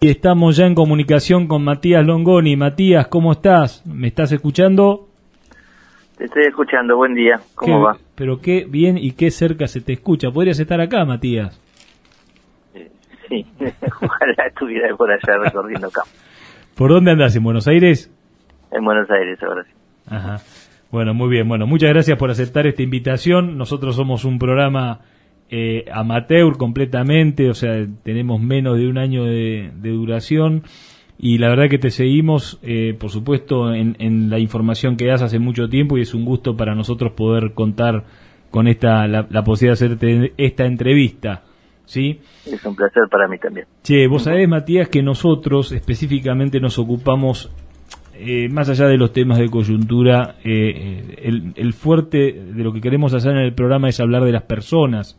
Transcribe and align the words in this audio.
Y 0.00 0.10
estamos 0.10 0.56
ya 0.56 0.64
en 0.64 0.76
comunicación 0.76 1.48
con 1.48 1.64
Matías 1.64 2.06
Longoni. 2.06 2.54
Matías, 2.54 3.08
¿cómo 3.08 3.32
estás? 3.32 3.84
¿Me 3.84 4.06
estás 4.06 4.30
escuchando? 4.30 5.08
Te 6.16 6.26
estoy 6.26 6.44
escuchando, 6.44 6.96
buen 6.96 7.16
día. 7.16 7.40
¿Cómo 7.56 7.82
va? 7.82 7.96
Pero 8.14 8.40
qué 8.40 8.64
bien 8.64 8.96
y 8.96 9.10
qué 9.10 9.32
cerca 9.32 9.66
se 9.66 9.80
te 9.80 9.94
escucha. 9.94 10.30
¿Podrías 10.30 10.60
estar 10.60 10.80
acá, 10.80 11.04
Matías? 11.04 11.60
Eh, 12.74 12.92
sí, 13.28 13.44
ojalá 14.00 14.46
estuviera 14.46 14.94
por 14.94 15.10
allá 15.10 15.36
recorriendo 15.36 15.90
campo. 15.90 16.10
¿Por 16.76 16.90
dónde 16.90 17.10
andas? 17.10 17.34
¿En 17.34 17.42
Buenos 17.42 17.66
Aires? 17.66 18.08
En 18.70 18.84
Buenos 18.84 19.10
Aires, 19.10 19.42
ahora 19.42 19.64
sí. 19.64 19.72
Ajá. 20.06 20.38
Bueno, 20.92 21.12
muy 21.12 21.28
bien. 21.28 21.48
Bueno, 21.48 21.66
muchas 21.66 21.88
gracias 21.88 22.16
por 22.16 22.30
aceptar 22.30 22.68
esta 22.68 22.84
invitación. 22.84 23.58
Nosotros 23.58 23.96
somos 23.96 24.24
un 24.24 24.38
programa 24.38 25.00
eh, 25.50 25.86
amateur 25.90 26.58
completamente, 26.58 27.48
o 27.48 27.54
sea, 27.54 27.86
tenemos 28.02 28.38
menos 28.38 28.76
de 28.76 28.86
un 28.86 28.98
año 28.98 29.24
de, 29.24 29.70
duración 29.80 30.64
y 31.18 31.38
la 31.38 31.48
verdad 31.48 31.70
que 31.70 31.78
te 31.78 31.88
seguimos, 31.88 32.58
eh, 32.62 32.94
por 32.98 33.10
supuesto, 33.10 33.72
en, 33.72 34.28
la 34.28 34.38
información 34.38 34.98
que 34.98 35.06
das 35.06 35.22
hace 35.22 35.38
mucho 35.38 35.70
tiempo 35.70 35.96
y 35.96 36.02
es 36.02 36.12
un 36.12 36.26
gusto 36.26 36.54
para 36.54 36.74
nosotros 36.74 37.12
poder 37.12 37.54
contar 37.54 38.04
con 38.50 38.68
esta 38.68 39.06
la, 39.06 39.24
posibilidad 39.42 39.78
de 39.78 39.86
hacerte 39.86 40.32
esta 40.36 40.66
entrevista. 40.66 41.44
¿Sí? 41.86 42.20
Es 42.44 42.62
un 42.66 42.76
placer 42.76 43.04
para 43.10 43.26
mí 43.26 43.38
también. 43.38 43.66
Che, 43.82 44.06
vos 44.06 44.24
sabés, 44.24 44.46
Matías, 44.46 44.90
que 44.90 45.02
nosotros 45.02 45.72
específicamente 45.72 46.60
nos 46.60 46.78
ocupamos 46.78 47.50
eh, 48.12 48.50
más 48.50 48.68
allá 48.68 48.86
de 48.86 48.98
los 48.98 49.14
temas 49.14 49.38
de 49.38 49.48
coyuntura, 49.48 50.34
el, 50.44 51.54
el, 51.56 51.72
fuerte 51.72 52.34
de 52.34 52.62
lo 52.62 52.74
que 52.74 52.82
queremos 52.82 53.14
hacer 53.14 53.32
en 53.32 53.38
el 53.38 53.54
programa 53.54 53.88
es 53.88 53.98
hablar 54.00 54.24
de 54.24 54.32
las 54.32 54.42
personas, 54.42 55.18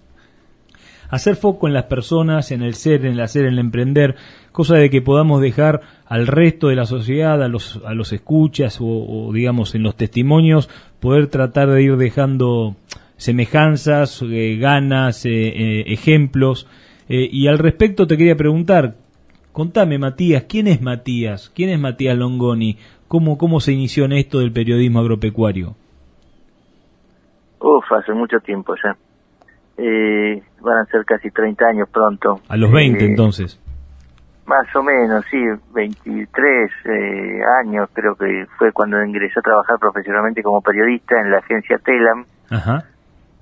hacer 1.10 1.36
foco 1.36 1.68
en 1.68 1.74
las 1.74 1.86
personas, 1.86 2.52
en 2.52 2.62
el 2.62 2.76
ser, 2.76 3.06
en 3.06 3.14
el 3.14 3.20
hacer, 3.20 3.46
en 3.46 3.54
el 3.54 3.60
emprender, 3.60 4.16
cosa 4.52 4.76
de 4.76 4.90
que 4.90 5.02
podamos 5.02 5.42
dejar 5.42 5.82
al 6.06 6.28
resto 6.28 6.68
de 6.68 6.76
la 6.76 6.86
sociedad, 6.86 7.42
a 7.42 7.48
los, 7.48 7.82
a 7.86 7.94
los 7.94 8.14
escuchas 8.14 8.78
o, 8.82 9.32
digamos 9.34 9.76
en 9.76 9.84
los 9.84 9.96
testimonios, 9.96 10.70
poder 11.00 11.28
tratar 11.28 11.70
de 11.70 11.84
ir 11.84 11.98
dejando 11.98 12.76
semejanzas, 13.18 14.22
eh, 14.22 14.58
ganas, 14.58 15.26
eh, 15.26 15.30
eh, 15.32 15.84
ejemplos. 15.88 16.68
y 17.08 17.48
al 17.48 17.58
respecto 17.58 18.06
te 18.06 18.18
quería 18.18 18.36
preguntar, 18.36 18.96
contame 19.52 19.98
Matías, 19.98 20.44
¿quién 20.44 20.68
es 20.68 20.82
Matías? 20.82 21.52
¿Quién 21.56 21.72
es 21.72 21.80
Matías 21.80 22.16
Longoni? 22.16 22.78
¿Cómo, 23.08 23.40
cómo 23.40 23.60
se 23.60 23.74
inició 23.74 24.06
en 24.06 24.14
esto 24.14 24.40
del 24.40 24.52
periodismo 24.52 25.00
agropecuario? 25.00 25.76
Uf, 27.60 27.92
hace 27.92 28.14
mucho 28.14 28.40
tiempo 28.42 28.76
ya 28.82 28.96
eh, 29.80 30.44
van 30.62 30.80
a 30.80 30.86
ser 30.86 31.06
casi 31.06 31.30
30 31.32 31.66
años 31.66 31.90
pronto. 31.90 32.40
A 32.48 32.58
los 32.58 32.72
20 32.72 33.04
eh, 33.04 33.08
entonces. 33.08 33.60
Más 34.46 34.76
o 34.76 34.82
menos, 34.82 35.24
sí, 35.30 35.38
23 35.74 36.72
eh, 36.86 37.42
años 37.62 37.88
creo 37.94 38.16
que 38.16 38.48
fue 38.58 38.72
cuando 38.72 39.04
ingresé 39.04 39.40
a 39.40 39.44
trabajar 39.44 39.78
profesionalmente 39.80 40.42
como 40.42 40.62
periodista 40.62 41.20
en 41.22 41.32
la 41.32 41.38
agencia 41.38 41.78
Telam. 41.78 42.26
Ajá. 42.50 42.84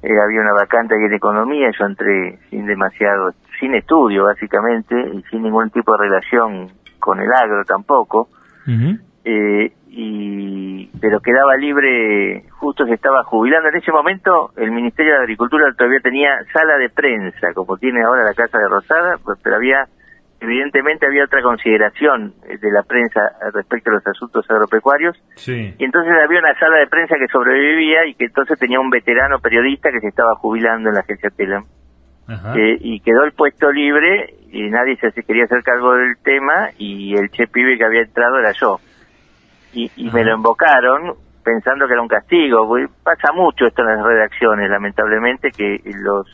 Eh, 0.04 0.10
había 0.22 0.42
una 0.42 0.54
vacante 0.54 0.96
ahí 0.96 1.06
en 1.06 1.14
economía, 1.14 1.70
yo 1.78 1.86
entré 1.86 2.40
sin 2.50 2.66
demasiado, 2.66 3.34
sin 3.60 3.74
estudio 3.74 4.26
básicamente 4.26 4.96
y 5.14 5.24
sin 5.32 5.44
ningún 5.44 5.70
tipo 5.70 5.94
de 5.98 6.10
relación 6.10 6.72
con 7.00 7.20
el 7.20 7.32
agro 7.32 7.64
tampoco. 7.66 8.30
eh, 9.24 9.72
y 9.90 10.90
pero 11.00 11.20
quedaba 11.20 11.56
libre, 11.56 12.44
justo 12.52 12.86
se 12.86 12.94
estaba 12.94 13.24
jubilando. 13.24 13.70
En 13.70 13.78
ese 13.78 13.92
momento 13.92 14.52
el 14.58 14.72
Ministerio 14.72 15.14
de 15.14 15.20
Agricultura 15.20 15.66
todavía 15.78 16.00
tenía 16.02 16.30
sala 16.54 16.78
de 16.78 16.90
prensa, 16.90 17.54
como 17.54 17.78
tiene 17.78 18.04
ahora 18.04 18.24
la 18.24 18.34
Casa 18.34 18.58
de 18.58 18.68
Rosada, 18.68 19.18
pues, 19.24 19.40
pero 19.44 19.58
había, 19.58 19.88
evidentemente 20.40 21.06
había 21.06 21.26
otra 21.26 21.42
consideración 21.42 22.34
eh, 22.48 22.58
de 22.58 22.72
la 22.72 22.84
prensa 22.84 23.22
respecto 23.54 23.92
a 23.92 23.94
los 23.96 24.08
asuntos 24.08 24.46
agropecuarios. 24.50 25.18
Sí. 25.36 25.76
Y 25.78 25.84
entonces 25.84 26.14
había 26.24 26.40
una 26.40 26.58
sala 26.60 26.78
de 26.78 26.88
prensa 26.88 27.16
que 27.20 27.28
sobrevivía 27.28 28.06
y 28.08 28.16
que 28.16 28.26
entonces 28.26 28.58
tenía 28.60 28.80
un 28.80 28.90
veterano 28.90 29.40
periodista 29.40 29.90
que 29.92 30.00
se 30.00 30.08
estaba 30.08 30.36
jubilando 30.36 30.90
en 30.90 30.96
la 30.96 31.02
agencia 31.02 31.30
Telam. 31.30 31.66
Eh, 32.58 32.78
y 32.82 33.00
quedó 33.00 33.24
el 33.24 33.32
puesto 33.32 33.72
libre 33.72 34.34
y 34.52 34.70
nadie 34.70 34.98
se 34.98 35.24
quería 35.24 35.46
hacer 35.46 35.64
cargo 35.64 35.94
del 35.94 36.18
tema 36.22 36.72
y 36.78 37.16
el 37.16 37.30
che 37.30 37.48
pibe 37.48 37.78
que 37.78 37.86
había 37.86 38.02
entrado 38.02 38.38
era 38.40 38.52
yo 38.52 38.82
y, 39.74 39.90
me 40.12 40.24
lo 40.24 40.36
invocaron 40.36 41.14
pensando 41.44 41.88
que 41.88 41.94
era 41.94 42.02
un 42.02 42.08
castigo. 42.08 42.68
Pasa 43.04 43.32
mucho 43.34 43.66
esto 43.66 43.82
en 43.82 43.88
las 43.96 44.06
redacciones, 44.06 44.70
lamentablemente, 44.70 45.52
que 45.52 45.80
los 45.86 46.28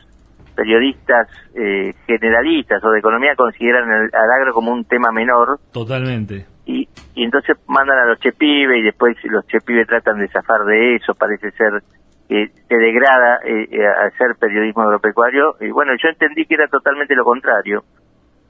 periodistas 0.54 1.28
eh, 1.54 1.92
generalistas 2.06 2.82
o 2.84 2.90
de 2.90 3.00
economía 3.00 3.34
consideran 3.36 3.90
al 3.90 4.30
agro 4.40 4.52
como 4.52 4.72
un 4.72 4.84
tema 4.84 5.10
menor. 5.12 5.58
Totalmente. 5.72 6.46
Y, 6.66 6.88
y 7.14 7.24
entonces 7.24 7.56
mandan 7.68 7.98
a 7.98 8.06
los 8.06 8.18
chepibes 8.20 8.78
y 8.78 8.82
después 8.82 9.16
los 9.24 9.46
chepibes 9.46 9.86
tratan 9.86 10.18
de 10.18 10.28
zafar 10.28 10.64
de 10.64 10.96
eso, 10.96 11.14
parece 11.14 11.50
ser 11.50 11.82
que 12.28 12.50
se 12.68 12.76
degrada 12.76 13.40
eh, 13.44 13.68
eh, 13.70 13.86
hacer 13.86 14.36
periodismo 14.38 14.82
agropecuario. 14.82 15.56
Y 15.60 15.70
bueno, 15.70 15.92
yo 16.02 16.08
entendí 16.08 16.46
que 16.46 16.54
era 16.54 16.68
totalmente 16.68 17.14
lo 17.14 17.24
contrario, 17.24 17.84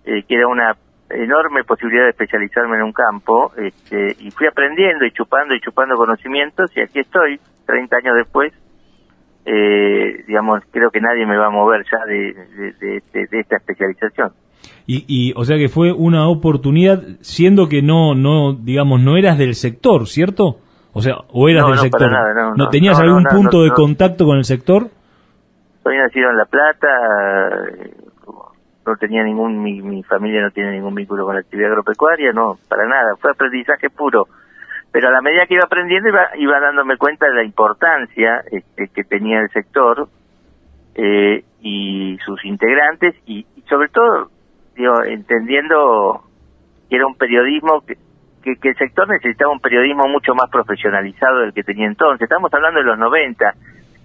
eh, 0.05 0.23
que 0.27 0.35
era 0.35 0.47
una 0.47 0.75
enorme 1.11 1.65
posibilidad 1.65 2.05
de 2.05 2.11
especializarme 2.11 2.77
en 2.77 2.83
un 2.83 2.93
campo 2.93 3.53
este, 3.57 4.17
y 4.19 4.31
fui 4.31 4.47
aprendiendo 4.47 5.05
y 5.05 5.13
chupando 5.13 5.55
y 5.55 5.61
chupando 5.61 5.97
conocimientos 5.97 6.71
y 6.77 6.81
aquí 6.81 7.01
estoy, 7.01 7.41
30 7.67 7.97
años 7.97 8.17
después. 8.17 8.53
Eh, 9.47 10.25
digamos, 10.27 10.63
creo 10.71 10.91
que 10.91 11.03
nadie 11.03 11.27
me 11.27 11.37
va 11.37 11.49
a 11.49 11.51
mover 11.51 11.85
ya 11.85 12.07
de, 12.07 12.35
esta 13.39 13.57
especialización. 13.57 14.33
Y, 14.87 15.05
y, 15.07 15.33
o 15.37 15.45
sea 15.45 15.59
que 15.59 15.69
fue 15.69 15.93
una 15.93 16.29
oportunidad, 16.29 17.03
siendo 17.21 17.69
que 17.69 17.83
no, 17.83 18.15
no, 18.15 18.55
digamos, 18.55 19.03
no 19.03 19.19
eras 19.19 19.37
del 19.37 19.55
sector, 19.55 20.07
¿cierto? 20.07 20.61
O 20.95 21.03
sea, 21.03 21.17
o 21.33 21.49
eras 21.49 21.67
del 21.67 21.79
sector. 21.79 22.11
no, 22.57 22.69
tenías 22.71 22.99
algún 22.99 23.25
punto 23.25 23.63
de 23.63 23.71
contacto 23.71 24.25
con 24.25 24.39
el 24.39 24.45
sector? 24.45 24.89
Soy 25.83 25.99
nacido 25.99 26.31
en 26.31 26.37
La 26.39 26.47
Plata, 26.47 26.89
no 28.87 28.97
tenía 28.97 29.23
ningún, 29.23 29.63
mi, 29.63 29.81
mi 29.83 30.03
familia 30.03 30.43
no 30.43 30.51
tiene 30.51 30.73
ningún 30.73 30.95
vínculo 30.95 31.25
con 31.25 31.35
la 31.35 31.41
actividad 31.41 31.71
agropecuaria, 31.71 32.33
no, 32.33 32.59
para 32.69 32.87
nada, 32.87 33.17
fue 33.17 33.31
aprendizaje 33.31 33.91
puro. 33.91 34.27
Pero 34.93 35.09
a 35.09 35.11
la 35.11 35.21
medida 35.21 35.47
que 35.47 35.55
iba 35.55 35.65
aprendiendo 35.65 36.09
iba, 36.09 36.29
iba 36.37 36.61
dándome 36.61 36.97
cuenta 36.97 37.27
de 37.27 37.35
la 37.35 37.45
importancia 37.45 38.43
este, 38.51 38.89
que 38.89 39.03
tenía 39.05 39.41
el 39.41 39.49
sector 39.51 40.09
eh, 40.95 41.45
y 41.61 42.17
sus 42.25 42.45
integrantes 42.45 43.17
y, 43.27 43.45
sobre 43.69 43.89
todo, 43.89 44.31
digo, 44.77 45.03
entendiendo 45.03 46.23
que 46.89 46.97
era 46.97 47.07
un 47.07 47.17
periodismo 47.17 47.81
que, 47.81 47.97
que, 48.43 48.55
que, 48.57 48.69
el 48.69 48.77
sector 48.77 49.09
necesitaba 49.09 49.51
un 49.51 49.61
periodismo 49.61 50.07
mucho 50.07 50.35
más 50.35 50.49
profesionalizado 50.51 51.41
del 51.41 51.53
que 51.53 51.65
tenía 51.65 51.87
entonces. 51.87 52.23
Estamos 52.23 52.53
hablando 52.55 52.79
de 52.79 52.87
los 52.87 52.99
90, 52.99 53.53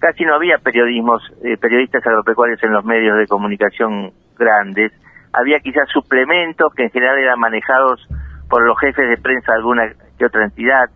casi 0.00 0.24
no 0.24 0.34
había 0.34 0.58
periodismos, 0.58 1.22
eh, 1.44 1.56
periodistas 1.56 2.04
agropecuarios 2.04 2.60
en 2.64 2.72
los 2.72 2.84
medios 2.84 3.16
de 3.18 3.26
comunicación 3.26 4.12
grandes. 4.40 4.92
Había 5.32 5.60
quizás 5.60 5.88
suplementos 5.90 6.74
que 6.74 6.84
en 6.84 6.90
general 6.90 7.18
eran 7.18 7.38
manejados 7.38 8.04
por 8.48 8.66
los 8.66 8.76
jefes 8.80 9.08
de 9.08 9.16
prensa 9.18 9.52
de 9.52 9.58
alguna 9.58 9.82
que 10.18 10.26
otra 10.26 10.44
entidad. 10.44 10.90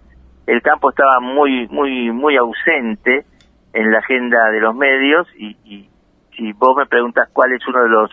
El 0.47 0.61
campo 0.63 0.91
estaba 0.91 1.21
muy, 1.21 1.69
muy, 1.69 2.11
muy 2.11 2.37
ausente 2.37 3.25
en 3.73 3.93
la 3.93 3.99
agenda 3.99 4.51
de 4.51 4.61
los 4.61 4.75
medios 4.75 5.29
y, 5.37 5.57
y 5.65 5.89
si 6.37 6.53
vos 6.55 6.77
me 6.77 6.87
preguntas 6.87 7.29
cuál 7.33 7.53
es 7.53 7.67
uno 7.69 7.83
de 7.83 7.89
los 7.89 8.11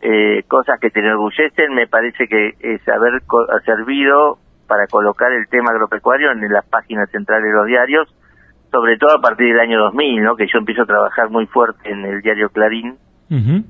eh, 0.00 0.42
cosas 0.48 0.80
que 0.80 0.90
te 0.90 1.00
enorgullecen, 1.00 1.74
me 1.74 1.86
parece 1.86 2.26
que 2.26 2.54
es 2.60 2.88
haber 2.88 3.22
servido 3.66 4.38
para 4.66 4.86
colocar 4.86 5.30
el 5.32 5.46
tema 5.48 5.70
agropecuario 5.70 6.32
en 6.32 6.40
las 6.50 6.64
páginas 6.66 7.10
centrales 7.10 7.44
de 7.44 7.58
los 7.58 7.66
diarios 7.66 8.14
sobre 8.74 8.98
todo 8.98 9.14
a 9.14 9.20
partir 9.20 9.46
del 9.46 9.60
año 9.60 9.78
2000, 9.78 10.22
¿no? 10.24 10.34
que 10.34 10.48
yo 10.52 10.58
empiezo 10.58 10.82
a 10.82 10.86
trabajar 10.86 11.30
muy 11.30 11.46
fuerte 11.46 11.88
en 11.88 12.04
el 12.04 12.20
diario 12.22 12.48
Clarín, 12.50 12.98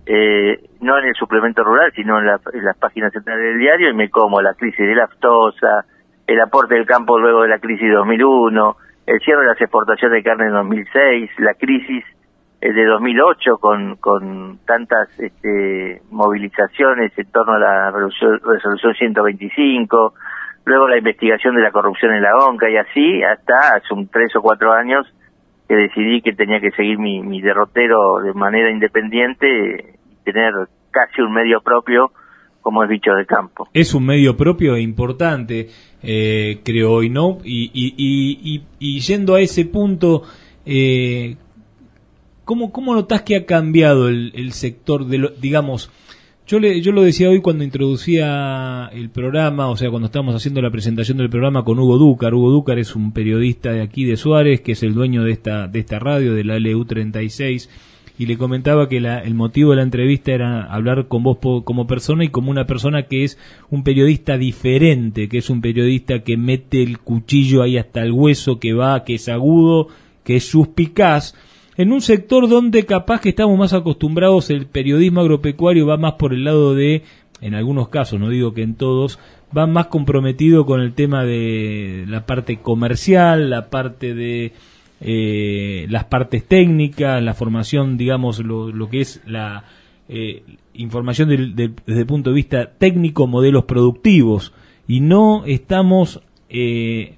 eh, 0.07 0.61
no 0.81 0.99
en 0.99 1.05
el 1.07 1.15
suplemento 1.15 1.63
rural, 1.65 1.93
sino 1.95 2.19
en, 2.19 2.27
las 2.27 2.77
páginas 2.79 3.13
centrales 3.13 3.45
del 3.45 3.59
diario, 3.59 3.91
y 3.91 3.95
me 3.95 4.11
como 4.11 4.41
la 4.43 4.55
crisis 4.55 4.87
de 4.87 4.95
la 4.95 5.05
aftosa, 5.05 5.85
el 6.27 6.41
aporte 6.41 6.75
del 6.75 6.87
campo 6.87 7.19
luego 7.19 7.43
de 7.43 7.49
la 7.49 7.59
crisis 7.59 7.89
de 7.89 7.95
2001, 7.95 8.77
el 9.07 9.21
cierre 9.21 9.43
de 9.43 9.49
las 9.49 9.61
exportaciones 9.61 10.17
de 10.17 10.23
carne 10.23 10.47
en 10.47 10.53
2006, 10.53 11.31
la 11.39 11.55
crisis 11.55 12.05
eh, 12.61 12.73
de 12.73 12.85
2008 12.87 13.59
con, 13.59 13.97
con 13.97 14.59
tantas 14.67 15.09
este, 15.19 16.01
movilizaciones 16.11 17.13
en 17.19 17.31
torno 17.31 17.55
a 17.55 17.59
la 17.59 17.91
resolución 17.91 18.95
125, 18.95 20.15
luego 20.65 20.89
la 20.89 20.99
investigación 20.99 21.55
de 21.57 21.63
la 21.63 21.71
corrupción 21.71 22.15
en 22.15 22.23
la 22.23 22.37
ONCA 22.37 22.71
y 22.71 22.77
así 22.77 23.23
hasta 23.23 23.77
hace 23.77 23.93
un 23.93 24.09
tres 24.09 24.35
o 24.37 24.41
cuatro 24.41 24.73
años 24.73 25.07
que 25.69 25.75
decidí 25.75 26.21
que 26.21 26.33
tenía 26.33 26.61
que 26.61 26.71
seguir 26.73 26.99
mi, 26.99 27.23
mi 27.23 27.41
derrotero 27.41 28.21
de 28.23 28.33
manera 28.35 28.71
independiente 28.71 29.97
y 30.11 30.25
tener 30.25 30.53
casi 30.91 31.23
un 31.23 31.33
medio 31.33 31.61
propio 31.61 32.13
como 32.65 32.83
es 32.83 32.89
dicho 32.89 33.13
de 33.13 33.27
campo. 33.27 33.69
Es 33.75 33.95
un 33.95 34.07
medio 34.07 34.39
propio 34.39 34.75
e 34.75 34.81
importante, 34.81 35.69
eh, 36.03 36.61
creo 36.65 36.93
hoy, 36.93 37.11
¿no? 37.11 37.39
Y, 37.45 37.71
y, 37.75 38.63
y, 38.79 39.01
yendo 39.01 39.35
a 39.35 39.41
ese 39.43 39.67
punto, 39.67 40.23
eh, 40.65 41.37
¿cómo, 42.47 42.73
¿cómo 42.73 42.95
notas 42.95 43.21
que 43.21 43.37
ha 43.37 43.45
cambiado 43.45 44.09
el, 44.09 44.33
el 44.35 44.53
sector 44.53 45.05
de, 45.05 45.19
lo, 45.19 45.29
digamos, 45.29 45.93
Yo, 46.47 46.59
le, 46.59 46.83
yo 46.83 46.93
lo 46.93 47.03
decía 47.03 47.31
hoy 47.31 47.41
cuando 47.41 47.65
introducía 47.65 48.91
el 48.93 49.09
programa, 49.09 49.69
o 49.69 49.79
sea, 49.79 49.89
cuando 49.89 50.07
estábamos 50.07 50.35
haciendo 50.35 50.61
la 50.61 50.71
presentación 50.71 51.17
del 51.17 51.31
programa 51.31 51.65
con 51.65 51.79
Hugo 51.79 51.97
Dúcar. 51.97 52.35
Hugo 52.35 52.51
Dúcar 52.51 52.79
es 52.79 52.95
un 52.95 53.13
periodista 53.13 53.73
de 53.73 53.81
aquí 53.81 54.05
de 54.05 54.19
Suárez, 54.19 54.61
que 54.61 54.73
es 54.73 54.83
el 54.83 54.93
dueño 54.93 55.25
de 55.25 55.33
esta, 55.33 55.69
de 55.69 55.79
esta 55.79 55.99
radio, 55.99 56.35
de 56.35 56.45
la 56.45 56.59
LU36, 56.59 57.71
y 58.19 58.27
le 58.27 58.37
comentaba 58.37 58.91
que 58.91 59.01
la, 59.01 59.21
el 59.21 59.33
motivo 59.33 59.71
de 59.71 59.77
la 59.77 59.85
entrevista 59.85 60.33
era 60.33 60.65
hablar 60.65 61.09
con 61.09 61.23
vos 61.23 61.39
como 61.65 61.87
persona 61.87 62.25
y 62.25 62.29
como 62.29 62.51
una 62.51 62.67
persona 62.67 63.05
que 63.05 63.25
es 63.25 63.39
un 63.71 63.83
periodista 63.83 64.37
diferente, 64.37 65.31
que 65.31 65.39
es 65.39 65.49
un 65.49 65.63
periodista 65.63 66.25
que 66.25 66.37
mete 66.37 66.83
el 66.83 66.99
cuchillo 66.99 67.63
ahí 67.63 67.79
hasta 67.79 68.03
el 68.03 68.13
hueso, 68.13 68.61
que 68.61 68.75
va, 68.75 69.03
que 69.05 69.15
es 69.15 69.31
agudo, 69.31 69.89
que 70.25 70.37
es 70.37 70.45
suspicaz 70.45 71.35
en 71.77 71.93
un 71.93 72.01
sector 72.01 72.49
donde 72.49 72.87
capaz 72.87 73.21
que 73.21 73.31
estamos 73.31 73.59
más 73.59 73.73
acostumbrados, 73.73 74.51
el 74.51 74.67
periodismo 74.67 75.21
agropecuario 75.21 75.87
va 75.87 75.97
más 75.97 76.15
por 76.15 76.33
el 76.33 76.45
lado 76.45 76.75
de, 76.75 77.03
en 77.41 77.55
algunos 77.55 77.89
casos, 77.89 78.21
no 78.21 78.29
digo 78.29 78.55
que 78.55 78.63
en 78.63 78.75
todos, 78.75 79.19
va 79.57 79.67
más 79.67 79.87
comprometido 79.87 80.67
con 80.67 80.81
el 80.81 80.95
tema 80.95 81.25
de 81.25 82.05
la 82.09 82.27
parte 82.27 82.59
comercial, 82.59 83.51
la 83.51 83.71
parte 83.71 84.15
de 84.15 84.53
eh, 85.01 85.87
las 85.91 86.05
partes 86.05 86.47
técnicas, 86.47 87.23
la 87.23 87.35
formación, 87.35 87.97
digamos, 87.97 88.39
lo, 88.41 88.89
que 88.89 89.01
es 89.01 89.21
la 89.27 89.65
eh, 90.09 90.43
información 90.75 91.29
desde 91.29 92.01
el 92.01 92.07
punto 92.07 92.31
de 92.31 92.37
vista 92.37 92.71
técnico, 92.79 93.27
modelos 93.27 93.65
productivos, 93.65 94.53
y 94.87 95.01
no 95.01 95.45
estamos 95.47 96.21
eh, 96.49 97.17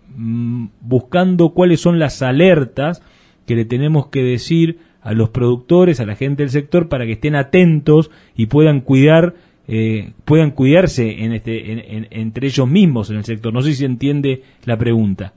buscando 0.81 1.51
cuáles 1.51 1.81
son 1.81 1.99
las 1.99 2.23
alertas, 2.23 3.03
que 3.47 3.55
le 3.55 3.65
tenemos 3.65 4.09
que 4.09 4.23
decir 4.23 4.79
a 5.03 5.13
los 5.13 5.31
productores, 5.31 6.01
a 6.01 6.07
la 6.07 6.17
gente 6.17 6.43
del 6.43 6.51
sector, 6.51 6.89
para 6.89 7.07
que 7.07 7.13
estén 7.13 7.37
atentos 7.37 8.11
y 8.35 8.47
puedan 8.47 8.81
cuidar, 8.81 9.35
eh, 9.69 10.13
puedan 10.25 10.51
cuidarse 10.51 11.25
en 11.25 11.33
este, 11.33 11.97
entre 12.11 12.47
ellos 12.47 12.69
mismos 12.69 13.11
en 13.11 13.19
el 13.19 13.25
sector. 13.25 13.53
No 13.53 13.61
sé 13.61 13.73
si 13.73 13.85
entiende 13.85 14.43
la 14.65 14.77
pregunta. 14.77 15.33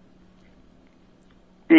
Sí, 1.67 1.75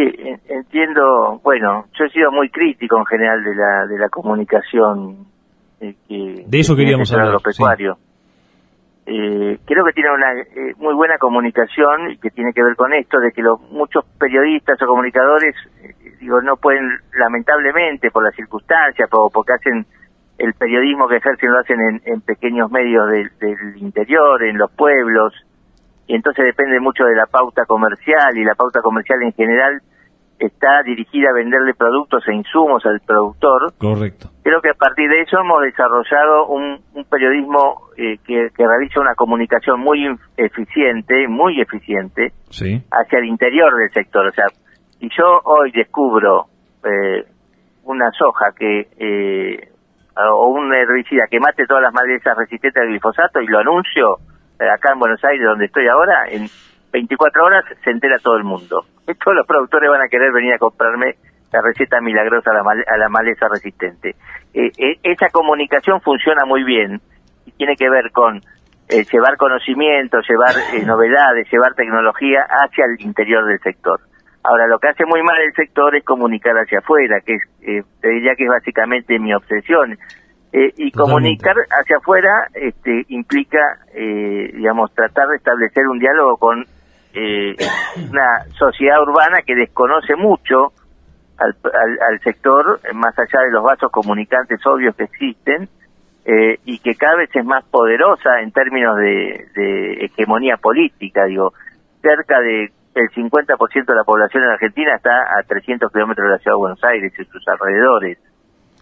entiendo. 0.48 1.40
Bueno, 1.42 1.86
yo 1.98 2.04
he 2.04 2.10
sido 2.10 2.30
muy 2.30 2.48
crítico 2.48 2.96
en 2.96 3.06
general 3.06 3.42
de 3.42 3.56
la 3.56 3.86
de 3.88 3.98
la 3.98 4.08
comunicación. 4.08 5.26
Eh, 5.80 5.94
que, 6.08 6.44
de 6.46 6.60
eso 6.60 6.76
queríamos 6.76 7.12
hablar. 7.12 7.28
Agropecuario. 7.28 7.98
Eh, 9.06 9.58
creo 9.64 9.84
que 9.84 9.92
tiene 9.92 10.10
una 10.14 10.40
eh, 10.40 10.74
muy 10.76 10.94
buena 10.94 11.18
comunicación 11.18 12.12
y 12.12 12.18
que 12.18 12.30
tiene 12.30 12.52
que 12.52 12.62
ver 12.62 12.76
con 12.76 12.92
esto 12.92 13.18
de 13.18 13.32
que 13.32 13.42
los 13.42 13.60
muchos 13.72 14.04
periodistas 14.16 14.80
o 14.80 14.86
comunicadores 14.86 15.56
digo, 16.20 16.40
no 16.42 16.56
pueden, 16.56 16.88
lamentablemente, 17.18 18.10
por 18.10 18.24
las 18.24 18.34
circunstancias, 18.34 19.08
o 19.12 19.30
porque 19.30 19.54
hacen 19.54 19.86
el 20.38 20.54
periodismo 20.54 21.08
que 21.08 21.16
ejercen 21.16 21.50
lo 21.50 21.58
hacen 21.58 22.00
en, 22.04 22.20
pequeños 22.22 22.70
medios 22.70 23.10
del 23.10 23.76
interior, 23.76 24.42
en 24.42 24.58
los 24.58 24.70
pueblos, 24.72 25.34
y 26.06 26.14
entonces 26.14 26.44
depende 26.44 26.80
mucho 26.80 27.04
de 27.04 27.14
la 27.14 27.26
pauta 27.26 27.64
comercial, 27.66 28.36
y 28.36 28.44
la 28.44 28.54
pauta 28.54 28.80
comercial 28.80 29.22
en 29.22 29.32
general 29.32 29.80
está 30.38 30.82
dirigida 30.82 31.30
a 31.30 31.34
venderle 31.34 31.74
productos 31.74 32.26
e 32.26 32.34
insumos 32.34 32.84
al 32.86 33.00
productor. 33.00 33.74
Correcto. 33.76 34.30
Creo 34.42 34.60
que 34.62 34.70
a 34.70 34.74
partir 34.74 35.08
de 35.08 35.20
eso 35.20 35.38
hemos 35.38 35.60
desarrollado 35.62 36.46
un, 36.46 36.80
periodismo 37.10 37.90
eh, 37.98 38.16
que, 38.24 38.48
que, 38.56 38.66
realiza 38.66 39.00
una 39.00 39.14
comunicación 39.14 39.80
muy 39.80 40.06
eficiente, 40.38 41.28
muy 41.28 41.60
eficiente, 41.60 42.32
sí. 42.48 42.82
hacia 42.90 43.18
el 43.18 43.26
interior 43.26 43.76
del 43.76 43.90
sector. 43.92 44.26
O 44.26 44.32
sea, 44.32 44.46
si 45.00 45.08
yo 45.08 45.40
hoy 45.44 45.72
descubro 45.72 46.46
eh, 46.84 47.24
una 47.84 48.10
soja 48.12 48.52
que 48.56 48.86
eh, 48.98 49.72
o 50.14 50.48
un 50.48 50.72
herbicida 50.74 51.24
que 51.30 51.40
mate 51.40 51.66
todas 51.66 51.82
las 51.82 51.94
malezas 51.94 52.36
resistentes 52.36 52.82
al 52.82 52.88
glifosato 52.88 53.40
y 53.40 53.46
lo 53.46 53.58
anuncio 53.60 54.18
eh, 54.60 54.68
acá 54.68 54.92
en 54.92 54.98
Buenos 54.98 55.24
Aires 55.24 55.46
donde 55.46 55.64
estoy 55.64 55.88
ahora, 55.88 56.28
en 56.28 56.46
24 56.92 57.44
horas 57.44 57.64
se 57.82 57.90
entera 57.90 58.18
todo 58.22 58.36
el 58.36 58.44
mundo. 58.44 58.84
Todos 59.24 59.36
los 59.36 59.46
productores 59.46 59.88
van 59.90 60.02
a 60.02 60.08
querer 60.08 60.32
venir 60.32 60.52
a 60.54 60.58
comprarme 60.58 61.16
la 61.50 61.62
receta 61.62 62.00
milagrosa 62.00 62.50
a 62.50 62.54
la, 62.54 62.60
a 62.60 62.98
la 62.98 63.08
maleza 63.08 63.48
resistente. 63.48 64.14
esa 64.52 65.30
comunicación 65.32 66.00
funciona 66.00 66.44
muy 66.44 66.62
bien 66.62 67.00
y 67.46 67.52
tiene 67.52 67.74
que 67.74 67.88
ver 67.90 68.12
con 68.12 68.40
llevar 68.88 69.36
conocimiento, 69.36 70.18
llevar 70.20 70.54
novedades, 70.86 71.50
llevar 71.50 71.74
tecnología 71.74 72.46
hacia 72.48 72.84
el 72.84 73.04
interior 73.04 73.46
del 73.46 73.58
sector. 73.60 74.00
Ahora, 74.42 74.66
lo 74.66 74.78
que 74.78 74.88
hace 74.88 75.04
muy 75.04 75.22
mal 75.22 75.36
el 75.40 75.52
sector 75.54 75.94
es 75.94 76.04
comunicar 76.04 76.54
hacia 76.56 76.78
afuera, 76.78 77.20
que 77.20 77.34
es, 77.34 77.42
eh, 77.60 77.82
te 78.00 78.08
diría 78.08 78.34
que 78.36 78.44
es 78.44 78.50
básicamente 78.50 79.18
mi 79.18 79.34
obsesión. 79.34 79.98
Eh, 80.52 80.72
y 80.78 80.90
comunicar 80.90 81.54
hacia 81.70 81.98
afuera 81.98 82.48
este, 82.54 83.04
implica, 83.08 83.58
eh, 83.94 84.50
digamos, 84.54 84.92
tratar 84.94 85.28
de 85.28 85.36
establecer 85.36 85.86
un 85.86 86.00
diálogo 86.00 86.38
con 86.38 86.64
eh, 87.14 87.54
una 88.10 88.44
sociedad 88.58 89.00
urbana 89.02 89.42
que 89.46 89.54
desconoce 89.54 90.16
mucho 90.16 90.72
al, 91.38 91.56
al, 92.08 92.20
sector, 92.20 92.80
más 92.94 93.18
allá 93.18 93.44
de 93.44 93.52
los 93.52 93.62
vasos 93.62 93.90
comunicantes 93.92 94.64
obvios 94.66 94.96
que 94.96 95.04
existen, 95.04 95.68
eh, 96.24 96.58
y 96.64 96.78
que 96.80 96.94
cada 96.96 97.16
vez 97.16 97.30
es 97.34 97.44
más 97.44 97.64
poderosa 97.64 98.40
en 98.42 98.52
términos 98.52 98.96
de, 98.96 99.46
de 99.54 100.04
hegemonía 100.04 100.56
política. 100.56 101.24
Digo, 101.24 101.52
cerca 102.02 102.40
de 102.40 102.70
el 102.94 103.08
50% 103.10 103.86
de 103.86 103.94
la 103.94 104.04
población 104.04 104.44
en 104.44 104.50
Argentina 104.50 104.94
está 104.96 105.38
a 105.38 105.42
300 105.46 105.92
kilómetros 105.92 106.26
de 106.26 106.32
la 106.32 106.38
ciudad 106.38 106.56
de 106.56 106.60
Buenos 106.60 106.84
Aires 106.84 107.12
y 107.18 107.24
sus 107.24 107.46
alrededores. 107.46 108.18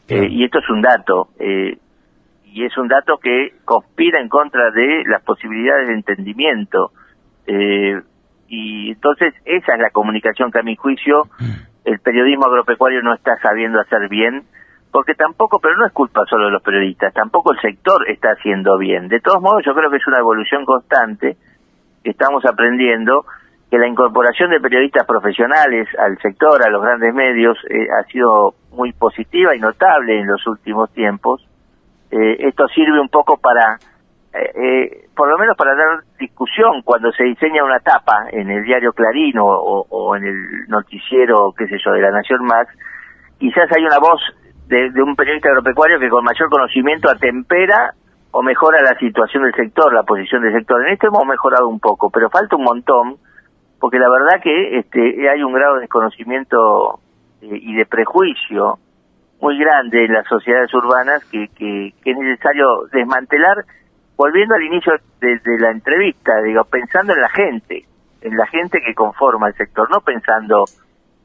Eh, 0.08 0.28
y 0.30 0.44
esto 0.44 0.60
es 0.60 0.70
un 0.70 0.80
dato, 0.80 1.28
eh, 1.38 1.76
y 2.44 2.64
es 2.64 2.76
un 2.78 2.88
dato 2.88 3.18
que 3.18 3.52
conspira 3.64 4.20
en 4.20 4.28
contra 4.28 4.70
de 4.70 5.04
las 5.06 5.22
posibilidades 5.22 5.88
de 5.88 5.94
entendimiento. 5.94 6.92
Eh, 7.46 8.00
y 8.48 8.92
entonces 8.92 9.34
esa 9.44 9.74
es 9.74 9.78
la 9.78 9.90
comunicación 9.90 10.50
que 10.50 10.60
a 10.60 10.62
mi 10.62 10.74
juicio 10.76 11.24
el 11.84 12.00
periodismo 12.00 12.46
agropecuario 12.46 13.02
no 13.02 13.14
está 13.14 13.36
sabiendo 13.42 13.78
hacer 13.78 14.08
bien, 14.08 14.44
porque 14.90 15.14
tampoco, 15.14 15.58
pero 15.60 15.76
no 15.76 15.86
es 15.86 15.92
culpa 15.92 16.22
solo 16.28 16.46
de 16.46 16.52
los 16.52 16.62
periodistas, 16.62 17.12
tampoco 17.12 17.52
el 17.52 17.60
sector 17.60 18.08
está 18.08 18.30
haciendo 18.30 18.78
bien. 18.78 19.08
De 19.08 19.20
todos 19.20 19.42
modos, 19.42 19.62
yo 19.66 19.74
creo 19.74 19.90
que 19.90 19.98
es 19.98 20.06
una 20.06 20.18
evolución 20.18 20.64
constante 20.64 21.36
que 22.02 22.10
estamos 22.10 22.44
aprendiendo 22.46 23.26
que 23.70 23.78
la 23.78 23.86
incorporación 23.86 24.50
de 24.50 24.60
periodistas 24.60 25.06
profesionales 25.06 25.88
al 25.98 26.16
sector, 26.18 26.62
a 26.62 26.70
los 26.70 26.82
grandes 26.82 27.12
medios, 27.12 27.58
eh, 27.68 27.86
ha 27.90 28.02
sido 28.04 28.54
muy 28.72 28.92
positiva 28.92 29.54
y 29.54 29.60
notable 29.60 30.20
en 30.20 30.26
los 30.26 30.46
últimos 30.46 30.90
tiempos. 30.92 31.46
Eh, 32.10 32.48
esto 32.48 32.66
sirve 32.68 32.98
un 32.98 33.10
poco 33.10 33.36
para, 33.36 33.76
eh, 34.32 35.08
por 35.14 35.28
lo 35.28 35.36
menos 35.36 35.54
para 35.56 35.74
dar 35.74 36.02
discusión 36.18 36.80
cuando 36.82 37.12
se 37.12 37.24
diseña 37.24 37.62
una 37.62 37.80
tapa 37.80 38.28
en 38.32 38.48
el 38.48 38.64
diario 38.64 38.94
Clarín 38.94 39.34
o, 39.38 40.16
en 40.16 40.24
el 40.24 40.68
noticiero, 40.68 41.52
qué 41.56 41.66
sé 41.66 41.76
yo, 41.84 41.92
de 41.92 42.00
la 42.00 42.10
Nación 42.10 42.44
Más. 42.44 42.66
Quizás 43.38 43.70
hay 43.76 43.84
una 43.84 43.98
voz 43.98 44.20
de, 44.66 44.90
de 44.90 45.02
un 45.02 45.14
periodista 45.14 45.50
agropecuario 45.50 46.00
que 46.00 46.08
con 46.08 46.24
mayor 46.24 46.48
conocimiento 46.48 47.10
atempera 47.10 47.92
o 48.30 48.42
mejora 48.42 48.80
la 48.82 48.98
situación 48.98 49.42
del 49.42 49.54
sector, 49.54 49.92
la 49.92 50.04
posición 50.04 50.42
del 50.42 50.54
sector. 50.54 50.86
En 50.86 50.94
esto 50.94 51.08
hemos 51.08 51.26
mejorado 51.26 51.68
un 51.68 51.80
poco, 51.80 52.08
pero 52.10 52.30
falta 52.30 52.56
un 52.56 52.64
montón 52.64 53.27
porque 53.80 53.98
la 53.98 54.10
verdad 54.10 54.42
que 54.42 54.78
este, 54.78 55.28
hay 55.28 55.42
un 55.42 55.52
grado 55.52 55.76
de 55.76 55.82
desconocimiento 55.82 57.00
eh, 57.42 57.48
y 57.50 57.76
de 57.76 57.86
prejuicio 57.86 58.78
muy 59.40 59.58
grande 59.58 60.04
en 60.04 60.12
las 60.12 60.26
sociedades 60.26 60.72
urbanas 60.74 61.24
que, 61.30 61.48
que, 61.54 61.94
es 62.04 62.16
necesario 62.16 62.66
desmantelar, 62.92 63.64
volviendo 64.16 64.56
al 64.56 64.62
inicio 64.64 64.94
de, 65.20 65.40
la 65.60 65.70
entrevista, 65.70 66.42
digo, 66.42 66.64
pensando 66.64 67.14
en 67.14 67.20
la 67.20 67.28
gente, 67.28 67.84
en 68.20 68.36
la 68.36 68.46
gente 68.46 68.80
que 68.84 68.94
conforma 68.94 69.48
el 69.48 69.54
sector, 69.54 69.88
no 69.90 70.00
pensando 70.00 70.64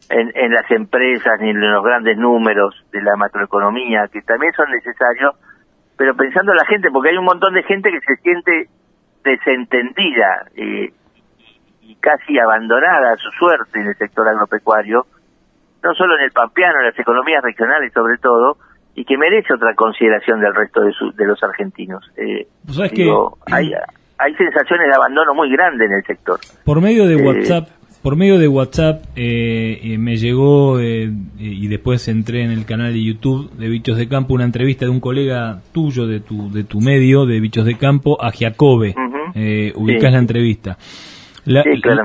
en, 0.09 0.31
en 0.35 0.51
las 0.51 0.69
empresas 0.69 1.39
ni 1.41 1.49
en 1.49 1.71
los 1.71 1.83
grandes 1.83 2.17
números 2.17 2.75
de 2.91 3.01
la 3.01 3.15
macroeconomía, 3.15 4.07
que 4.11 4.21
también 4.21 4.53
son 4.53 4.69
necesarios, 4.69 5.35
pero 5.97 6.15
pensando 6.15 6.51
en 6.51 6.57
la 6.57 6.65
gente, 6.65 6.91
porque 6.91 7.09
hay 7.09 7.17
un 7.17 7.25
montón 7.25 7.55
de 7.55 7.63
gente 7.63 7.89
que 7.89 7.99
se 8.01 8.21
siente 8.21 8.69
desentendida. 9.23 10.45
Eh, 10.55 10.93
y 11.85 11.95
casi 11.95 12.39
abandonada 12.39 13.13
a 13.13 13.17
su 13.17 13.29
suerte 13.37 13.79
en 13.79 13.87
el 13.87 13.97
sector 13.97 14.27
agropecuario, 14.27 15.05
no 15.83 15.93
solo 15.93 16.17
en 16.17 16.23
el 16.23 16.31
pampeano, 16.31 16.79
en 16.79 16.85
las 16.87 16.99
economías 16.99 17.43
regionales 17.43 17.91
sobre 17.93 18.17
todo, 18.17 18.57
y 18.95 19.05
que 19.05 19.17
merece 19.17 19.53
otra 19.53 19.73
consideración 19.75 20.39
del 20.39 20.53
resto 20.53 20.81
de, 20.81 20.93
de 21.15 21.25
los 21.25 21.41
argentinos. 21.43 22.09
Eh, 22.15 22.47
que, 22.93 23.11
hay, 23.51 23.71
hay 24.17 24.35
sensaciones 24.35 24.87
de 24.87 24.95
abandono 24.95 25.33
muy 25.33 25.51
grande 25.51 25.85
en 25.85 25.93
el 25.93 26.03
sector. 26.03 26.39
Por 26.63 26.79
medio 26.79 27.07
de 27.07 27.15
eh, 27.15 27.25
WhatsApp, 27.25 27.69
por 28.03 28.15
medio 28.15 28.37
de 28.37 28.47
WhatsApp 28.47 29.03
eh, 29.15 29.95
me 29.97 30.17
llegó 30.17 30.79
y 30.79 31.67
después 31.67 32.07
entré 32.07 32.43
en 32.43 32.51
el 32.51 32.65
canal 32.65 32.93
de 32.93 33.03
YouTube 33.03 33.49
de 33.53 33.69
Bichos 33.69 33.97
de 33.97 34.07
Campo 34.07 34.33
una 34.33 34.43
entrevista 34.43 34.85
de 34.85 34.91
un 34.91 34.99
colega 34.99 35.61
tuyo 35.73 36.05
de 36.05 36.19
tu 36.19 36.51
de 36.51 36.65
tu 36.65 36.81
medio 36.81 37.25
de 37.25 37.39
Bichos 37.39 37.65
de 37.65 37.77
Campo 37.77 38.21
a 38.21 38.31
Giacobbe. 38.31 38.93
ubicas 39.75 40.11
la 40.11 40.19
entrevista. 40.19 40.77
La, 41.45 41.63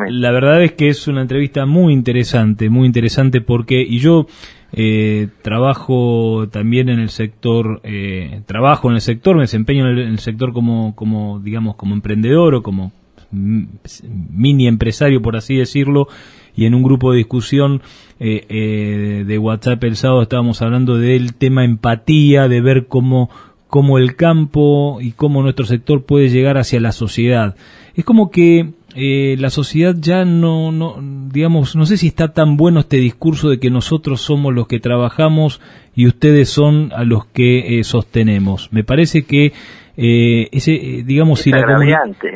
la, 0.08 0.30
verdad 0.32 0.62
es 0.62 0.72
que 0.72 0.88
es 0.88 1.06
una 1.06 1.22
entrevista 1.22 1.64
muy 1.64 1.92
interesante, 1.92 2.70
muy 2.70 2.86
interesante 2.86 3.40
porque, 3.40 3.80
y 3.80 3.98
yo 3.98 4.26
eh, 4.72 5.28
trabajo 5.42 6.48
también 6.50 6.88
en 6.88 6.98
el 6.98 7.10
sector, 7.10 7.80
eh, 7.84 8.42
trabajo 8.46 8.88
en 8.88 8.96
el 8.96 9.00
sector, 9.00 9.36
me 9.36 9.42
desempeño 9.42 9.88
en 9.88 9.98
el, 9.98 10.18
sector 10.18 10.52
como, 10.52 10.96
como, 10.96 11.38
digamos, 11.40 11.76
como 11.76 11.94
emprendedor 11.94 12.56
o 12.56 12.62
como 12.62 12.92
mini 13.30 14.66
empresario, 14.66 15.22
por 15.22 15.36
así 15.36 15.56
decirlo, 15.56 16.08
y 16.56 16.66
en 16.66 16.74
un 16.74 16.82
grupo 16.82 17.12
de 17.12 17.18
discusión 17.18 17.82
eh, 18.18 18.44
eh, 18.48 19.24
de 19.26 19.38
WhatsApp 19.38 19.84
el 19.84 19.96
sábado 19.96 20.22
estábamos 20.22 20.60
hablando 20.62 20.96
del 20.96 21.34
tema 21.34 21.64
empatía, 21.64 22.48
de 22.48 22.60
ver 22.60 22.86
cómo, 22.86 23.30
cómo 23.68 23.98
el 23.98 24.16
campo 24.16 24.98
y 25.00 25.12
cómo 25.12 25.42
nuestro 25.42 25.66
sector 25.66 26.04
puede 26.04 26.28
llegar 26.28 26.58
hacia 26.58 26.80
la 26.80 26.92
sociedad. 26.92 27.54
Es 27.94 28.04
como 28.04 28.30
que 28.30 28.72
eh, 28.98 29.36
la 29.38 29.50
sociedad 29.50 29.94
ya 29.98 30.24
no, 30.24 30.72
no, 30.72 30.96
digamos, 31.32 31.76
no 31.76 31.86
sé 31.86 31.96
si 31.96 32.08
está 32.08 32.32
tan 32.32 32.56
bueno 32.56 32.80
este 32.80 32.96
discurso 32.96 33.48
de 33.48 33.60
que 33.60 33.70
nosotros 33.70 34.20
somos 34.20 34.52
los 34.54 34.66
que 34.66 34.80
trabajamos 34.80 35.60
y 35.94 36.06
ustedes 36.06 36.48
son 36.48 36.92
a 36.94 37.04
los 37.04 37.26
que 37.26 37.80
sostenemos. 37.84 38.72
Me 38.72 38.84
parece 38.84 39.22
que 39.22 39.52
eh, 40.00 40.48
ese, 40.52 40.74
eh, 40.74 41.02
digamos, 41.04 41.40
si 41.40 41.50
la, 41.50 41.60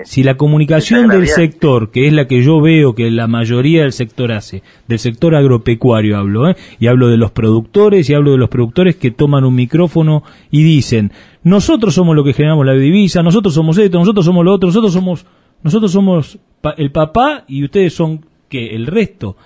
si 0.02 0.25
la, 0.25 0.37
comunicación 0.37 1.07
del 1.07 1.28
sector, 1.28 1.92
que 1.92 2.09
es 2.09 2.12
la 2.12 2.26
que 2.26 2.42
yo 2.42 2.61
veo 2.61 2.97
que 2.97 3.09
la 3.09 3.28
mayoría 3.28 3.83
del 3.83 3.92
sector 3.92 4.33
hace, 4.33 4.64
del 4.88 4.99
sector 4.99 5.37
agropecuario 5.37 6.19
hablo, 6.19 6.50
¿eh? 6.50 6.57
y 6.81 6.88
hablo 6.88 7.07
de 7.07 7.16
los 7.19 7.31
productores, 7.31 8.11
y 8.11 8.14
hablo 8.14 8.33
de 8.33 8.38
los 8.38 8.49
productores 8.49 8.97
que 8.97 9.12
toman 9.12 9.45
un 9.45 9.54
micrófono 9.54 10.25
y 10.50 10.64
dicen, 10.64 11.12
nosotros 11.45 11.95
somos 11.95 12.16
los 12.16 12.25
que 12.25 12.33
generamos 12.33 12.66
la 12.66 12.73
divisa, 12.73 13.23
nosotros 13.23 13.54
somos 13.54 13.78
esto, 13.78 13.97
nosotros 13.97 14.26
somos 14.26 14.45
lo 14.45 14.54
otro, 14.54 14.66
nosotros 14.66 14.92
somos, 14.92 15.25
nosotros 15.62 15.92
somos 15.92 16.40
el 16.76 16.92
papá 16.92 17.45
y 17.49 17.64
ustedes 17.64 17.95
son, 17.95 18.21
que 18.49 18.75
El 18.75 18.87
resto. 18.87 19.37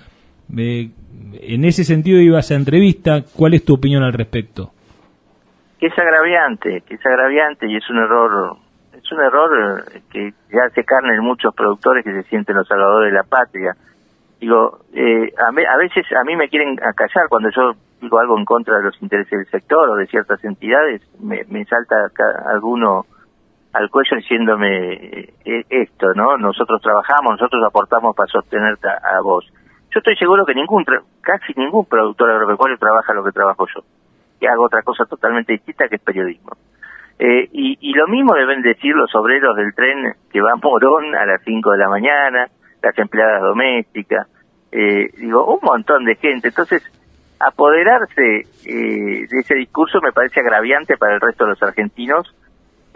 en 0.50 1.64
ese 1.64 1.84
sentido 1.84 2.20
iba 2.20 2.38
esa 2.38 2.54
entrevista, 2.54 3.22
¿cuál 3.36 3.54
es 3.54 3.64
tu 3.64 3.74
opinión 3.74 4.02
al 4.02 4.12
respecto? 4.12 4.72
que 5.78 5.86
es 5.86 5.98
agraviante, 5.98 6.82
que 6.82 6.94
es 6.94 7.06
agraviante 7.06 7.66
y 7.66 7.76
es 7.76 7.88
un 7.90 7.98
error, 7.98 8.56
es 8.92 9.12
un 9.12 9.20
error 9.20 9.84
eh, 9.94 10.00
que 10.10 10.32
ya 10.50 10.64
hace 10.66 10.84
carne 10.84 11.14
en 11.14 11.22
muchos 11.22 11.54
productores 11.54 12.04
que 12.04 12.12
se 12.12 12.22
sienten 12.24 12.56
los 12.56 12.66
salvadores 12.66 13.12
de 13.12 13.18
la 13.18 13.24
patria. 13.24 13.76
Digo, 14.40 14.80
eh, 14.94 15.32
a, 15.38 15.48
a, 15.48 15.76
veces 15.76 16.06
a 16.18 16.24
mí 16.24 16.36
me 16.36 16.48
quieren 16.48 16.78
acallar 16.82 17.28
cuando 17.28 17.50
yo 17.50 17.72
digo 18.00 18.18
algo 18.18 18.38
en 18.38 18.44
contra 18.44 18.78
de 18.78 18.84
los 18.84 19.02
intereses 19.02 19.30
del 19.30 19.50
sector 19.50 19.88
o 19.90 19.94
de 19.96 20.06
ciertas 20.06 20.42
entidades, 20.44 21.02
me, 21.20 21.44
me 21.48 21.64
salta 21.64 21.96
alguno 22.52 23.06
al 23.76 23.90
cuello 23.90 24.16
diciéndome 24.16 24.94
eh, 25.44 25.64
esto, 25.68 26.14
¿no? 26.14 26.38
Nosotros 26.38 26.80
trabajamos, 26.80 27.32
nosotros 27.32 27.62
aportamos 27.66 28.16
para 28.16 28.26
sostenerte 28.28 28.88
a, 28.88 29.20
vos. 29.22 29.44
Yo 29.90 29.98
estoy 29.98 30.16
seguro 30.16 30.46
que 30.46 30.54
ningún, 30.54 30.84
casi 31.20 31.52
ningún 31.56 31.84
productor 31.84 32.30
agropecuario 32.30 32.78
trabaja 32.78 33.12
lo 33.12 33.24
que 33.24 33.32
trabajo 33.32 33.66
yo 33.74 33.82
que 34.38 34.48
hago 34.48 34.66
otra 34.66 34.82
cosa 34.82 35.04
totalmente 35.06 35.54
distinta 35.54 35.88
que 35.88 35.96
es 35.96 36.02
periodismo. 36.02 36.52
Eh, 37.18 37.48
y, 37.52 37.78
y, 37.80 37.94
lo 37.94 38.06
mismo 38.08 38.34
deben 38.34 38.60
decir 38.60 38.94
los 38.94 39.14
obreros 39.14 39.56
del 39.56 39.74
tren 39.74 40.12
que 40.30 40.42
va 40.42 40.52
a 40.52 40.56
Morón 40.56 41.14
a 41.14 41.24
las 41.24 41.40
5 41.42 41.72
de 41.72 41.78
la 41.78 41.88
mañana, 41.88 42.46
las 42.82 42.98
empleadas 42.98 43.40
domésticas, 43.40 44.28
eh, 44.70 45.08
digo, 45.16 45.46
un 45.46 45.60
montón 45.62 46.04
de 46.04 46.16
gente. 46.16 46.48
Entonces, 46.48 46.82
apoderarse 47.40 48.42
eh, 48.66 49.26
de 49.30 49.38
ese 49.40 49.54
discurso 49.54 50.00
me 50.02 50.12
parece 50.12 50.40
agraviante 50.40 50.98
para 50.98 51.14
el 51.14 51.20
resto 51.22 51.44
de 51.44 51.50
los 51.50 51.62
argentinos, 51.62 52.34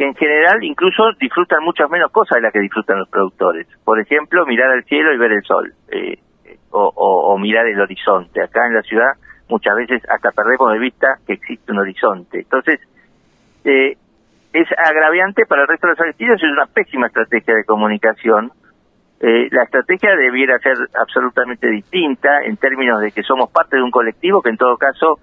que 0.00 0.07
en 0.07 0.14
general 0.14 0.64
incluso 0.64 1.12
disfrutan 1.21 1.62
muchas 1.62 1.90
menos 1.90 2.11
cosas 2.11 2.37
de 2.37 2.40
las 2.40 2.54
que 2.54 2.61
disfrutan 2.61 3.00
los 3.00 3.09
productores. 3.11 3.66
Por 3.85 4.00
ejemplo, 4.00 4.47
mirar 4.47 4.71
al 4.71 4.83
cielo 4.85 5.12
y 5.12 5.19
ver 5.19 5.30
el 5.30 5.42
sol, 5.42 5.75
eh, 5.90 6.19
o, 6.71 7.37
mirar 7.38 7.66
el 7.66 7.78
horizonte. 7.78 8.42
Acá 8.42 8.66
en 8.66 8.76
la 8.76 8.80
ciudad 8.80 9.12
muchas 9.50 9.76
veces 9.76 10.02
hasta 10.09 10.30
perdemos 10.33 10.73
de 10.73 10.78
vista 10.78 11.19
que 11.26 11.35
existe 11.35 11.71
un 11.71 11.80
horizonte. 11.80 12.38
Entonces, 12.38 12.80
eh, 13.64 13.99
es 14.54 14.69
agraviante 14.78 15.45
para 15.45 15.62
el 15.62 15.69
resto 15.69 15.87
de 15.87 15.92
los 15.92 16.00
argentinos, 16.00 16.42
es 16.42 16.50
una 16.50 16.64
pésima 16.64 17.09
estrategia 17.09 17.54
de 17.57 17.64
comunicación. 17.64 18.52
Eh, 19.21 19.49
la 19.50 19.64
estrategia 19.64 20.16
debiera 20.16 20.59
ser 20.61 20.78
absolutamente 20.99 21.69
distinta 21.69 22.40
en 22.47 22.57
términos 22.57 23.02
de 23.02 23.12
que 23.12 23.23
somos 23.23 23.50
parte 23.50 23.76
de 23.76 23.83
un 23.83 23.90
colectivo 23.90 24.40
que 24.40 24.49
en 24.49 24.57
todo 24.57 24.78
caso 24.78 25.19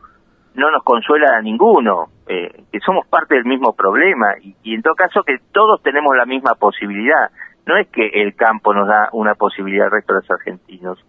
no 0.57 0.69
nos 0.71 0.83
consuela 0.83 1.37
a 1.37 1.41
ninguno, 1.41 2.07
eh, 2.27 2.63
que 2.71 2.79
somos 2.81 3.07
parte 3.07 3.35
del 3.35 3.45
mismo 3.45 3.73
problema 3.73 4.33
y, 4.41 4.73
en 4.73 4.81
todo 4.81 4.95
caso 4.95 5.23
que 5.23 5.37
todos 5.51 5.81
tenemos 5.81 6.15
la 6.17 6.25
misma 6.25 6.55
posibilidad. 6.55 7.29
No 7.65 7.77
es 7.77 7.87
que 7.87 8.07
el 8.07 8.35
campo 8.35 8.73
nos 8.73 8.87
da 8.87 9.09
una 9.13 9.35
posibilidad 9.35 9.85
al 9.85 9.91
resto 9.91 10.13
de 10.13 10.19
los 10.21 10.31
argentinos. 10.31 11.05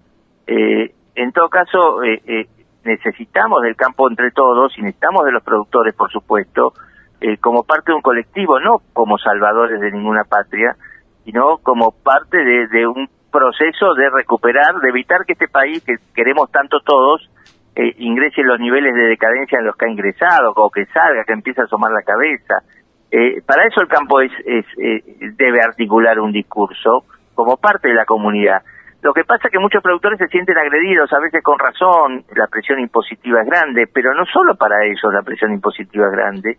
Eh, 0.47 0.95
en 1.14 1.33
todo 1.33 1.49
caso, 1.49 2.02
eh, 2.05 2.23
eh, 2.26 2.47
necesitamos 2.85 3.62
del 3.62 3.75
campo 3.75 4.09
entre 4.09 4.31
todos 4.31 4.76
y 4.78 4.83
necesitamos 4.83 5.25
de 5.25 5.33
los 5.33 5.43
productores, 5.43 5.95
por 5.95 6.11
supuesto, 6.11 6.73
eh, 7.21 7.37
como 7.38 7.64
parte 7.64 7.90
de 7.90 7.97
un 7.97 8.02
colectivo, 8.02 8.61
no 8.61 8.81
como 8.93 9.19
salvadores 9.19 9.81
de 9.81 9.90
ninguna 9.90 10.25
patria, 10.25 10.76
sino 11.25 11.59
como 11.59 11.90
parte 11.90 12.38
de, 12.38 12.87
un 12.87 13.09
proceso 13.33 13.95
de 13.95 14.09
recuperar, 14.11 14.76
de 14.81 14.88
evitar 14.88 15.25
que 15.26 15.33
este 15.33 15.49
país 15.49 15.85
que 15.85 15.97
queremos 16.14 16.50
tanto 16.52 16.78
todos 16.81 17.28
eh, 17.78 17.94
ingrese 17.99 18.42
los 18.42 18.58
niveles 18.58 18.92
de 18.92 19.02
decadencia 19.02 19.61
en 19.61 19.66
los 19.66 19.76
que 19.76 19.87
ha 19.87 19.88
ingresado, 19.88 20.52
o 20.56 20.68
que 20.68 20.85
salga, 20.87 21.23
que 21.25 21.32
empiece 21.32 21.61
a 21.61 21.64
asomar 21.64 21.92
la 21.92 22.02
cabeza. 22.02 22.58
Eh, 23.08 23.40
para 23.47 23.64
eso 23.66 23.80
el 23.80 23.87
campo 23.87 24.20
es, 24.20 24.32
es 24.44 24.66
debe 25.37 25.62
articular 25.62 26.18
un 26.18 26.32
discurso 26.32 27.04
como 27.35 27.56
parte 27.56 27.87
de 27.87 27.94
la 27.94 28.04
comunidad. 28.04 28.62
Lo 29.00 29.14
que 29.14 29.23
pasa 29.23 29.47
es 29.47 29.52
que 29.52 29.61
muchos 29.61 29.80
productores 29.80 30.18
se 30.18 30.26
sienten 30.26 30.58
agredidos, 30.58 31.12
a 31.12 31.20
veces 31.20 31.40
con 31.40 31.56
razón, 31.56 32.25
la 32.35 32.49
presión 32.49 32.80
impositiva 32.80 33.42
es 33.42 33.47
grande, 33.47 33.87
pero 33.87 34.12
no 34.12 34.26
solo 34.26 34.56
para 34.56 34.85
eso 34.85 35.12
la 35.12 35.23
presión 35.23 35.52
impositiva 35.52 36.06
es 36.06 36.12
grande. 36.12 36.58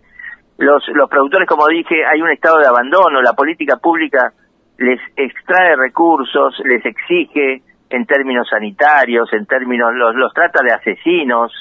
Los, 0.57 0.87
los 0.87 1.09
productores, 1.09 1.49
como 1.49 1.67
dije, 1.67 2.05
hay 2.05 2.21
un 2.21 2.31
estado 2.31 2.59
de 2.59 2.67
abandono, 2.67 3.21
la 3.21 3.33
política 3.33 3.75
pública 3.75 4.31
les 4.77 5.01
extrae 5.17 5.75
recursos, 5.75 6.61
les 6.63 6.85
exige 6.85 7.61
en 7.89 8.05
términos 8.05 8.47
sanitarios, 8.49 9.31
en 9.33 9.45
términos, 9.45 9.93
los, 9.93 10.15
los 10.15 10.33
trata 10.33 10.61
de 10.63 10.71
asesinos, 10.71 11.51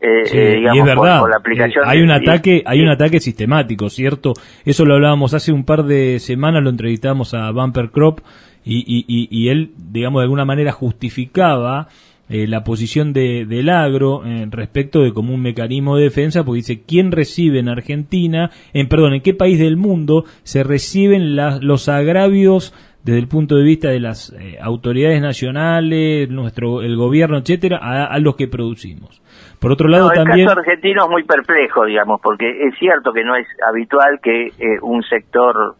eh, 0.00 0.22
eh, 0.32 0.60
y 0.62 0.78
es 0.78 0.84
verdad, 0.84 1.22
eh, 1.28 1.72
hay 1.84 2.02
un 2.02 2.12
ataque, 2.12 2.62
hay 2.64 2.80
un 2.80 2.88
ataque 2.88 3.18
sistemático, 3.18 3.88
¿cierto? 3.88 4.32
Eso 4.64 4.84
lo 4.84 4.94
hablábamos 4.94 5.34
hace 5.34 5.50
un 5.52 5.64
par 5.64 5.82
de 5.84 6.20
semanas, 6.20 6.62
lo 6.62 6.70
entrevistamos 6.70 7.34
a 7.34 7.50
Bumper 7.50 7.90
Crop 7.90 8.20
y, 8.64 8.84
y, 8.86 9.28
y 9.28 9.48
él, 9.48 9.72
digamos, 9.76 10.20
de 10.20 10.24
alguna 10.24 10.44
manera 10.44 10.70
justificaba 10.70 11.88
la 12.28 12.62
posición 12.62 13.14
de, 13.14 13.46
del 13.46 13.70
agro 13.70 14.22
respecto 14.50 15.00
de 15.00 15.14
como 15.14 15.32
un 15.32 15.40
mecanismo 15.40 15.96
de 15.96 16.04
defensa, 16.04 16.44
porque 16.44 16.58
dice, 16.58 16.82
¿quién 16.86 17.10
recibe 17.10 17.58
en 17.58 17.70
Argentina, 17.70 18.50
en 18.74 18.86
perdón, 18.86 19.14
en 19.14 19.22
qué 19.22 19.32
país 19.32 19.58
del 19.58 19.78
mundo 19.78 20.26
se 20.42 20.62
reciben 20.62 21.34
los 21.34 21.88
agravios 21.88 22.74
desde 23.04 23.20
el 23.20 23.28
punto 23.28 23.56
de 23.56 23.64
vista 23.64 23.88
de 23.88 24.00
las 24.00 24.34
autoridades 24.60 25.20
nacionales, 25.22 26.28
nuestro 26.28 26.82
el 26.82 26.96
gobierno, 26.96 27.38
etcétera, 27.38 27.78
a 27.78 28.18
los 28.18 28.36
que 28.36 28.48
producimos? 28.48 29.22
Por 29.60 29.72
otro 29.72 29.88
lado, 29.88 30.10
también... 30.10 30.40
El 30.40 30.46
caso 30.46 30.60
argentino 30.60 31.04
es 31.04 31.10
muy 31.10 31.24
perplejo, 31.24 31.84
digamos, 31.84 32.20
porque 32.22 32.48
es 32.48 32.78
cierto 32.78 33.12
que 33.12 33.24
no 33.24 33.34
es 33.34 33.46
habitual 33.66 34.20
que 34.22 34.46
eh, 34.46 34.78
un 34.82 35.02
sector, 35.02 35.74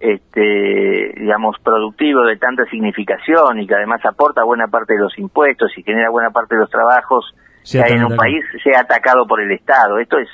este, 0.00 1.12
digamos, 1.16 1.56
productivo 1.62 2.22
de 2.24 2.36
tanta 2.36 2.64
significación 2.66 3.60
y 3.60 3.66
que 3.66 3.74
además 3.74 4.00
aporta 4.06 4.42
buena 4.44 4.68
parte 4.68 4.94
de 4.94 5.00
los 5.00 5.18
impuestos 5.18 5.70
y 5.76 5.82
genera 5.82 6.08
buena 6.08 6.30
parte 6.30 6.54
de 6.54 6.62
los 6.62 6.70
trabajos 6.70 7.34
que 7.70 7.82
hay 7.82 7.92
en 7.92 8.04
un 8.04 8.16
país 8.16 8.42
sea 8.62 8.80
atacado 8.80 9.26
por 9.26 9.42
el 9.42 9.52
Estado. 9.52 9.98
Esto 9.98 10.18
es 10.18 10.28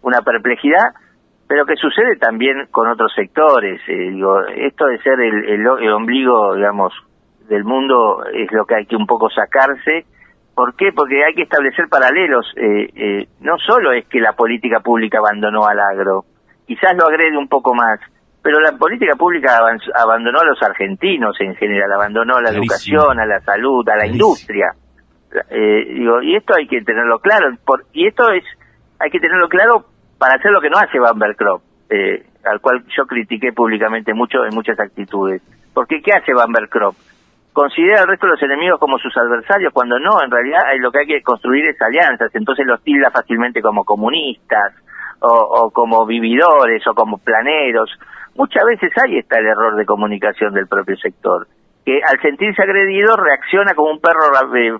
una 0.00 0.22
perplejidad, 0.22 0.94
pero 1.52 1.66
que 1.66 1.76
sucede 1.76 2.16
también 2.16 2.66
con 2.70 2.88
otros 2.88 3.12
sectores. 3.14 3.78
Eh, 3.86 4.10
digo, 4.10 4.40
esto 4.46 4.86
de 4.86 4.96
ser 5.02 5.20
el, 5.20 5.50
el 5.50 5.92
ombligo, 5.92 6.54
digamos, 6.54 6.94
del 7.46 7.62
mundo 7.64 8.24
es 8.32 8.50
lo 8.52 8.64
que 8.64 8.76
hay 8.76 8.86
que 8.86 8.96
un 8.96 9.06
poco 9.06 9.28
sacarse 9.28 10.06
¿Por 10.54 10.76
qué? 10.76 10.92
Porque 10.94 11.24
hay 11.24 11.34
que 11.34 11.42
establecer 11.42 11.88
paralelos. 11.88 12.46
Eh, 12.56 12.88
eh, 12.94 13.28
no 13.40 13.56
solo 13.58 13.92
es 13.92 14.06
que 14.08 14.20
la 14.20 14.32
política 14.32 14.80
pública 14.80 15.18
abandonó 15.18 15.66
al 15.66 15.80
agro, 15.80 16.24
quizás 16.66 16.94
lo 16.96 17.06
agrede 17.06 17.38
un 17.38 17.48
poco 17.48 17.74
más, 17.74 17.98
pero 18.42 18.60
la 18.60 18.72
política 18.72 19.16
pública 19.16 19.60
abandonó 19.94 20.40
a 20.40 20.44
los 20.44 20.62
argentinos 20.62 21.36
en 21.40 21.54
general, 21.54 21.92
abandonó 21.92 22.36
a 22.36 22.42
la 22.42 22.50
educación, 22.50 23.18
a 23.18 23.24
la 23.26 23.40
salud, 23.40 23.88
a 23.88 23.96
la 23.96 24.06
industria. 24.06 24.72
Eh, 25.48 25.94
digo, 25.94 26.20
y 26.20 26.36
esto 26.36 26.54
hay 26.54 26.66
que 26.66 26.82
tenerlo 26.82 27.18
claro, 27.18 27.48
y 27.94 28.06
esto 28.06 28.30
es, 28.32 28.44
hay 28.98 29.10
que 29.10 29.20
tenerlo 29.20 29.48
claro 29.48 29.86
para 30.22 30.36
hacer 30.36 30.52
lo 30.52 30.60
que 30.60 30.70
no 30.70 30.78
hace 30.78 31.00
Van 31.00 31.18
eh, 31.90 32.22
al 32.44 32.60
cual 32.60 32.84
yo 32.96 33.06
critiqué 33.06 33.52
públicamente 33.52 34.14
mucho 34.14 34.44
en 34.44 34.54
muchas 34.54 34.78
actitudes. 34.78 35.42
Porque 35.74 36.00
¿qué 36.00 36.12
hace 36.12 36.32
Van 36.32 36.52
Crop? 36.70 36.94
considera 37.52 38.02
al 38.02 38.06
resto 38.06 38.26
de 38.26 38.34
los 38.34 38.42
enemigos 38.44 38.78
como 38.78 38.98
sus 38.98 39.14
adversarios, 39.16 39.72
cuando 39.72 39.98
no, 39.98 40.22
en 40.22 40.30
realidad 40.30 40.60
lo 40.78 40.92
que 40.92 41.00
hay 41.00 41.06
que 41.06 41.22
construir 41.22 41.66
es 41.66 41.82
alianzas, 41.82 42.32
entonces 42.36 42.64
los 42.66 42.80
tilda 42.84 43.10
fácilmente 43.10 43.60
como 43.60 43.84
comunistas, 43.84 44.74
o, 45.18 45.72
como 45.74 46.06
vividores, 46.06 46.86
o 46.86 46.94
como 46.94 47.18
planeros. 47.18 47.90
Muchas 48.36 48.64
veces 48.64 48.92
ahí 49.04 49.18
está 49.18 49.40
el 49.40 49.46
error 49.46 49.74
de 49.74 49.84
comunicación 49.84 50.54
del 50.54 50.68
propio 50.68 50.96
sector. 50.98 51.48
que 51.84 51.98
al 52.00 52.20
sentirse 52.22 52.62
agredido 52.62 53.16
reacciona 53.16 53.74
como 53.74 53.90
un 53.90 54.00
perro 54.00 54.30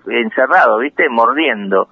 encerrado, 0.06 0.78
¿viste? 0.78 1.08
Mordiendo. 1.10 1.88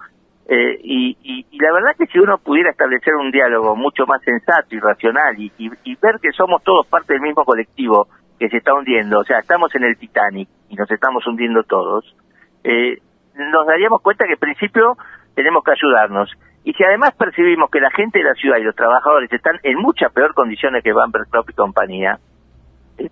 Eh, 0.52 0.80
y, 0.82 1.46
la 1.60 1.72
verdad 1.72 1.94
que 1.96 2.06
si 2.06 2.18
uno 2.18 2.38
pudiera 2.38 2.70
establecer 2.70 3.14
un 3.14 3.30
diálogo 3.30 3.76
mucho 3.76 4.04
más 4.04 4.20
sensato 4.22 4.74
y 4.74 4.80
racional 4.80 5.38
y, 5.38 5.52
y, 5.56 5.94
ver 5.94 6.18
que 6.20 6.32
somos 6.32 6.64
todos 6.64 6.88
parte 6.88 7.12
del 7.12 7.22
mismo 7.22 7.44
colectivo 7.44 8.08
que 8.36 8.48
se 8.48 8.56
está 8.56 8.74
hundiendo, 8.74 9.20
o 9.20 9.24
sea, 9.24 9.38
estamos 9.38 9.72
en 9.76 9.84
el 9.84 9.96
Titanic 9.96 10.48
y 10.68 10.74
nos 10.74 10.90
estamos 10.90 11.24
hundiendo 11.24 11.62
todos, 11.62 12.16
eh, 12.64 12.98
nos 13.34 13.64
daríamos 13.64 14.02
cuenta 14.02 14.24
que 14.26 14.32
en 14.32 14.40
principio 14.40 14.96
tenemos 15.36 15.62
que 15.62 15.70
ayudarnos. 15.70 16.32
Y 16.64 16.72
si 16.72 16.82
además 16.82 17.14
percibimos 17.16 17.70
que 17.70 17.78
la 17.78 17.90
gente 17.92 18.18
de 18.18 18.24
la 18.24 18.34
ciudad 18.34 18.58
y 18.58 18.64
los 18.64 18.74
trabajadores 18.74 19.32
están 19.32 19.60
en 19.62 19.76
mucha 19.76 20.08
peor 20.08 20.34
condiciones 20.34 20.82
que 20.82 20.92
Van 20.92 21.12
y 21.48 21.52
compañía, 21.52 22.18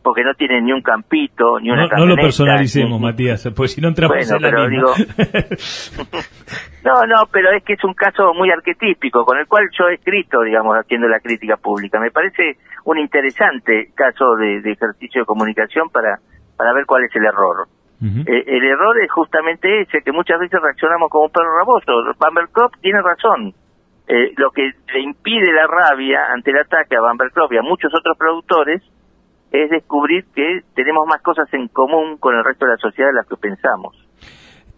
porque 0.02 0.23
no 0.23 0.35
tienen 0.35 0.64
ni 0.64 0.73
un 0.73 0.83
campito, 0.83 1.59
ni 1.61 1.71
una 1.71 1.87
No, 1.87 1.99
no 1.99 2.07
lo 2.07 2.16
personalicemos, 2.16 3.00
Matías, 3.00 3.49
porque 3.54 3.68
si 3.68 3.80
no 3.80 3.88
entramos 3.88 4.16
en 4.18 4.42
la 4.42 4.50
pero 4.50 4.68
digo, 4.68 4.92
No, 6.85 7.07
no, 7.07 7.26
pero 7.30 7.50
es 7.52 7.64
que 7.64 7.75
es 7.75 7.85
un 7.85 7.95
caso 7.95 8.33
muy 8.35 8.50
arquetípico, 8.50 9.25
con 9.25 9.38
el 9.38 9.47
cual 9.47 9.68
yo 9.76 9.88
he 9.88 9.95
escrito, 9.95 10.42
digamos, 10.42 10.76
haciendo 10.76 11.09
la 11.09 11.21
crítica 11.21 11.57
pública. 11.57 12.00
Me 12.00 12.11
parece 12.11 12.57
un 12.85 12.99
interesante 12.99 13.90
caso 13.95 14.37
de, 14.37 14.59
ejercicio 14.59 15.23
de 15.23 15.26
comunicación 15.26 15.90
para, 15.90 16.18
para 16.57 16.73
ver 16.73 16.87
cuál 16.87 17.04
es 17.04 17.14
el 17.16 17.25
error. 17.25 17.68
Eh, 18.00 18.45
el 18.47 18.64
error 18.64 18.97
es 19.02 19.11
justamente 19.11 19.80
ese, 19.80 20.02
que 20.02 20.12
muchas 20.12 20.38
veces 20.38 20.61
reaccionamos 20.62 21.11
como 21.11 21.25
un 21.25 21.33
perro 21.33 21.59
raboso. 21.59 21.92
Bambercop 22.18 22.73
tiene 22.80 23.02
razón. 23.02 23.52
Eh, 24.07 24.33
lo 24.37 24.50
que 24.52 24.71
le 24.95 25.00
impide 25.00 25.52
la 25.52 25.66
rabia 25.66 26.33
ante 26.33 26.52
el 26.52 26.59
ataque 26.59 26.97
a 26.97 27.00
Bambercop 27.00 27.52
y 27.52 27.59
a 27.59 27.62
muchos 27.62 27.92
otros 27.92 28.16
productores 28.16 28.83
es 29.52 29.71
descubrir 29.71 30.25
que 30.35 30.61
tenemos 30.75 31.07
más 31.07 31.23
cosas 31.23 31.49
en 31.52 31.69
común 31.69 32.19
con 32.19 32.37
el 32.37 32.45
resto 32.45 32.67
de 32.67 32.73
la 32.73 32.78
sociedad 32.78 33.09
de 33.11 33.14
las 33.14 33.26
que 33.26 33.37
pensamos. 33.37 33.97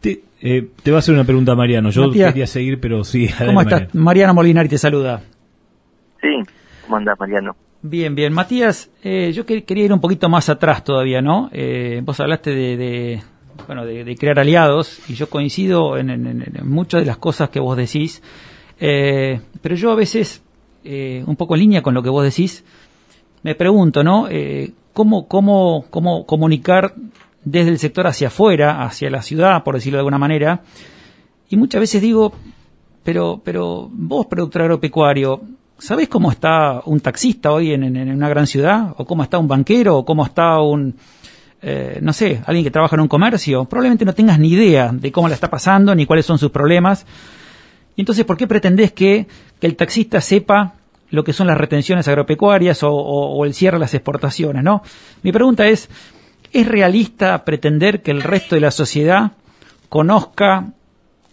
Te, 0.00 0.22
eh, 0.40 0.68
te 0.82 0.90
va 0.90 0.98
a 0.98 1.00
hacer 1.00 1.14
una 1.14 1.24
pregunta, 1.24 1.54
Mariano. 1.54 1.90
Yo 1.90 2.10
quería 2.10 2.46
seguir, 2.46 2.80
pero 2.80 3.04
sí. 3.04 3.28
¿Cómo 3.44 3.60
estás? 3.60 3.94
Mariano. 3.94 4.34
Molinari 4.34 4.68
te 4.68 4.78
saluda. 4.78 5.20
Sí, 6.20 6.28
¿cómo 6.84 6.96
andás, 6.96 7.18
Mariano? 7.18 7.56
Bien, 7.82 8.14
bien. 8.14 8.32
Matías, 8.32 8.90
eh, 9.02 9.32
yo 9.32 9.44
quería 9.44 9.84
ir 9.84 9.92
un 9.92 10.00
poquito 10.00 10.28
más 10.28 10.48
atrás 10.48 10.84
todavía, 10.84 11.20
¿no? 11.20 11.48
Eh, 11.52 12.00
vos 12.04 12.20
hablaste 12.20 12.50
de, 12.50 13.22
bueno, 13.66 13.84
de, 13.84 14.14
crear 14.16 14.38
aliados 14.38 15.08
y 15.08 15.14
yo 15.14 15.28
coincido 15.28 15.96
en, 15.96 16.10
en, 16.10 16.44
muchas 16.64 17.00
de 17.00 17.06
las 17.06 17.16
cosas 17.16 17.48
que 17.48 17.58
vos 17.58 17.76
decís, 17.76 18.22
pero 18.78 19.74
yo 19.76 19.92
a 19.92 19.94
veces, 19.94 20.44
un 20.84 21.36
poco 21.36 21.54
en 21.54 21.60
línea 21.60 21.82
con 21.82 21.94
lo 21.94 22.02
que 22.02 22.10
vos 22.10 22.22
decís, 22.22 22.66
me 23.42 23.54
pregunto, 23.54 24.04
¿no? 24.04 24.28
Eh, 24.28 24.72
¿cómo, 24.92 25.26
cómo, 25.26 25.84
¿Cómo 25.90 26.26
comunicar 26.26 26.94
desde 27.44 27.70
el 27.70 27.78
sector 27.78 28.06
hacia 28.06 28.28
afuera, 28.28 28.82
hacia 28.82 29.10
la 29.10 29.22
ciudad, 29.22 29.62
por 29.64 29.74
decirlo 29.74 29.96
de 29.96 30.00
alguna 30.00 30.18
manera? 30.18 30.62
Y 31.48 31.56
muchas 31.56 31.80
veces 31.80 32.02
digo, 32.02 32.32
pero, 33.02 33.40
pero 33.42 33.88
vos, 33.90 34.26
productor 34.26 34.62
agropecuario, 34.62 35.40
¿sabés 35.78 36.08
cómo 36.08 36.30
está 36.30 36.82
un 36.84 37.00
taxista 37.00 37.52
hoy 37.52 37.72
en, 37.72 37.84
en, 37.84 38.10
una 38.10 38.28
gran 38.28 38.46
ciudad? 38.46 38.94
¿O 38.96 39.04
cómo 39.04 39.22
está 39.22 39.38
un 39.38 39.48
banquero? 39.48 39.98
¿O 39.98 40.04
cómo 40.04 40.24
está 40.24 40.60
un, 40.60 40.94
eh, 41.62 41.98
no 42.02 42.12
sé, 42.12 42.42
alguien 42.46 42.64
que 42.64 42.70
trabaja 42.70 42.96
en 42.96 43.00
un 43.00 43.08
comercio? 43.08 43.64
Probablemente 43.64 44.04
no 44.04 44.14
tengas 44.14 44.38
ni 44.38 44.50
idea 44.50 44.92
de 44.92 45.10
cómo 45.10 45.28
la 45.28 45.34
está 45.34 45.48
pasando, 45.48 45.94
ni 45.94 46.06
cuáles 46.06 46.26
son 46.26 46.38
sus 46.38 46.50
problemas. 46.50 47.06
Y 47.96 48.02
entonces, 48.02 48.24
¿por 48.24 48.36
qué 48.36 48.46
pretendés 48.46 48.92
que, 48.92 49.26
que 49.58 49.66
el 49.66 49.76
taxista 49.76 50.20
sepa 50.20 50.74
lo 51.10 51.24
que 51.24 51.32
son 51.32 51.46
las 51.46 51.58
retenciones 51.58 52.08
agropecuarias 52.08 52.80
o, 52.82 53.44
el 53.44 53.54
cierre 53.54 53.76
de 53.76 53.80
las 53.80 53.94
exportaciones, 53.94 54.62
¿no? 54.62 54.82
Mi 55.22 55.32
pregunta 55.32 55.66
es, 55.66 55.88
¿es 56.52 56.66
realista 56.66 57.44
pretender 57.44 58.02
que 58.02 58.10
el 58.10 58.22
resto 58.22 58.54
de 58.54 58.60
la 58.60 58.70
sociedad 58.70 59.32
conozca 59.88 60.72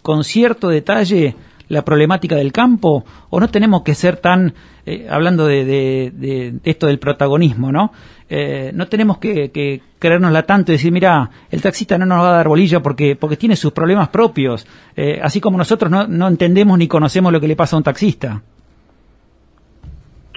con 0.02 0.24
cierto 0.24 0.70
detalle 0.70 1.36
la 1.70 1.84
problemática 1.84 2.36
del 2.36 2.54
campo 2.54 3.04
o 3.30 3.40
no 3.40 3.50
tenemos 3.50 3.82
que 3.84 3.94
ser 3.94 4.18
tan, 4.18 4.54
eh, 4.86 5.06
hablando 5.10 5.46
de, 5.46 6.60
esto 6.64 6.88
del 6.88 6.98
protagonismo, 6.98 7.72
¿no? 7.72 7.92
Eh, 8.30 8.72
no 8.74 8.88
tenemos 8.88 9.18
que, 9.18 9.52
que 9.52 9.82
creérnosla 10.00 10.44
tanto 10.44 10.72
y 10.72 10.76
decir, 10.76 10.92
mira, 10.92 11.30
el 11.50 11.62
taxista 11.62 11.98
no 11.98 12.06
nos 12.06 12.24
va 12.24 12.30
a 12.30 12.38
dar 12.38 12.48
bolilla 12.48 12.82
porque, 12.82 13.16
porque 13.16 13.38
tiene 13.38 13.56
sus 13.56 13.74
problemas 13.74 14.10
propios, 14.10 14.66
eh, 14.96 15.20
así 15.22 15.42
como 15.42 15.58
nosotros 15.58 15.92
no, 15.92 16.08
no 16.08 16.28
entendemos 16.28 16.78
ni 16.78 16.88
conocemos 16.88 17.32
lo 17.32 17.42
que 17.42 17.48
le 17.48 17.56
pasa 17.56 17.76
a 17.76 17.80
un 17.80 17.84
taxista 17.84 18.42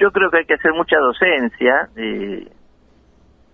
yo 0.00 0.10
creo 0.10 0.30
que 0.30 0.38
hay 0.38 0.46
que 0.46 0.54
hacer 0.54 0.72
mucha 0.72 0.98
docencia, 0.98 1.88
eh, 1.94 2.48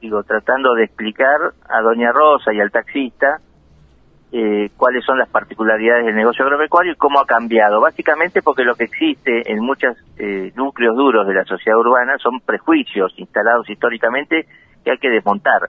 digo, 0.00 0.22
tratando 0.22 0.74
de 0.74 0.84
explicar 0.84 1.40
a 1.68 1.82
Doña 1.82 2.12
Rosa 2.12 2.54
y 2.54 2.60
al 2.60 2.70
taxista 2.70 3.40
eh, 4.30 4.70
cuáles 4.76 5.04
son 5.04 5.18
las 5.18 5.28
particularidades 5.28 6.06
del 6.06 6.14
negocio 6.14 6.44
agropecuario 6.44 6.92
y 6.92 6.96
cómo 6.96 7.20
ha 7.20 7.26
cambiado. 7.26 7.80
Básicamente 7.80 8.42
porque 8.42 8.62
lo 8.62 8.76
que 8.76 8.84
existe 8.84 9.50
en 9.50 9.58
muchos 9.60 9.96
eh, 10.18 10.52
núcleos 10.54 10.96
duros 10.96 11.26
de 11.26 11.34
la 11.34 11.44
sociedad 11.44 11.78
urbana 11.78 12.16
son 12.18 12.40
prejuicios 12.40 13.12
instalados 13.16 13.68
históricamente 13.68 14.46
que 14.84 14.92
hay 14.92 14.98
que 14.98 15.10
desmontar. 15.10 15.68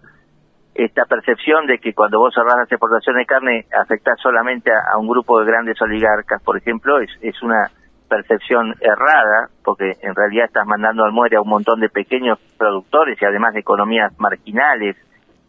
Esta 0.76 1.06
percepción 1.06 1.66
de 1.66 1.80
que 1.80 1.94
cuando 1.94 2.20
vos 2.20 2.36
cerrás 2.36 2.56
las 2.56 2.72
exportaciones 2.72 3.22
de 3.22 3.26
carne 3.26 3.66
afectás 3.82 4.20
solamente 4.22 4.70
a, 4.72 4.94
a 4.94 4.98
un 5.00 5.08
grupo 5.08 5.40
de 5.40 5.48
grandes 5.48 5.82
oligarcas, 5.82 6.44
por 6.44 6.56
ejemplo, 6.56 7.00
es, 7.00 7.10
es 7.22 7.42
una 7.42 7.72
percepción 8.08 8.74
errada, 8.82 9.50
porque 9.63 9.93
en 10.02 10.15
realidad 10.15 10.46
estás 10.46 10.65
mandando 10.65 11.04
al 11.04 11.12
muere 11.12 11.38
a 11.38 11.41
un 11.41 11.50
montón 11.50 11.80
de 11.80 11.89
pequeños 11.89 12.39
productores 12.58 13.22
y 13.22 13.26
además 13.26 13.54
de 13.54 13.60
economías 13.60 14.12
marginales, 14.20 14.96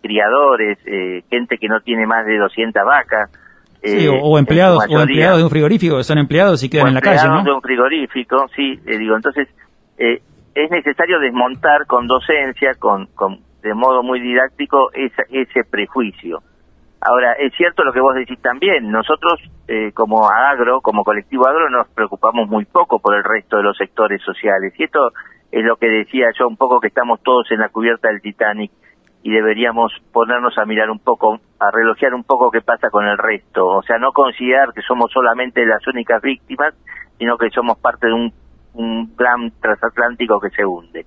criadores, 0.03 0.79
eh, 0.87 1.23
gente 1.31 1.59
que 1.59 1.69
no 1.69 1.81
tiene 1.81 2.07
más 2.07 2.27
de 2.27 2.39
200 2.39 2.85
vacas. 2.85 3.31
Eh, 3.83 4.09
o, 4.09 4.39
empleados 4.39 4.85
o 4.89 5.01
empleados 5.01 5.39
de 5.39 5.45
un 5.45 5.51
frigorífico 5.51 5.97
que 5.99 6.03
son 6.03 6.19
empleados 6.19 6.63
y 6.65 6.69
quedan 6.69 6.89
en 6.89 6.95
la 6.95 7.01
calle, 7.01 7.29
¿no? 7.29 7.45
de 7.45 7.53
un 7.53 7.63
frigorífico, 7.63 8.49
sí, 8.57 8.81
eh, 8.85 8.99
digo, 8.99 9.15
entonces 9.15 9.49
es 9.97 10.71
necesario 10.71 11.21
desmontar 11.21 11.87
con 11.87 12.09
docencia, 12.09 12.75
con, 12.79 13.07
con 13.15 13.39
de 13.63 13.75
modo 13.75 14.03
muy 14.03 14.21
didáctico 14.21 14.91
ese, 14.93 15.23
ese 15.31 15.61
prejuicio. 15.69 16.41
Ahora, 17.01 17.35
es 17.35 17.55
cierto 17.55 17.85
lo 17.85 17.93
que 17.93 18.01
vos 18.01 18.15
decís 18.15 18.41
también, 18.43 18.91
nosotros 18.91 19.41
eh, 19.69 19.93
como 19.93 20.29
agro, 20.29 20.81
como 20.81 21.05
colectivo 21.05 21.47
agro, 21.47 21.71
nos 21.71 21.89
preocupamos 21.89 22.49
muy 22.49 22.65
poco 22.65 22.99
por 22.99 23.15
el 23.15 23.23
resto 23.23 23.57
de 23.57 23.63
los 23.63 23.77
sectores 23.77 24.21
sociales. 24.23 24.73
Y 24.79 24.85
esto 24.85 25.13
es 25.53 25.65
lo 25.65 25.77
que 25.77 25.89
decía 25.89 26.27
yo 26.37 26.49
un 26.49 26.57
poco 26.57 26.81
que 26.81 26.89
estamos 26.89 27.23
todos 27.23 27.51
en 27.53 27.61
la 27.61 27.69
cubierta 27.69 28.09
del 28.09 28.21
Titanic 28.21 28.73
y 29.23 29.31
deberíamos 29.31 29.93
ponernos 30.13 30.57
a 30.59 30.65
mirar 30.65 30.91
un 30.91 30.99
poco, 30.99 31.39
a 31.61 31.71
relojear 31.71 32.15
un 32.15 32.25
poco 32.25 32.51
qué 32.51 32.63
pasa 32.63 32.91
con 32.91 33.07
el 33.07 33.19
resto. 33.19 33.67
O 33.67 33.83
sea, 33.83 33.99
no 33.99 34.13
considerar 34.13 34.73
que 34.73 34.83
somos 34.83 35.13
solamente 35.13 35.65
las 35.67 35.87
únicas 35.87 36.21
víctimas, 36.21 36.75
sino 37.19 37.37
que 37.39 37.51
somos 37.51 37.79
parte 37.79 38.09
de 38.09 38.13
un, 38.13 38.33
un 38.75 39.15
plan 39.17 39.53
transatlántico 39.61 40.41
que 40.41 40.51
se 40.51 40.65
hunde. 40.65 41.07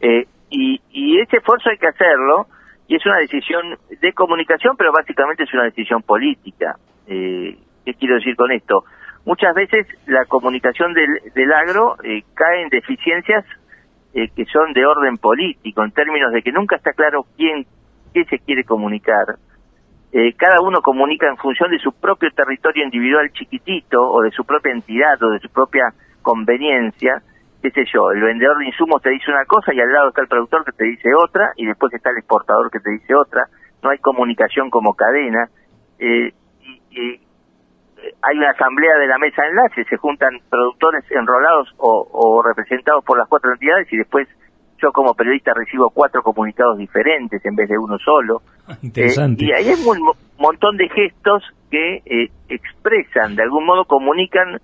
Eh, 0.00 0.26
y, 0.50 0.80
y 0.90 1.20
ese 1.20 1.38
esfuerzo 1.38 1.70
hay 1.70 1.78
que 1.78 1.88
hacerlo 1.88 2.46
y 2.88 2.96
es 2.96 3.04
una 3.06 3.18
decisión 3.18 3.78
de 4.00 4.12
comunicación, 4.14 4.76
pero 4.76 4.90
básicamente 4.92 5.44
es 5.44 5.52
una 5.52 5.64
decisión 5.64 6.02
política. 6.02 6.76
Eh, 7.06 7.56
¿Qué 7.84 7.94
quiero 7.94 8.16
decir 8.16 8.34
con 8.34 8.50
esto? 8.50 8.84
Muchas 9.26 9.54
veces 9.54 9.86
la 10.06 10.24
comunicación 10.24 10.94
del, 10.94 11.32
del 11.34 11.52
agro 11.52 11.96
eh, 12.02 12.22
cae 12.34 12.62
en 12.62 12.70
deficiencias 12.70 13.44
eh, 14.14 14.28
que 14.34 14.46
son 14.46 14.72
de 14.72 14.86
orden 14.86 15.18
político, 15.18 15.84
en 15.84 15.92
términos 15.92 16.32
de 16.32 16.42
que 16.42 16.50
nunca 16.50 16.76
está 16.76 16.92
claro 16.94 17.26
quién, 17.36 17.66
qué 18.14 18.24
se 18.24 18.38
quiere 18.38 18.64
comunicar. 18.64 19.36
Eh, 20.10 20.32
cada 20.32 20.62
uno 20.62 20.80
comunica 20.80 21.28
en 21.28 21.36
función 21.36 21.70
de 21.70 21.78
su 21.78 21.92
propio 21.92 22.30
territorio 22.30 22.84
individual 22.84 23.30
chiquitito, 23.32 24.00
o 24.00 24.22
de 24.22 24.30
su 24.30 24.46
propia 24.46 24.72
entidad, 24.72 25.22
o 25.22 25.28
de 25.28 25.40
su 25.40 25.50
propia 25.50 25.92
conveniencia, 26.22 27.20
qué 27.62 27.70
sé 27.70 27.84
yo, 27.92 28.10
el 28.12 28.20
vendedor 28.20 28.58
de 28.58 28.66
insumos 28.66 29.02
te 29.02 29.10
dice 29.10 29.30
una 29.30 29.44
cosa 29.44 29.74
y 29.74 29.80
al 29.80 29.92
lado 29.92 30.08
está 30.08 30.22
el 30.22 30.28
productor 30.28 30.64
que 30.64 30.72
te 30.72 30.84
dice 30.84 31.08
otra 31.14 31.52
y 31.56 31.66
después 31.66 31.92
está 31.92 32.10
el 32.10 32.18
exportador 32.18 32.70
que 32.70 32.78
te 32.78 32.90
dice 32.90 33.14
otra, 33.14 33.46
no 33.82 33.90
hay 33.90 33.98
comunicación 33.98 34.70
como 34.70 34.94
cadena, 34.94 35.48
eh, 35.98 36.32
y, 36.60 37.00
eh, 37.00 37.20
hay 38.22 38.38
una 38.38 38.50
asamblea 38.50 38.96
de 38.98 39.08
la 39.08 39.18
mesa 39.18 39.42
de 39.42 39.48
enlace, 39.48 39.84
se 39.84 39.96
juntan 39.96 40.38
productores 40.48 41.04
enrolados 41.10 41.74
o, 41.78 42.42
representados 42.42 43.04
por 43.04 43.18
las 43.18 43.28
cuatro 43.28 43.52
entidades 43.52 43.92
y 43.92 43.96
después 43.96 44.28
yo 44.80 44.92
como 44.92 45.14
periodista 45.14 45.52
recibo 45.52 45.90
cuatro 45.90 46.22
comunicados 46.22 46.78
diferentes 46.78 47.44
en 47.44 47.56
vez 47.56 47.68
de 47.68 47.76
uno 47.76 47.98
solo. 47.98 48.42
Interesante. 48.82 49.44
Eh, 49.44 49.48
y 49.48 49.52
hay 49.52 49.74
un 49.84 50.12
montón 50.38 50.76
de 50.76 50.88
gestos 50.88 51.42
que 51.68 52.30
expresan, 52.48 53.34
de 53.34 53.42
algún 53.42 53.66
modo 53.66 53.84
comunican 53.84 54.60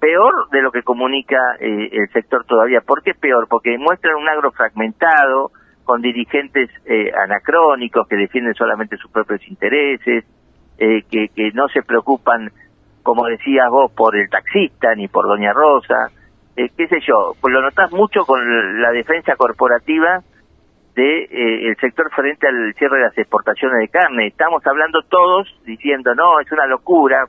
peor 0.00 0.48
de 0.50 0.62
lo 0.62 0.70
que 0.70 0.82
comunica 0.82 1.36
eh, 1.60 1.88
el 1.92 2.08
sector 2.12 2.44
todavía. 2.44 2.80
¿Por 2.80 3.02
qué 3.02 3.14
peor? 3.14 3.46
Porque 3.48 3.76
muestran 3.78 4.16
un 4.16 4.28
agro 4.28 4.52
fragmentado, 4.52 5.50
con 5.84 6.02
dirigentes 6.02 6.68
eh, 6.84 7.10
anacrónicos 7.24 8.06
que 8.08 8.16
defienden 8.16 8.54
solamente 8.54 8.96
sus 8.98 9.10
propios 9.10 9.40
intereses, 9.48 10.24
eh, 10.78 11.02
que, 11.10 11.50
no 11.54 11.66
se 11.68 11.82
preocupan, 11.82 12.50
como 13.02 13.26
decías 13.26 13.68
vos, 13.70 13.90
por 13.92 14.14
el 14.14 14.28
taxista 14.28 14.94
ni 14.94 15.08
por 15.08 15.26
Doña 15.26 15.52
Rosa, 15.52 16.10
qué 16.54 16.88
sé 16.88 16.98
yo, 17.06 17.34
pues 17.40 17.54
lo 17.54 17.62
notás 17.62 17.90
mucho 17.92 18.24
con 18.26 18.82
la 18.82 18.90
defensa 18.90 19.36
corporativa 19.36 20.22
de 20.98 21.70
eh, 21.70 21.76
sector 21.80 22.10
frente 22.10 22.48
al 22.48 22.74
cierre 22.74 22.96
de 22.96 23.04
las 23.04 23.16
exportaciones 23.16 23.78
de 23.78 23.88
carne. 23.88 24.26
Estamos 24.26 24.66
hablando 24.66 25.00
todos 25.08 25.46
diciendo, 25.64 26.12
no, 26.16 26.40
es 26.40 26.50
una 26.50 26.66
locura 26.66 27.24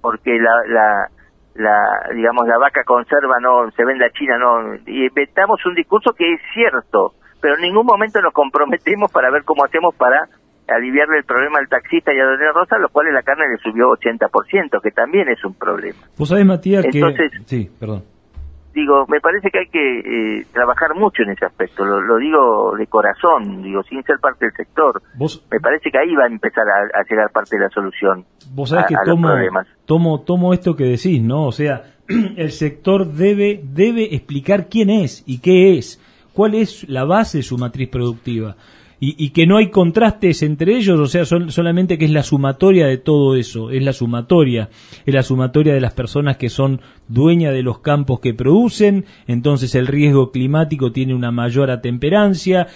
porque 0.00 0.38
la, 0.40 0.50
la, 0.66 1.08
la 1.54 2.08
digamos, 2.14 2.46
la 2.46 2.58
vaca 2.58 2.82
conserva 2.84 3.38
no 3.40 3.70
se 3.72 3.84
vende 3.84 4.06
a 4.06 4.10
China, 4.10 4.38
no. 4.38 4.74
Y 4.86 5.06
inventamos 5.06 5.64
un 5.66 5.74
discurso 5.74 6.12
que 6.12 6.34
es 6.34 6.40
cierto, 6.54 7.14
pero 7.40 7.56
en 7.56 7.62
ningún 7.62 7.86
momento 7.86 8.20
nos 8.20 8.32
comprometemos 8.32 9.10
para 9.12 9.30
ver 9.30 9.44
cómo 9.44 9.64
hacemos 9.64 9.94
para 9.94 10.28
aliviarle 10.68 11.18
el 11.18 11.24
problema 11.24 11.58
al 11.58 11.68
taxista 11.68 12.14
y 12.14 12.18
a 12.18 12.24
Doña 12.24 12.52
Rosa, 12.54 12.78
lo 12.78 12.88
cual 12.88 13.12
la 13.12 13.22
carne 13.22 13.44
le 13.48 13.58
subió 13.58 13.88
80%, 13.88 14.80
que 14.82 14.90
también 14.90 15.28
es 15.28 15.44
un 15.44 15.54
problema. 15.54 15.98
Vos 16.16 16.28
sabés, 16.28 16.46
Matías, 16.46 16.84
Entonces, 16.84 17.30
que... 17.32 17.44
Sí, 17.44 17.70
perdón 17.78 18.11
digo, 18.74 19.06
me 19.08 19.20
parece 19.20 19.50
que 19.50 19.58
hay 19.58 19.68
que 19.68 19.98
eh, 20.40 20.46
trabajar 20.52 20.94
mucho 20.94 21.22
en 21.22 21.30
ese 21.30 21.44
aspecto, 21.44 21.84
lo, 21.84 22.16
digo 22.18 22.74
de 22.76 22.86
corazón, 22.86 23.62
digo, 23.62 23.82
sin 23.82 24.02
ser 24.04 24.18
parte 24.20 24.46
del 24.46 24.54
sector. 24.54 25.02
Me 25.50 25.60
parece 25.60 25.90
que 25.90 25.98
ahí 25.98 26.14
va 26.14 26.24
a 26.24 26.28
empezar 26.28 26.64
a, 26.68 27.02
llegar 27.08 27.30
parte 27.30 27.56
de 27.56 27.62
la 27.62 27.70
solución. 27.70 28.24
Vos 28.52 28.70
sabés 28.70 28.86
que 28.86 28.94
tomo, 29.04 29.28
tomo, 29.84 30.20
tomo 30.22 30.54
esto 30.54 30.74
que 30.76 30.84
decís, 30.84 31.22
¿no? 31.22 31.46
O 31.46 31.52
sea, 31.52 31.82
el 32.36 32.50
sector 32.50 33.06
debe, 33.06 33.60
debe 33.62 34.14
explicar 34.14 34.68
quién 34.68 34.90
es 34.90 35.22
y 35.26 35.40
qué 35.40 35.78
es, 35.78 36.00
cuál 36.32 36.54
es 36.54 36.88
la 36.88 37.04
base 37.04 37.38
de 37.38 37.42
su 37.42 37.58
matriz 37.58 37.88
productiva 37.88 38.56
y, 39.04 39.30
que 39.30 39.48
no 39.48 39.56
hay 39.56 39.68
contrastes 39.68 40.44
entre 40.44 40.76
ellos, 40.76 41.00
o 41.00 41.06
sea, 41.06 41.24
son, 41.24 41.50
solamente 41.50 41.98
que 41.98 42.04
es 42.04 42.12
la 42.12 42.22
sumatoria 42.22 42.86
de 42.86 42.98
todo 42.98 43.34
eso, 43.34 43.72
es 43.72 43.82
la 43.82 43.92
sumatoria, 43.92 44.68
es 45.04 45.12
la 45.12 45.24
sumatoria 45.24 45.74
de 45.74 45.80
las 45.80 45.92
personas 45.92 46.36
que 46.36 46.48
son 46.48 46.80
dueñas 47.08 47.52
de 47.52 47.62
los 47.62 47.80
campos 47.80 48.20
que 48.20 48.34
producen, 48.34 49.04
entonces 49.26 49.74
el 49.74 49.86
riesgo 49.86 50.30
climático 50.30 50.92
tiene 50.92 51.14
una 51.14 51.30
mayor 51.30 51.70
atemperancia, 51.70 52.68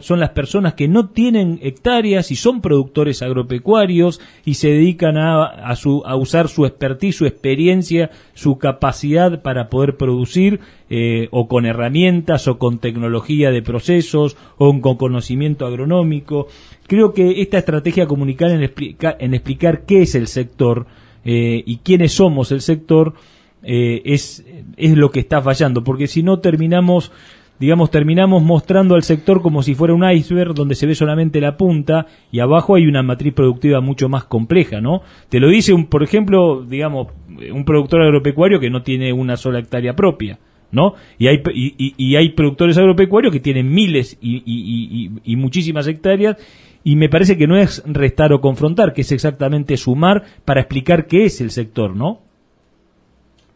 son 0.00 0.20
las 0.20 0.30
personas 0.30 0.74
que 0.74 0.88
no 0.88 1.08
tienen 1.10 1.58
hectáreas 1.62 2.30
y 2.30 2.36
son 2.36 2.60
productores 2.60 3.22
agropecuarios 3.22 4.20
y 4.44 4.54
se 4.54 4.68
dedican 4.68 5.16
a, 5.18 5.74
usar 6.16 6.48
su 6.48 6.66
expertise, 6.66 7.16
su 7.16 7.26
experiencia, 7.26 8.10
su 8.34 8.58
capacidad 8.58 9.42
para 9.42 9.68
poder 9.68 9.96
producir 9.96 10.60
eh, 10.88 11.28
o 11.30 11.48
con 11.48 11.66
herramientas 11.66 12.48
o 12.48 12.58
con 12.58 12.78
tecnología 12.78 13.50
de 13.50 13.62
procesos 13.62 14.36
o 14.56 14.80
con 14.80 14.96
conocimiento 14.96 15.66
agronómico. 15.66 16.46
Creo 16.86 17.12
que 17.12 17.42
esta 17.42 17.58
estrategia 17.58 18.06
comunicar 18.06 18.50
en, 18.50 18.62
en 18.62 19.34
explicar 19.34 19.84
qué 19.84 20.02
es 20.02 20.14
el 20.14 20.26
sector 20.26 20.86
eh, 21.24 21.62
y 21.64 21.78
quiénes 21.78 22.12
somos 22.12 22.52
el 22.52 22.60
sector 22.60 23.14
eh, 23.64 24.02
es, 24.04 24.44
es 24.76 24.96
lo 24.96 25.10
que 25.10 25.20
está 25.20 25.42
fallando, 25.42 25.84
porque 25.84 26.06
si 26.06 26.22
no 26.22 26.40
terminamos 26.40 27.12
digamos, 27.58 27.90
terminamos 27.90 28.42
mostrando 28.42 28.94
al 28.94 29.04
sector 29.04 29.40
como 29.40 29.62
si 29.62 29.74
fuera 29.74 29.94
un 29.94 30.08
iceberg 30.08 30.54
donde 30.54 30.74
se 30.74 30.86
ve 30.86 30.94
solamente 30.94 31.40
la 31.40 31.56
punta 31.56 32.06
y 32.32 32.40
abajo 32.40 32.74
hay 32.74 32.86
una 32.86 33.02
matriz 33.02 33.32
productiva 33.32 33.80
mucho 33.80 34.08
más 34.08 34.24
compleja, 34.24 34.80
¿no? 34.80 35.02
Te 35.28 35.40
lo 35.40 35.48
dice, 35.48 35.72
un, 35.72 35.86
por 35.86 36.02
ejemplo, 36.02 36.64
digamos, 36.64 37.08
un 37.52 37.64
productor 37.64 38.02
agropecuario 38.02 38.60
que 38.60 38.70
no 38.70 38.82
tiene 38.82 39.12
una 39.12 39.36
sola 39.36 39.60
hectárea 39.60 39.94
propia. 39.94 40.38
¿no? 40.72 40.94
Y 41.18 41.28
hay, 41.28 41.40
y, 41.54 42.16
hay 42.16 42.30
productores 42.30 42.76
agropecuarios 42.76 43.32
que 43.32 43.38
tienen 43.38 43.72
miles 43.72 44.18
y, 44.20 45.36
muchísimas 45.36 45.86
hectáreas 45.86 46.36
y 46.82 46.96
me 46.96 47.08
parece 47.08 47.38
que 47.38 47.46
no 47.46 47.56
es 47.56 47.80
restar 47.86 48.32
o 48.32 48.40
confrontar, 48.40 48.92
que 48.92 49.02
es 49.02 49.12
exactamente 49.12 49.76
sumar 49.76 50.24
para 50.44 50.62
explicar 50.62 51.06
qué 51.06 51.26
es 51.26 51.40
el 51.40 51.52
sector, 51.52 51.94
¿no? 51.94 52.23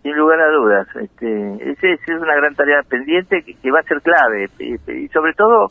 Sin 0.08 0.16
lugar 0.16 0.40
a 0.40 0.50
dudas, 0.50 0.88
este, 0.96 1.70
esa 1.70 1.86
es 1.86 2.22
una 2.22 2.34
gran 2.34 2.54
tarea 2.54 2.80
pendiente 2.88 3.42
que, 3.42 3.70
va 3.70 3.80
a 3.80 3.82
ser 3.82 4.00
clave 4.00 4.48
y 4.58 5.08
sobre 5.08 5.34
todo 5.34 5.68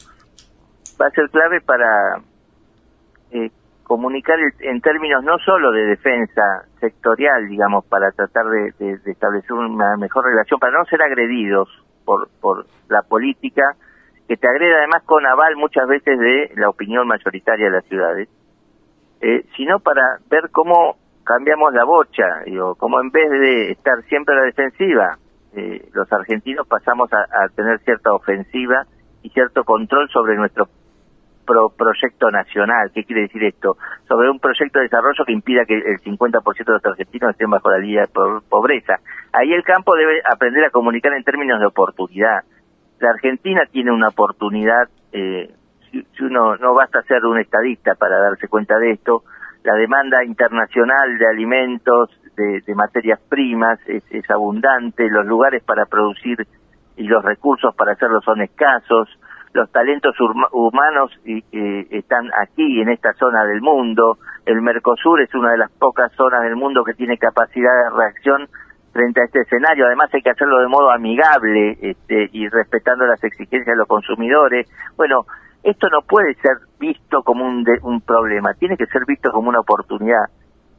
va 1.01 1.07
a 1.07 1.09
ser 1.09 1.27
clave 1.31 1.59
para 1.61 2.21
eh, 3.31 3.49
comunicar 3.81 4.35
en 4.59 4.79
términos 4.81 5.23
no 5.23 5.39
solo 5.39 5.71
de 5.71 5.85
defensa 5.85 6.43
sectorial, 6.79 7.47
digamos, 7.47 7.83
para 7.85 8.11
tratar 8.11 8.45
de, 8.45 8.99
establecer 9.07 9.53
una 9.53 9.97
mejor 9.97 10.25
relación, 10.25 10.59
para 10.59 10.77
no 10.77 10.85
ser 10.85 11.01
agredidos 11.01 11.67
por, 12.05 12.29
por 12.39 12.67
la 12.89 13.01
política, 13.01 13.63
que 14.27 14.37
te 14.37 14.47
agrede 14.47 14.75
además 14.75 15.01
con 15.07 15.25
aval 15.25 15.55
muchas 15.55 15.87
veces 15.87 16.19
de 16.19 16.51
la 16.57 16.69
opinión 16.69 17.07
mayoritaria 17.07 17.65
de 17.65 17.71
las 17.71 17.85
ciudades, 17.85 18.29
eh, 19.19 19.45
sino 19.55 19.79
para 19.79 20.19
ver 20.29 20.51
cómo 20.51 20.95
cambiamos 21.27 21.73
la 21.73 21.83
bocha, 21.83 22.41
digo, 22.45 22.75
cómo 22.75 23.01
en 23.01 23.11
vez 23.11 23.29
de 23.29 23.71
estar 23.71 24.01
siempre 24.03 24.33
a 24.33 24.39
la 24.39 24.45
defensiva, 24.45 25.17
eh, 25.53 25.89
los 25.93 26.11
argentinos 26.11 26.65
pasamos 26.67 27.09
a, 27.11 27.47
tener 27.55 27.79
cierta 27.79 28.13
ofensiva 28.13 28.85
y 29.23 29.29
cierto 29.29 29.63
control 29.63 30.09
sobre 30.09 30.37
nuestro 30.37 30.69
proyecto 31.45 32.31
nacional. 32.31 32.91
¿Qué 32.93 33.03
quiere 33.03 33.23
decir 33.23 33.43
esto? 33.43 33.77
Sobre 34.07 34.29
un 34.29 34.39
proyecto 34.39 34.79
de 34.79 34.83
desarrollo 34.83 35.25
que 35.25 35.33
impida 35.33 35.65
que 35.65 35.75
el 35.75 35.99
50% 35.99 36.65
de 36.65 36.73
los 36.73 36.85
argentinos 36.85 37.31
estén 37.31 37.49
bajo 37.49 37.71
la 37.71 37.79
línea 37.79 38.01
de 38.01 38.41
pobreza. 38.49 38.95
Ahí 39.33 39.53
el 39.53 39.63
campo 39.63 39.95
debe 39.95 40.21
aprender 40.31 40.65
a 40.65 40.69
comunicar 40.69 41.13
en 41.13 41.23
términos 41.23 41.59
de 41.59 41.67
oportunidad. 41.67 42.43
La 42.99 43.09
Argentina 43.09 43.61
tiene 43.71 43.91
una 43.91 44.09
oportunidad, 44.09 44.89
eh, 45.11 45.53
si, 45.91 46.05
uno 46.23 46.57
no 46.57 46.73
basta 46.73 47.01
ser 47.03 47.25
un 47.25 47.39
estadista 47.39 47.95
para 47.95 48.19
darse 48.19 48.47
cuenta 48.47 48.77
de 48.77 48.91
esto, 48.91 49.23
la 49.67 49.75
demanda 49.75 50.23
internacional 50.23 51.17
de 51.17 51.27
alimentos, 51.27 52.09
de, 52.37 52.73
materias 52.73 53.19
primas 53.27 53.77
es, 53.85 54.01
es 54.11 54.29
abundante, 54.31 55.09
los 55.09 55.25
lugares 55.25 55.61
para 55.61 55.85
producir 55.85 56.47
y 56.95 57.03
los 57.03 57.21
recursos 57.21 57.75
para 57.75 57.91
hacerlo 57.91 58.21
son 58.21 58.41
escasos, 58.41 59.09
los 59.51 59.69
talentos 59.69 60.15
humanos 60.53 61.11
están 61.51 62.29
aquí, 62.41 62.79
en 62.79 62.89
esta 62.89 63.11
zona 63.13 63.43
del 63.43 63.59
mundo. 63.59 64.17
El 64.45 64.61
Mercosur 64.61 65.19
es 65.21 65.33
una 65.35 65.51
de 65.51 65.57
las 65.57 65.71
pocas 65.71 66.13
zonas 66.13 66.43
del 66.43 66.55
mundo 66.55 66.83
que 66.85 66.93
tiene 66.93 67.17
capacidad 67.17 67.71
de 67.83 67.97
reacción 67.97 68.47
frente 68.93 69.19
a 69.19 69.25
este 69.25 69.41
escenario. 69.41 69.87
Además 69.87 70.09
hay 70.13 70.21
que 70.21 70.29
hacerlo 70.29 70.59
de 70.59 70.67
modo 70.67 70.91
amigable 70.91 71.77
este, 71.81 72.29
y 72.31 72.47
respetando 72.47 73.05
las 73.05 73.21
exigencias 73.23 73.73
de 73.73 73.77
los 73.77 73.87
consumidores. 73.87 74.69
Bueno, 74.95 75.25
esto 75.63 75.89
no 75.89 76.01
puede 76.03 76.35
ser 76.35 76.55
visto 76.79 77.23
como 77.23 77.45
un, 77.45 77.65
un 77.83 78.01
problema, 78.01 78.53
tiene 78.53 78.77
que 78.77 78.85
ser 78.87 79.05
visto 79.05 79.31
como 79.31 79.49
una 79.49 79.59
oportunidad. 79.59 80.25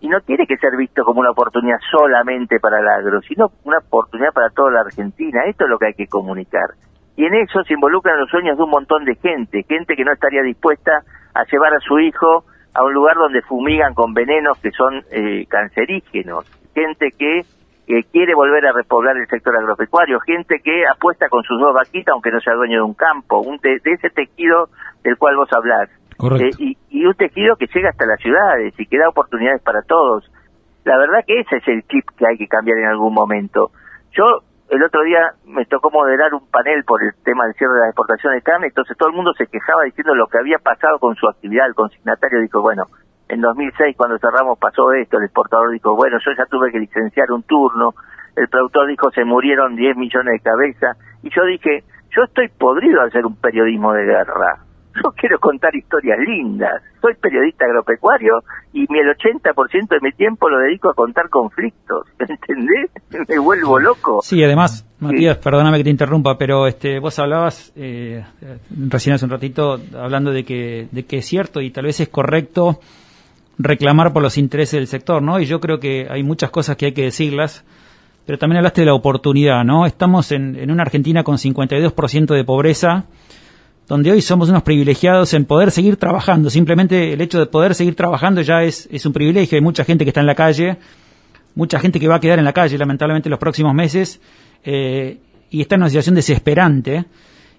Y 0.00 0.08
no 0.08 0.20
tiene 0.20 0.46
que 0.46 0.56
ser 0.58 0.76
visto 0.76 1.04
como 1.04 1.20
una 1.20 1.30
oportunidad 1.30 1.78
solamente 1.90 2.60
para 2.60 2.78
el 2.78 2.88
agro, 2.88 3.20
sino 3.22 3.50
una 3.64 3.78
oportunidad 3.78 4.32
para 4.32 4.50
toda 4.50 4.70
la 4.70 4.80
Argentina. 4.82 5.42
Esto 5.46 5.64
es 5.64 5.70
lo 5.70 5.78
que 5.78 5.86
hay 5.86 5.94
que 5.94 6.06
comunicar. 6.06 6.70
Y 7.16 7.24
en 7.24 7.34
eso 7.34 7.64
se 7.64 7.74
involucran 7.74 8.20
los 8.20 8.30
sueños 8.30 8.56
de 8.56 8.62
un 8.62 8.70
montón 8.70 9.04
de 9.04 9.16
gente, 9.16 9.64
gente 9.64 9.96
que 9.96 10.04
no 10.04 10.12
estaría 10.12 10.42
dispuesta 10.42 11.02
a 11.34 11.44
llevar 11.50 11.74
a 11.74 11.80
su 11.80 11.98
hijo 11.98 12.44
a 12.74 12.84
un 12.84 12.94
lugar 12.94 13.16
donde 13.16 13.42
fumigan 13.42 13.92
con 13.92 14.14
venenos 14.14 14.56
que 14.58 14.70
son 14.70 15.02
eh, 15.10 15.44
cancerígenos, 15.48 16.44
gente 16.74 17.10
que 17.18 17.42
quiere 18.12 18.34
volver 18.34 18.66
a 18.66 18.72
repoblar 18.72 19.16
el 19.16 19.26
sector 19.28 19.56
agropecuario, 19.56 20.20
gente 20.20 20.60
que 20.62 20.86
apuesta 20.86 21.28
con 21.28 21.42
sus 21.42 21.58
dos 21.58 21.74
vaquitas 21.74 22.12
aunque 22.12 22.30
no 22.30 22.40
sea 22.40 22.54
dueño 22.54 22.76
de 22.76 22.82
un 22.82 22.94
campo, 22.94 23.40
un 23.40 23.56
de, 23.58 23.80
ese 23.82 24.10
tejido 24.10 24.68
del 25.02 25.16
cual 25.16 25.36
vos 25.36 25.48
hablás. 25.52 25.88
Eh, 26.40 26.50
y, 26.58 26.76
y, 26.90 27.06
un 27.06 27.14
tejido 27.14 27.56
que 27.56 27.68
llega 27.72 27.90
hasta 27.90 28.04
las 28.04 28.20
ciudades 28.20 28.74
y 28.76 28.86
que 28.86 28.98
da 28.98 29.08
oportunidades 29.08 29.62
para 29.62 29.82
todos. 29.82 30.30
La 30.84 30.98
verdad 30.98 31.24
que 31.26 31.40
ese 31.40 31.56
es 31.56 31.68
el 31.68 31.82
chip 31.86 32.04
que 32.16 32.26
hay 32.26 32.36
que 32.36 32.48
cambiar 32.48 32.78
en 32.78 32.86
algún 32.86 33.14
momento. 33.14 33.70
Yo 34.12 34.24
el 34.68 34.82
otro 34.82 35.02
día 35.02 35.32
me 35.46 35.64
tocó 35.64 35.90
moderar 35.90 36.34
un 36.34 36.46
panel 36.50 36.84
por 36.84 37.02
el 37.02 37.14
tema 37.24 37.46
del 37.46 37.54
cierre 37.54 37.74
de 37.74 37.80
la 37.80 37.86
exportación 37.88 38.34
de 38.34 38.42
carne, 38.42 38.66
entonces 38.66 38.96
todo 38.98 39.08
el 39.08 39.14
mundo 39.14 39.32
se 39.32 39.46
quejaba 39.46 39.84
diciendo 39.84 40.14
lo 40.14 40.26
que 40.26 40.38
había 40.38 40.58
pasado 40.58 40.98
con 40.98 41.14
su 41.14 41.26
actividad. 41.26 41.66
El 41.66 41.74
consignatario 41.74 42.40
dijo, 42.40 42.60
bueno, 42.60 42.84
en 43.28 43.40
2006 43.40 43.96
cuando 43.96 44.18
cerramos 44.18 44.58
pasó 44.58 44.92
esto, 44.92 45.18
el 45.18 45.24
exportador 45.24 45.70
dijo, 45.72 45.94
bueno, 45.94 46.18
yo 46.24 46.32
ya 46.36 46.46
tuve 46.46 46.72
que 46.72 46.78
licenciar 46.78 47.30
un 47.30 47.42
turno, 47.42 47.94
el 48.36 48.48
productor 48.48 48.88
dijo, 48.88 49.10
se 49.10 49.24
murieron 49.24 49.76
10 49.76 49.96
millones 49.96 50.34
de 50.34 50.40
cabezas, 50.40 50.96
y 51.22 51.30
yo 51.30 51.44
dije, 51.44 51.84
yo 52.16 52.24
estoy 52.24 52.48
podrido 52.48 53.00
a 53.00 53.06
hacer 53.06 53.26
un 53.26 53.36
periodismo 53.36 53.92
de 53.92 54.04
guerra. 54.04 54.64
Yo 54.94 55.12
quiero 55.12 55.38
contar 55.38 55.74
historias 55.76 56.18
lindas. 56.18 56.82
Soy 57.00 57.14
periodista 57.14 57.66
agropecuario 57.66 58.42
y 58.72 58.80
el 58.80 59.16
80% 59.16 59.88
de 59.88 60.00
mi 60.02 60.10
tiempo 60.12 60.48
lo 60.48 60.58
dedico 60.58 60.90
a 60.90 60.94
contar 60.94 61.28
conflictos. 61.28 62.06
¿Entendés? 62.18 62.90
Me 63.28 63.38
vuelvo 63.38 63.78
loco. 63.78 64.20
Sí, 64.22 64.42
además, 64.42 64.88
Matías, 64.98 65.36
perdóname 65.38 65.78
que 65.78 65.84
te 65.84 65.90
interrumpa, 65.90 66.36
pero 66.36 66.66
este, 66.66 66.98
vos 66.98 67.16
hablabas 67.18 67.72
eh, 67.76 68.24
recién 68.88 69.14
hace 69.14 69.26
un 69.26 69.30
ratito 69.30 69.76
hablando 69.96 70.32
de 70.32 70.42
que, 70.42 70.88
de 70.90 71.04
que 71.04 71.18
es 71.18 71.26
cierto 71.26 71.60
y 71.60 71.70
tal 71.70 71.84
vez 71.84 72.00
es 72.00 72.08
correcto 72.08 72.80
reclamar 73.58 74.12
por 74.12 74.22
los 74.22 74.38
intereses 74.38 74.78
del 74.78 74.86
sector, 74.86 75.22
¿no? 75.22 75.40
Y 75.40 75.46
yo 75.46 75.60
creo 75.60 75.80
que 75.80 76.06
hay 76.08 76.22
muchas 76.22 76.50
cosas 76.50 76.76
que 76.76 76.86
hay 76.86 76.92
que 76.92 77.02
decirlas, 77.02 77.64
pero 78.24 78.38
también 78.38 78.58
hablaste 78.58 78.82
de 78.82 78.86
la 78.86 78.94
oportunidad, 78.94 79.64
¿no? 79.64 79.84
Estamos 79.84 80.32
en, 80.32 80.70
una 80.70 80.82
Argentina 80.82 81.24
con 81.24 81.36
52% 81.36 82.34
de 82.34 82.44
pobreza 82.44 83.06
donde 83.88 84.10
hoy 84.12 84.20
somos 84.20 84.50
unos 84.50 84.62
privilegiados 84.62 85.32
en 85.32 85.46
poder 85.46 85.70
seguir 85.70 85.96
trabajando. 85.96 86.50
Simplemente 86.50 87.14
el 87.14 87.20
hecho 87.22 87.38
de 87.38 87.46
poder 87.46 87.74
seguir 87.74 87.94
trabajando 87.94 88.42
ya 88.42 88.62
es, 88.62 88.86
un 89.06 89.14
privilegio. 89.14 89.56
Hay 89.56 89.62
mucha 89.62 89.82
gente 89.82 90.04
que 90.04 90.10
está 90.10 90.20
en 90.20 90.26
la 90.26 90.34
calle, 90.34 90.76
mucha 91.54 91.80
gente 91.80 91.98
que 91.98 92.06
va 92.06 92.16
a 92.16 92.20
quedar 92.20 92.38
en 92.38 92.44
la 92.44 92.52
calle 92.52 92.76
lamentablemente 92.76 93.28
en 93.28 93.30
los 93.30 93.40
próximos 93.40 93.72
meses 93.72 94.20
eh, 94.62 95.16
y 95.50 95.62
está 95.62 95.76
en 95.76 95.82
una 95.82 95.88
situación 95.88 96.14
desesperante. 96.14 97.06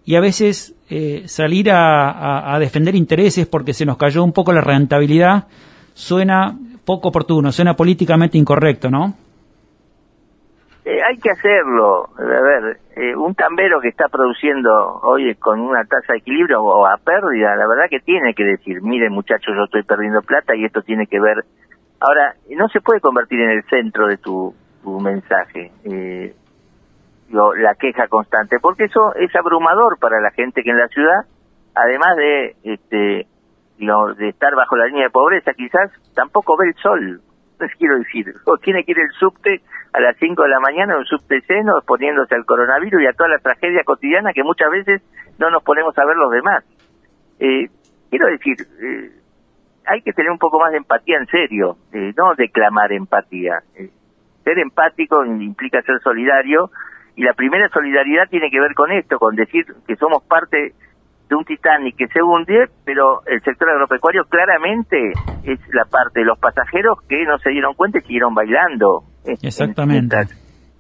y 0.06 0.16
a 0.16 0.20
veces 0.20 0.76
eh, 0.92 1.24
salir 1.26 1.72
a, 1.72 2.58
defender 2.60 2.96
intereses 2.96 3.48
porque 3.48 3.74
se 3.74 3.86
nos 3.86 3.98
cayó 3.98 4.24
un 4.24 4.32
poco 4.32 4.54
la 4.54 4.62
rentabilidad 4.62 5.48
suena 6.00 6.56
poco 6.86 7.10
oportuno, 7.10 7.52
suena 7.52 7.74
políticamente 7.74 8.38
incorrecto, 8.38 8.90
¿no? 8.90 9.14
Eh, 10.86 11.02
hay 11.04 11.18
que 11.18 11.30
hacerlo. 11.30 12.08
A 12.18 12.24
ver, 12.24 12.80
eh, 12.96 13.16
un 13.16 13.36
tambero 13.36 13.82
que 13.82 13.90
está 13.90 14.08
produciendo 14.08 14.70
hoy 15.04 15.36
con 15.36 15.60
una 15.60 15.84
tasa 15.84 16.14
de 16.14 16.20
equilibrio 16.20 16.64
o 16.64 16.86
a 16.86 16.96
pérdida, 16.98 17.56
la 17.58 17.68
verdad 17.68 17.90
que 17.90 18.00
tiene 18.00 18.34
que 18.34 18.46
decir, 18.46 18.82
mire 18.82 19.10
muchachos, 19.10 19.54
yo 19.56 19.66
estoy 19.66 19.84
perdiendo 19.84 20.22
plata 20.22 20.56
y 20.56 20.64
esto 20.64 20.82
tiene 20.82 21.06
que 21.06 21.20
ver. 21.20 21.44
Ahora, 22.00 22.34
no 22.56 22.70
se 22.70 22.80
puede 22.80 23.02
convertir 23.02 23.42
en 23.42 23.52
el 23.52 23.64
centro 23.66 24.08
de 24.08 24.18
tu, 24.18 24.56
mensaje. 25.02 25.72
Eh, 25.84 26.34
la 27.30 27.76
queja 27.76 28.08
constante, 28.08 28.58
porque 28.60 28.86
eso 28.86 29.14
es 29.16 29.36
abrumador 29.36 30.00
para 30.00 30.20
la 30.20 30.32
gente 30.32 30.64
que 30.64 30.72
en 30.72 30.80
la 30.80 30.88
ciudad, 30.88 31.26
además 31.76 32.16
de 32.16 32.56
este 32.64 33.28
de 33.80 34.30
estar 34.30 34.54
bajo 34.56 34.76
la 34.76 34.88
línea 34.88 35.06
de 35.06 35.10
pobreza, 35.10 35.54
quizás 35.54 35.92
tampoco 36.14 36.58
ve 36.58 36.68
el 36.68 36.76
sol. 36.76 37.22
Les 37.60 37.76
quiero 37.76 37.98
decir, 37.98 38.34
o 38.46 38.58
tiene 38.58 38.84
que 38.84 38.92
ir 38.92 39.00
el 39.00 39.12
subte 39.12 39.62
a 39.94 40.00
las 40.00 40.18
5 40.18 40.44
de 40.44 40.50
la 40.50 40.60
mañana, 40.60 40.98
un 40.98 41.06
subte 41.06 41.42
seno, 41.42 41.78
exponiéndose 41.78 42.36
al 42.36 42.46
coronavirus 42.46 43.02
y 43.02 43.08
a 43.08 43.14
toda 43.14 43.30
la 43.30 43.40
tragedia 43.40 43.84
cotidiana 43.84 44.34
que 44.34 44.44
muchas 44.44 44.70
veces 44.70 45.02
no 45.38 45.50
nos 45.50 45.64
ponemos 45.64 45.98
a 45.98 46.06
ver 46.06 46.16
los 46.16 46.32
demás. 46.32 46.64
Eh, 47.40 47.70
quiero 48.10 48.28
decir, 48.28 48.56
eh, 48.82 49.12
hay 49.86 50.02
que 50.02 50.14
tener 50.14 50.32
un 50.32 50.38
poco 50.38 50.60
más 50.60 50.72
de 50.72 50.78
empatía 50.78 51.18
en 51.18 51.28
serio, 51.28 51.78
eh, 51.94 52.14
no 52.18 52.36
declamar 52.36 52.92
empatía. 52.92 53.62
ser 54.44 54.60
empático 54.60 55.26
implica 55.26 55.82
ser 55.82 56.00
solidario 56.02 56.70
y 57.16 57.24
la 57.24 57.34
primera 57.34 57.70
solidaridad 57.70 58.30
tiene 58.30 58.50
que 58.50 58.60
ver 58.60 58.74
con 58.74 58.92
esto, 58.92 59.20
con 59.20 59.36
decir 59.36 59.66
que 59.88 59.96
somos 59.96 60.24
parte 60.24 60.74
de 61.30 61.36
un 61.36 61.46
Titanic 61.46 61.96
que 61.96 62.08
se 62.08 62.22
hunde, 62.24 62.66
pero 62.84 63.22
el 63.28 63.40
sector 63.44 63.70
agropecuario 63.70 64.24
claramente 64.26 65.12
es 65.44 65.60
la 65.74 65.86
parte 65.86 66.22
de 66.22 66.26
los 66.26 66.40
pasajeros 66.40 66.98
que 67.08 67.24
no 67.24 67.38
se 67.38 67.52
dieron 67.52 67.76
cuenta 67.76 68.00
y 68.00 68.02
siguieron 68.02 68.34
bailando. 68.34 69.04
Exactamente. 69.24 70.18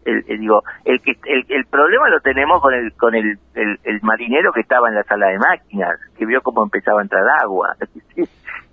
el, 0.05 0.39
digo, 0.39 0.63
el, 0.85 0.99
que, 1.01 1.11
el, 1.21 1.65
problema 1.65 2.09
lo 2.09 2.19
tenemos 2.21 2.59
con 2.61 2.73
el 2.73 2.91
con 2.93 3.13
el, 3.13 3.37
el, 3.53 3.99
marinero 4.01 4.51
que 4.51 4.61
estaba 4.61 4.89
en 4.89 4.95
la 4.95 5.03
sala 5.03 5.27
de 5.27 5.37
máquinas, 5.37 5.99
que 6.17 6.25
vio 6.25 6.41
cómo 6.41 6.63
empezaba 6.63 6.99
a 6.99 7.03
entrar 7.03 7.23
agua. 7.43 7.75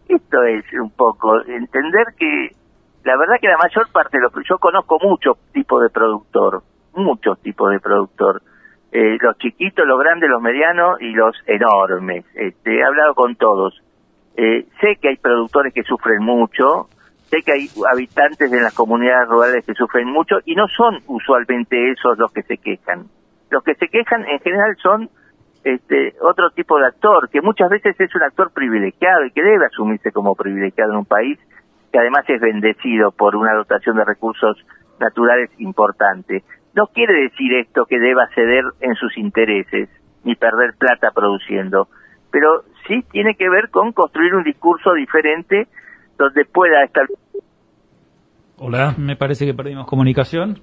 Esto 0.09 0.43
es 0.45 0.65
un 0.81 0.91
poco 0.91 1.43
entender 1.47 2.07
que 2.17 2.53
la 3.05 3.19
verdad 3.19 3.35
que 3.39 3.49
la 3.49 3.59
mayor 3.59 3.91
parte 3.93 4.17
de 4.17 4.23
lo 4.23 4.31
que 4.31 4.41
yo 4.49 4.57
conozco 4.57 4.99
muchos 5.03 5.37
tipos 5.53 5.83
de 5.83 5.91
productor, 5.91 6.63
muchos 6.95 7.39
tipos 7.43 7.71
de 7.71 7.81
productor. 7.81 8.41
Eh, 8.93 9.19
los 9.21 9.37
chiquitos, 9.39 9.87
los 9.87 9.99
grandes, 9.99 10.31
los 10.31 10.41
medianos 10.41 11.01
y 11.01 11.13
los 11.13 11.37
enormes. 11.47 12.25
Este, 12.35 12.79
he 12.79 12.85
hablado 12.85 13.15
con 13.15 13.37
todos. 13.37 13.83
Eh, 14.37 14.67
sé 14.81 14.97
que 15.01 15.09
hay 15.09 15.17
productores 15.17 15.73
que 15.75 15.83
sufren 15.83 16.23
mucho, 16.23 16.89
sé 17.29 17.43
que 17.43 17.53
hay 17.53 17.69
habitantes 17.91 18.53
en 18.53 18.63
las 18.63 18.75
comunidades 18.75 19.29
rurales 19.29 19.67
que 19.67 19.75
sufren 19.75 20.07
mucho 20.07 20.37
y 20.45 20.55
no 20.55 20.67
son 20.69 20.99
usualmente 21.07 21.91
esos 21.91 22.19
los 22.19 22.33
que 22.33 22.43
se 22.43 22.59
quejan. 22.59 23.07
Los 23.51 23.63
que 23.65 23.75
se 23.75 23.89
quejan 23.89 24.25
en 24.27 24.39
general 24.41 24.77
son 24.83 25.11
este, 25.65 26.15
otro 26.21 26.51
tipo 26.51 26.79
de 26.79 26.87
actor, 26.87 27.29
que 27.29 27.41
muchas 27.41 27.69
veces 27.71 27.99
es 27.99 28.15
un 28.15 28.23
actor 28.23 28.53
privilegiado 28.53 29.25
y 29.25 29.33
que 29.33 29.43
debe 29.43 29.67
asumirse 29.67 30.13
como 30.13 30.35
privilegiado 30.35 30.93
en 30.93 30.99
un 30.99 31.07
país 31.07 31.39
que 31.93 31.99
además 31.99 32.25
es 32.29 32.41
bendecido 32.41 33.11
por 33.11 33.37
una 33.37 33.55
dotación 33.55 33.97
de 33.97 34.05
recursos 34.05 34.57
naturales 35.01 35.51
importante. 35.59 36.45
No 36.77 36.89
quiere 36.89 37.23
decir 37.23 37.55
esto 37.55 37.87
que 37.89 37.99
deba 37.99 38.29
ceder 38.35 38.65
en 38.81 38.95
sus 38.97 39.17
intereses 39.17 39.89
ni 40.25 40.35
perder 40.35 40.75
plata 40.79 41.11
produciendo, 41.15 41.89
pero 42.31 42.65
sí 42.87 43.03
tiene 43.11 43.35
que 43.35 43.49
ver 43.49 43.71
con 43.71 43.93
construir 43.93 44.35
un 44.35 44.45
discurso 44.45 44.93
diferente 44.93 45.69
donde 46.19 46.45
pueda 46.45 46.85
estar. 46.85 47.07
Hola. 48.59 48.95
Me 48.99 49.17
parece 49.17 49.47
que 49.47 49.55
perdimos 49.55 49.87
comunicación. 49.87 50.61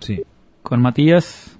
Sí. 0.00 0.22
Con 0.62 0.82
Matías. 0.82 1.58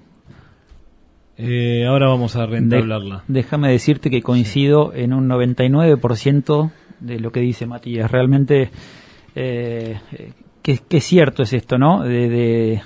Eh, 1.39 1.87
ahora 1.87 2.09
vamos 2.09 2.37
a 2.37 2.47
reentablarla. 2.47 3.23
déjame 3.29 3.71
decirte 3.71 4.11
que 4.11 4.23
coincido 4.23 4.93
en 4.93 5.15
un 5.15 5.29
99% 5.29 6.73
de 7.01 7.21
lo 7.21 7.31
que 7.31 7.41
dice 7.41 7.67
Matías. 7.67 8.11
Realmente 8.11 8.71
eh, 9.35 9.99
que, 10.63 10.79
que, 10.79 11.01
cierto 11.01 11.45
es 11.45 11.53
esto, 11.53 11.79
¿no? 11.79 12.03
De, 12.03 12.29
de, 12.29 12.83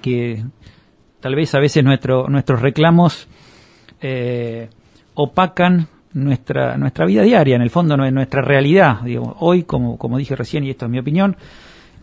que 0.00 0.44
tal 1.20 1.34
vez 1.34 1.54
a 1.54 1.60
veces 1.60 1.84
nuestro, 1.84 2.28
nuestros 2.28 2.60
reclamos 2.60 3.28
eh, 4.00 4.68
opacan 5.14 5.88
nuestra, 6.12 6.76
nuestra 6.76 7.04
vida 7.04 7.22
diaria, 7.22 7.56
en 7.56 7.62
el 7.62 7.70
fondo 7.70 7.96
nuestra 7.96 8.42
realidad. 8.42 9.00
Hoy, 9.38 9.64
como, 9.64 9.98
como 9.98 10.18
dije 10.18 10.36
recién, 10.36 10.64
y 10.64 10.70
esto 10.70 10.86
es 10.86 10.90
mi 10.90 10.98
opinión, 10.98 11.36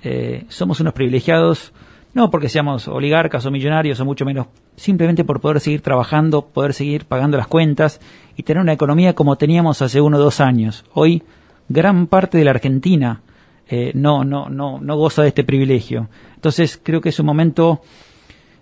eh, 0.03 0.45
somos 0.49 0.79
unos 0.79 0.93
privilegiados, 0.93 1.73
no 2.13 2.29
porque 2.29 2.49
seamos 2.49 2.87
oligarcas 2.87 3.45
o 3.45 3.51
millonarios 3.51 3.99
o 3.99 4.05
mucho 4.05 4.25
menos, 4.25 4.47
simplemente 4.75 5.23
por 5.23 5.39
poder 5.41 5.59
seguir 5.59 5.81
trabajando, 5.81 6.45
poder 6.45 6.73
seguir 6.73 7.05
pagando 7.05 7.37
las 7.37 7.47
cuentas 7.47 7.99
y 8.35 8.43
tener 8.43 8.61
una 8.61 8.73
economía 8.73 9.13
como 9.13 9.35
teníamos 9.37 9.81
hace 9.81 10.01
uno 10.01 10.17
o 10.17 10.19
dos 10.19 10.39
años. 10.41 10.85
Hoy, 10.93 11.23
gran 11.69 12.07
parte 12.07 12.37
de 12.37 12.43
la 12.43 12.51
Argentina 12.51 13.21
eh, 13.67 13.91
no, 13.95 14.23
no, 14.23 14.49
no, 14.49 14.79
no 14.79 14.97
goza 14.97 15.23
de 15.23 15.29
este 15.29 15.43
privilegio. 15.43 16.09
Entonces 16.43 16.77
creo 16.83 16.99
que 16.99 17.07
es 17.07 17.19
un 17.21 17.25
momento 17.25 17.79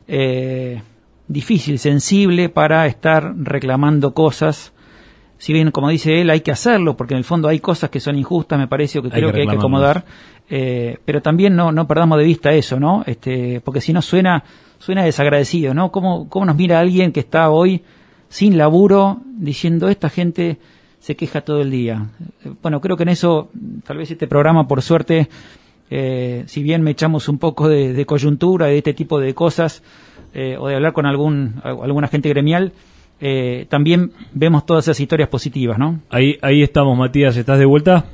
eh, 0.08 0.84
difícil, 1.28 1.80
sensible 1.80 2.48
para 2.48 2.86
estar 2.86 3.34
reclamando 3.36 4.14
cosas. 4.14 4.72
Si 5.40 5.52
bien, 5.52 5.72
como 5.72 5.90
dice 5.90 6.22
él, 6.22 6.30
hay 6.30 6.42
que 6.42 6.52
hacerlo, 6.52 6.96
porque 6.96 7.16
en 7.16 7.18
el 7.18 7.24
fondo 7.24 7.48
hay 7.48 7.60
cosas 7.60 7.90
que 7.90 8.00
son 8.00 8.20
injustas, 8.20 8.60
me 8.60 8.68
parece, 8.68 9.00
o 9.00 9.02
que 9.02 9.10
creo 9.10 9.34
que, 9.34 9.42
hay 9.42 9.48
que 9.48 9.56
acomodar, 9.56 10.06
eh, 10.48 11.00
pero 11.06 11.24
también 11.24 11.56
no, 11.56 11.72
no 11.72 11.88
perdamos 11.88 12.20
de 12.20 12.26
vista 12.26 12.52
eso, 12.52 12.80
¿no? 12.80 13.04
Este, 13.08 13.62
porque 13.62 13.82
si 13.82 13.94
no 13.94 14.04
suena, 14.04 14.44
suena 14.78 15.04
desagradecido, 15.04 15.74
¿no? 15.74 15.92
¿Cómo, 15.92 16.30
¿Cómo 16.30 16.46
nos 16.46 16.58
mira 16.58 16.80
alguien 16.80 17.12
que 17.12 17.22
está 17.22 17.50
hoy 17.50 17.82
sin 18.30 18.60
laburo 18.60 19.22
diciendo 19.26 19.90
esta 19.90 20.12
gente 20.12 20.60
se 21.00 21.16
queja 21.16 21.42
todo 21.42 21.62
el 21.62 21.72
día. 21.72 22.10
Bueno, 22.62 22.80
creo 22.80 22.96
que 22.96 23.04
en 23.04 23.10
eso, 23.10 23.50
tal 23.84 23.98
vez 23.98 24.12
este 24.12 24.28
programa, 24.28 24.68
por 24.68 24.84
suerte, 24.84 25.30
eh, 25.94 26.44
si 26.48 26.64
bien 26.64 26.82
me 26.82 26.92
echamos 26.92 27.28
un 27.28 27.38
poco 27.38 27.68
de, 27.68 28.06
coyuntura 28.06 28.68
de 28.68 28.78
este 28.78 28.94
tipo 28.94 29.20
de 29.20 29.34
cosas, 29.36 29.84
eh, 30.34 30.56
o 30.58 30.70
de 30.70 30.76
hablar 30.76 30.94
con 30.94 31.06
algún, 31.06 31.56
algún 31.64 32.06
agente 32.06 32.30
gremial, 32.30 32.72
eh, 33.20 33.68
también 33.70 34.14
vemos 34.34 34.66
todas 34.66 34.86
esas 34.86 35.02
historias 35.02 35.28
positivas, 35.28 35.78
¿no? 35.78 36.00
Ahí, 36.10 36.38
ahí 36.42 36.64
estamos, 36.64 36.98
Matías, 36.98 37.36
¿estás 37.36 37.60
de 37.60 37.66
vuelta? 37.66 38.06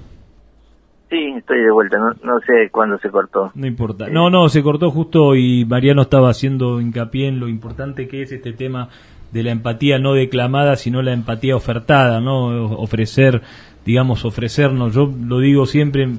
Sí, 1.11 1.35
estoy 1.37 1.61
de 1.61 1.71
vuelta, 1.71 1.99
no, 1.99 2.09
no 2.23 2.39
sé 2.39 2.69
cuándo 2.71 2.97
se 2.97 3.09
cortó. 3.09 3.51
No 3.53 3.67
importa. 3.67 4.07
No, 4.09 4.31
no, 4.31 4.49
se 4.49 4.63
cortó 4.63 4.89
justo 4.89 5.35
y 5.35 5.63
Mariano 5.63 6.01
estaba 6.01 6.31
haciendo 6.31 6.81
hincapié 6.81 7.27
en 7.27 7.39
lo 7.39 7.47
importante 7.47 8.07
que 8.07 8.23
es 8.23 8.31
este 8.31 8.53
tema 8.53 8.89
de 9.31 9.43
la 9.43 9.51
empatía 9.51 9.99
no 9.99 10.13
declamada, 10.13 10.77
sino 10.77 11.03
la 11.03 11.13
empatía 11.13 11.55
ofertada, 11.55 12.19
¿no? 12.21 12.47
Ofrecer, 12.79 13.43
digamos, 13.85 14.25
ofrecernos. 14.25 14.95
Yo 14.95 15.13
lo 15.23 15.39
digo 15.39 15.67
siempre 15.67 16.09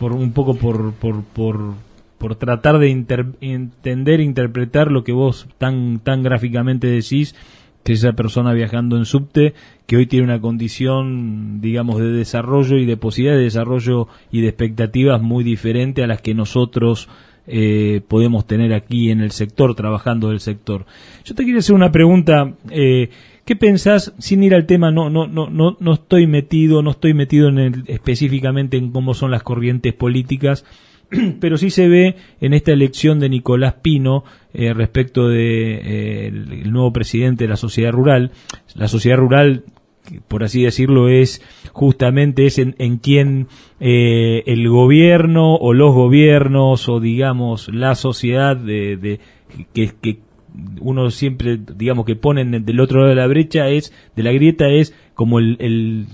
por 0.00 0.14
un 0.14 0.32
poco 0.32 0.54
por, 0.54 0.94
por, 0.94 1.22
por, 1.22 1.74
por 2.16 2.34
tratar 2.36 2.78
de 2.78 2.90
entender, 2.90 4.20
interpretar 4.20 4.90
lo 4.90 5.04
que 5.04 5.12
vos 5.12 5.46
tan, 5.58 6.00
tan 6.00 6.22
gráficamente 6.22 6.86
decís, 6.86 7.36
que 7.84 7.92
esa 7.92 8.14
persona 8.14 8.54
viajando 8.54 8.96
en 8.96 9.04
subte, 9.04 9.52
que 9.86 9.98
hoy 9.98 10.06
tiene 10.06 10.24
una 10.24 10.40
condición, 10.40 11.60
digamos, 11.60 11.98
de 11.98 12.12
desarrollo 12.12 12.78
y 12.78 12.86
de 12.86 12.96
posibilidad 12.96 13.36
de 13.36 13.44
desarrollo 13.44 14.08
y 14.32 14.40
de 14.40 14.48
expectativas 14.48 15.20
muy 15.20 15.44
diferente 15.44 16.02
a 16.02 16.06
las 16.06 16.22
que 16.22 16.32
nosotros 16.32 17.10
eh, 17.46 18.00
podemos 18.08 18.46
tener 18.46 18.72
aquí 18.72 19.10
en 19.10 19.20
el 19.20 19.32
sector, 19.32 19.74
trabajando 19.74 20.30
del 20.30 20.40
sector. 20.40 20.86
Yo 21.26 21.34
te 21.34 21.44
quiero 21.44 21.58
hacer 21.58 21.74
una 21.74 21.92
pregunta. 21.92 22.54
Eh, 22.70 23.10
¿Qué 23.50 23.56
pensás, 23.56 24.14
sin 24.20 24.44
ir 24.44 24.54
al 24.54 24.64
tema, 24.64 24.92
no, 24.92 25.10
no, 25.10 25.26
no, 25.26 25.50
no, 25.50 25.76
no 25.80 25.94
estoy 25.94 26.28
metido, 26.28 26.82
no 26.82 26.92
estoy 26.92 27.14
metido 27.14 27.48
en 27.48 27.58
el, 27.58 27.82
específicamente 27.88 28.76
en 28.76 28.92
cómo 28.92 29.12
son 29.12 29.32
las 29.32 29.42
corrientes 29.42 29.92
políticas, 29.92 30.64
pero 31.40 31.56
sí 31.56 31.70
se 31.70 31.88
ve 31.88 32.14
en 32.40 32.54
esta 32.54 32.70
elección 32.70 33.18
de 33.18 33.28
Nicolás 33.28 33.74
Pino 33.82 34.22
eh, 34.54 34.72
respecto 34.72 35.28
de 35.28 36.28
el 36.28 36.70
nuevo 36.70 36.92
presidente 36.92 37.42
de 37.42 37.48
la 37.48 37.56
sociedad 37.56 37.90
rural. 37.90 38.30
La 38.76 38.86
sociedad 38.86 39.16
rural 39.16 39.64
por 40.28 40.44
así 40.44 40.62
decirlo, 40.62 41.08
es 41.08 41.42
justamente 41.72 42.46
es 42.46 42.58
en, 42.58 42.76
en 42.78 42.98
quien 42.98 43.48
eh, 43.80 44.44
el 44.46 44.68
gobierno 44.68 45.56
o 45.56 45.72
los 45.72 45.92
gobiernos 45.92 46.88
o 46.88 47.00
digamos 47.00 47.68
la 47.68 47.96
sociedad 47.96 48.56
de, 48.56 49.18
que 49.74 50.20
uno 50.80 51.10
siempre 51.10 51.58
digamos 51.76 52.04
que 52.04 52.16
ponen 52.16 52.64
del 52.64 52.80
otro 52.80 53.00
lado 53.00 53.10
de 53.10 53.16
la 53.16 53.26
brecha 53.26 53.68
es 53.68 53.92
de 54.16 54.22
la 54.22 54.32
grieta 54.32 54.68
es 54.68 54.94
como 55.14 55.38
el, 55.38 55.56
el 55.58 56.06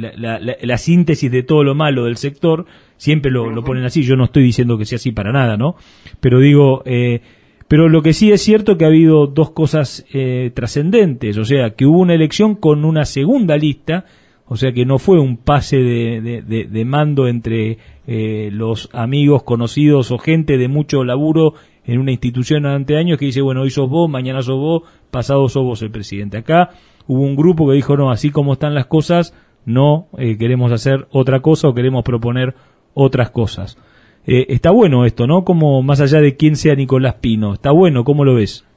la, 0.00 0.38
la, 0.40 0.56
la, 0.60 0.78
síntesis 0.78 1.30
de 1.30 1.42
todo 1.42 1.64
lo 1.64 1.74
malo 1.74 2.04
del 2.04 2.16
sector 2.16 2.66
siempre 2.96 3.30
lo, 3.30 3.50
lo, 3.50 3.62
ponen 3.62 3.84
así 3.84 4.02
yo 4.02 4.16
no 4.16 4.24
estoy 4.24 4.42
diciendo 4.42 4.78
que 4.78 4.84
sea 4.84 4.96
así 4.96 5.12
para 5.12 5.32
nada 5.32 5.56
no 5.56 5.76
pero 6.20 6.40
digo 6.40 6.82
eh, 6.84 7.20
Pero 7.68 7.90
lo 7.90 8.00
que 8.00 8.14
sí 8.14 8.32
es 8.32 8.40
cierto 8.40 8.78
que 8.78 8.86
ha 8.86 8.88
habido 8.88 9.26
dos 9.26 9.50
cosas 9.50 10.06
eh, 10.12 10.50
trascendentes, 10.54 11.36
o 11.36 11.44
sea, 11.44 11.74
que 11.76 11.84
hubo 11.84 11.98
una 11.98 12.14
elección 12.14 12.54
con 12.54 12.86
una 12.86 13.04
segunda 13.04 13.58
lista, 13.58 14.06
o 14.46 14.56
sea 14.56 14.72
que 14.72 14.86
no 14.86 14.98
fue 14.98 15.20
un 15.20 15.36
pase 15.36 15.76
de, 15.76 16.42
de, 16.42 16.84
mando 16.86 17.28
entre 17.28 17.76
eh, 18.06 18.48
los 18.50 18.88
amigos, 18.94 19.42
conocidos 19.42 20.10
o 20.10 20.16
gente 20.16 20.56
de 20.56 20.68
mucho 20.68 21.04
laburo 21.04 21.52
en 21.88 22.00
una 22.00 22.12
institución 22.12 22.64
durante 22.64 22.98
años 22.98 23.18
que 23.18 23.24
dice, 23.24 23.40
bueno, 23.40 23.62
hoy 23.62 23.70
sos 23.70 23.88
vos, 23.88 24.10
mañana 24.10 24.42
sos 24.42 24.58
vos, 24.58 24.82
pasado 25.10 25.48
sos 25.48 25.64
vos 25.64 25.82
el 25.82 25.90
presidente. 25.90 26.36
Acá 26.36 26.68
hubo 27.06 27.22
un 27.22 27.34
grupo 27.34 27.66
que 27.66 27.74
dijo, 27.74 27.96
no, 27.96 28.10
así 28.10 28.30
como 28.30 28.52
están 28.52 28.74
las 28.74 28.84
cosas, 28.84 29.34
no 29.64 30.06
eh, 30.18 30.36
queremos 30.36 30.70
hacer 30.70 31.06
otra 31.10 31.40
cosa 31.40 31.66
o 31.66 31.74
queremos 31.74 32.04
proponer 32.04 32.54
otras 32.92 33.30
cosas. 33.30 33.78
Eh, 34.26 34.44
está 34.50 34.70
bueno 34.70 35.06
esto, 35.06 35.26
¿no? 35.26 35.44
Como 35.44 35.82
más 35.82 36.02
allá 36.02 36.20
de 36.20 36.36
quién 36.36 36.56
sea 36.56 36.74
Nicolás 36.74 37.14
Pino, 37.14 37.54
está 37.54 37.72
bueno, 37.72 38.04
¿cómo 38.04 38.26
lo 38.26 38.34
ves? 38.34 38.68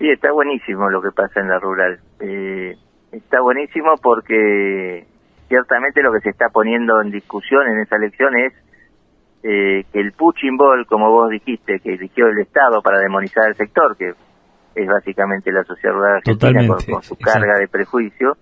Sí, 0.00 0.10
está 0.10 0.32
buenísimo 0.32 0.90
lo 0.90 1.00
que 1.00 1.12
pasa 1.12 1.38
en 1.38 1.48
la 1.48 1.60
rural. 1.60 2.00
Eh, 2.18 2.74
está 3.12 3.40
buenísimo 3.40 3.94
porque 4.02 5.06
ciertamente 5.46 6.02
lo 6.02 6.12
que 6.12 6.20
se 6.20 6.30
está 6.30 6.48
poniendo 6.48 7.00
en 7.00 7.12
discusión 7.12 7.62
en 7.68 7.78
esa 7.78 7.94
elección 7.94 8.36
es 8.36 8.52
que 9.42 9.86
el 9.92 10.12
pushing 10.12 10.56
ball, 10.56 10.86
como 10.86 11.10
vos 11.10 11.30
dijiste, 11.30 11.80
que 11.80 11.94
eligió 11.94 12.28
el 12.28 12.38
Estado 12.40 12.82
para 12.82 12.98
demonizar 12.98 13.48
el 13.48 13.56
sector, 13.56 13.96
que 13.96 14.12
es 14.74 14.86
básicamente 14.86 15.50
la 15.52 15.64
sociedad 15.64 15.94
rural 15.94 16.16
argentina 16.16 16.66
con, 16.66 17.02
su 17.02 17.16
carga 17.16 17.58
de 17.58 17.68
prejuicio, 17.68 18.36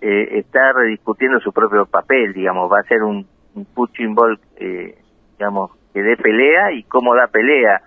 eh, 0.00 0.38
está 0.38 0.72
rediscutiendo 0.72 1.40
su 1.40 1.52
propio 1.52 1.86
papel, 1.86 2.32
digamos, 2.32 2.70
va 2.70 2.80
a 2.80 2.88
ser 2.88 3.02
un, 3.02 3.26
un 3.54 3.64
punching 3.66 4.14
ball, 4.14 4.38
eh, 4.56 4.96
digamos, 5.38 5.72
que 5.92 6.02
dé 6.02 6.16
pelea 6.16 6.72
y 6.72 6.84
cómo 6.84 7.14
da 7.14 7.26
pelea. 7.26 7.82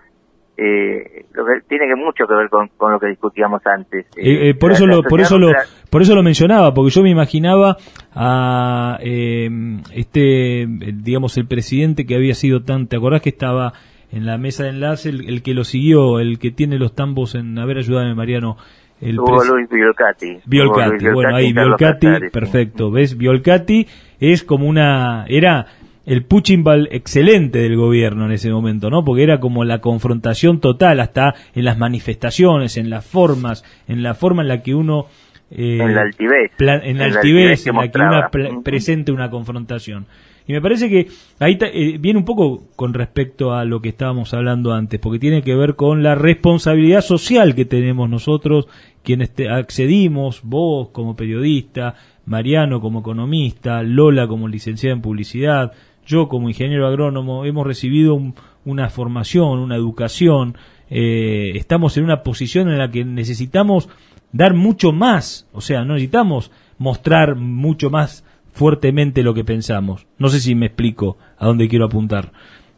Eh, 0.55 1.25
lo 1.33 1.45
que 1.45 1.51
tiene 1.67 1.87
que 1.87 1.95
mucho 1.95 2.27
que 2.27 2.35
ver 2.35 2.47
con, 2.49 2.69
lo 2.91 2.99
que 2.99 3.07
discutíamos 3.07 3.61
antes. 3.65 4.05
Eh, 4.15 4.53
por 4.53 4.71
eso 4.71 4.85
lo, 4.85 5.01
por 5.01 5.19
eso 5.19 5.39
lo, 5.39 5.51
por 5.89 6.01
eso 6.03 6.13
lo 6.13 6.21
mencionaba, 6.21 6.73
porque 6.73 6.91
yo 6.91 7.01
me 7.01 7.09
imaginaba 7.09 7.77
a 8.13 8.97
este, 9.01 10.67
digamos, 10.67 11.37
el 11.37 11.47
presidente 11.47 12.05
que 12.05 12.15
había 12.15 12.35
sido 12.35 12.63
tan, 12.63 12.87
¿te 12.87 12.97
acordás 12.97 13.21
que 13.21 13.29
estaba 13.29 13.73
en 14.13 14.27
la 14.27 14.37
mesa 14.37 14.63
de 14.63 14.69
enlace 14.69 15.09
el, 15.09 15.41
que 15.41 15.55
lo 15.55 15.63
siguió, 15.63 16.19
el 16.19 16.37
que 16.37 16.51
tiene 16.51 16.77
los 16.77 16.93
tambos 16.93 17.33
en, 17.33 17.57
a 17.57 17.65
ver, 17.65 17.79
ayúdame 17.79 18.13
Mariano, 18.13 18.57
el 19.01 19.19
Hugo 19.19 19.43
Luis 19.43 19.67
Biolcati. 19.69 20.39
Biolcati, 20.45 21.09
bueno, 21.09 21.35
ahí 21.35 21.51
Biolcati, 21.51 22.29
perfecto. 22.31 22.91
¿Ves? 22.91 23.17
Biolcati 23.17 23.87
es 24.19 24.43
como 24.43 24.67
una. 24.67 25.25
Era 25.27 25.65
el 26.05 26.25
ball 26.63 26.89
excelente 26.91 27.59
del 27.59 27.75
gobierno 27.75 28.25
en 28.25 28.31
ese 28.33 28.51
momento, 28.51 28.89
¿no? 28.89 29.03
Porque 29.03 29.23
era 29.23 29.39
como 29.39 29.63
la 29.63 29.79
confrontación 29.79 30.59
total, 30.59 30.99
hasta 30.99 31.35
en 31.55 31.65
las 31.65 31.77
manifestaciones, 31.77 32.77
en 32.77 32.89
las 32.89 33.05
formas, 33.05 33.63
en 33.87 34.03
la 34.03 34.13
forma 34.13 34.41
en 34.41 34.47
la 34.49 34.61
que 34.61 34.75
uno. 34.75 35.05
Eh, 35.51 35.77
en 35.79 35.95
la 35.95 36.01
altivez. 36.01 36.51
en 36.59 36.97
la 36.97 37.05
altivez, 37.05 37.67
en 37.67 37.75
la 37.75 37.91
que 37.91 37.99
uno 37.99 38.61
presente 38.63 39.11
una 39.11 39.29
confrontación. 39.29 40.07
Y 40.45 40.51
me 40.51 40.61
parece 40.61 40.89
que 40.89 41.07
ahí 41.39 41.57
eh, 41.61 41.97
viene 41.99 42.19
un 42.19 42.25
poco 42.25 42.63
con 42.75 42.93
respecto 42.93 43.53
a 43.53 43.63
lo 43.63 43.81
que 43.81 43.89
estábamos 43.89 44.33
hablando 44.33 44.73
antes, 44.73 44.99
porque 44.99 45.19
tiene 45.19 45.41
que 45.41 45.55
ver 45.55 45.75
con 45.75 46.03
la 46.03 46.15
responsabilidad 46.15 47.01
social 47.01 47.55
que 47.55 47.63
tenemos 47.63 48.09
nosotros, 48.09 48.67
quienes 49.03 49.31
accedimos, 49.49 50.41
vos 50.43 50.89
como 50.89 51.15
periodista, 51.15 51.95
Mariano 52.25 52.81
como 52.81 52.99
economista, 52.99 53.83
Lola 53.83 54.27
como 54.27 54.49
licenciada 54.49 54.95
en 54.95 55.01
publicidad, 55.01 55.71
yo 56.05 56.27
como 56.27 56.49
ingeniero 56.49 56.87
agrónomo, 56.87 57.45
hemos 57.45 57.65
recibido 57.65 58.17
una 58.65 58.89
formación, 58.89 59.59
una 59.59 59.75
educación, 59.75 60.55
eh, 60.89 61.51
estamos 61.55 61.97
en 61.97 62.03
una 62.03 62.23
posición 62.23 62.69
en 62.69 62.77
la 62.77 62.91
que 62.91 63.05
necesitamos 63.05 63.89
dar 64.31 64.53
mucho 64.53 64.91
más, 64.91 65.49
o 65.53 65.61
sea, 65.61 65.85
necesitamos 65.85 66.51
mostrar 66.77 67.35
mucho 67.35 67.89
más 67.89 68.25
fuertemente 68.51 69.23
lo 69.23 69.33
que 69.33 69.43
pensamos. 69.43 70.07
No 70.17 70.29
sé 70.29 70.39
si 70.39 70.55
me 70.55 70.67
explico 70.67 71.17
a 71.37 71.45
dónde 71.45 71.67
quiero 71.67 71.85
apuntar. 71.85 72.31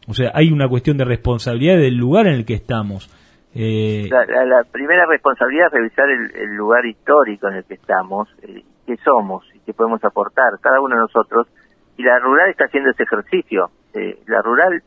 O 0.08 0.14
sea, 0.14 0.30
hay 0.34 0.52
una 0.52 0.68
cuestión 0.68 0.96
de 0.96 1.04
responsabilidad 1.04 1.76
del 1.76 1.96
lugar 1.96 2.26
en 2.26 2.34
el 2.34 2.44
que 2.44 2.54
estamos. 2.54 3.10
Eh... 3.54 4.08
La, 4.10 4.64
primera 4.70 5.06
responsabilidad 5.06 5.66
es 5.66 5.72
revisar 5.72 6.08
el, 6.08 6.54
lugar 6.54 6.86
histórico 6.86 7.48
en 7.48 7.56
el 7.56 7.64
que 7.64 7.74
estamos, 7.74 8.28
eh, 8.42 8.62
qué 8.86 8.96
somos 8.98 9.44
y 9.54 9.60
qué 9.60 9.72
podemos 9.72 10.02
aportar, 10.04 10.58
cada 10.60 10.80
uno 10.80 10.94
de 10.94 11.00
nosotros. 11.00 11.48
Y 11.96 12.02
la 12.02 12.18
rural 12.18 12.50
está 12.50 12.64
haciendo 12.66 12.90
ese 12.90 13.04
ejercicio. 13.04 13.70
Eh, 13.94 14.18
la 14.26 14.42
rural 14.42 14.82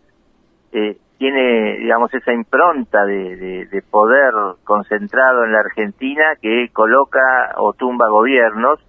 eh, 0.72 0.98
tiene, 1.18 1.78
digamos, 1.80 2.14
esa 2.14 2.32
impronta 2.32 3.06
de, 3.06 3.68
de, 3.70 3.82
poder 3.82 4.32
concentrado 4.64 5.44
en 5.44 5.52
la 5.52 5.60
Argentina 5.60 6.36
que 6.42 6.70
coloca 6.72 7.54
o 7.58 7.74
tumba 7.74 8.08
gobiernos. 8.10 8.80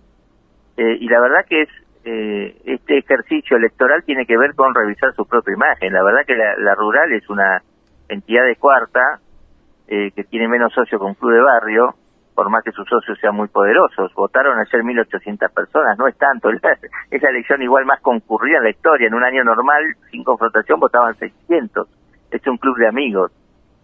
Eh, 0.76 0.98
y 1.00 1.08
la 1.08 1.20
verdad 1.20 1.44
que 1.48 1.62
es 1.62 1.68
eh, 2.04 2.56
este 2.64 2.98
ejercicio 2.98 3.58
electoral 3.58 4.02
tiene 4.04 4.24
que 4.24 4.38
ver 4.38 4.54
con 4.54 4.74
revisar 4.74 5.12
su 5.14 5.26
propia 5.26 5.54
imagen. 5.54 5.92
La 5.92 6.02
verdad 6.02 6.20
que 6.26 6.34
la, 6.34 6.74
rural 6.74 7.12
es 7.12 7.28
una 7.28 7.62
entidad 8.08 8.44
de 8.44 8.56
cuarta 8.56 9.20
eh, 9.88 10.10
que 10.12 10.24
tiene 10.24 10.48
menos 10.48 10.72
socios 10.72 11.00
un 11.02 11.14
club 11.14 11.32
de 11.32 11.42
barrio, 11.42 11.94
por 12.40 12.48
más 12.48 12.64
que 12.64 12.72
sus 12.72 12.88
socios 12.88 13.18
sean 13.20 13.36
muy 13.36 13.48
poderosos. 13.48 14.14
Votaron 14.14 14.58
ayer 14.58 14.80
1.800 14.80 15.52
personas, 15.52 15.98
no 15.98 16.08
es 16.08 16.16
tanto. 16.16 16.48
Esa 17.10 17.28
elección 17.28 17.60
igual 17.60 17.84
más 17.84 18.00
concurrida 18.00 18.56
en 18.56 18.64
la 18.64 18.70
historia. 18.70 19.08
En 19.08 19.12
un 19.12 19.22
año 19.22 19.44
normal, 19.44 19.84
sin 20.10 20.24
confrontación, 20.24 20.80
votaban 20.80 21.14
600. 21.16 21.86
Es 22.30 22.46
un 22.46 22.56
club 22.56 22.78
de 22.78 22.88
amigos. 22.88 23.30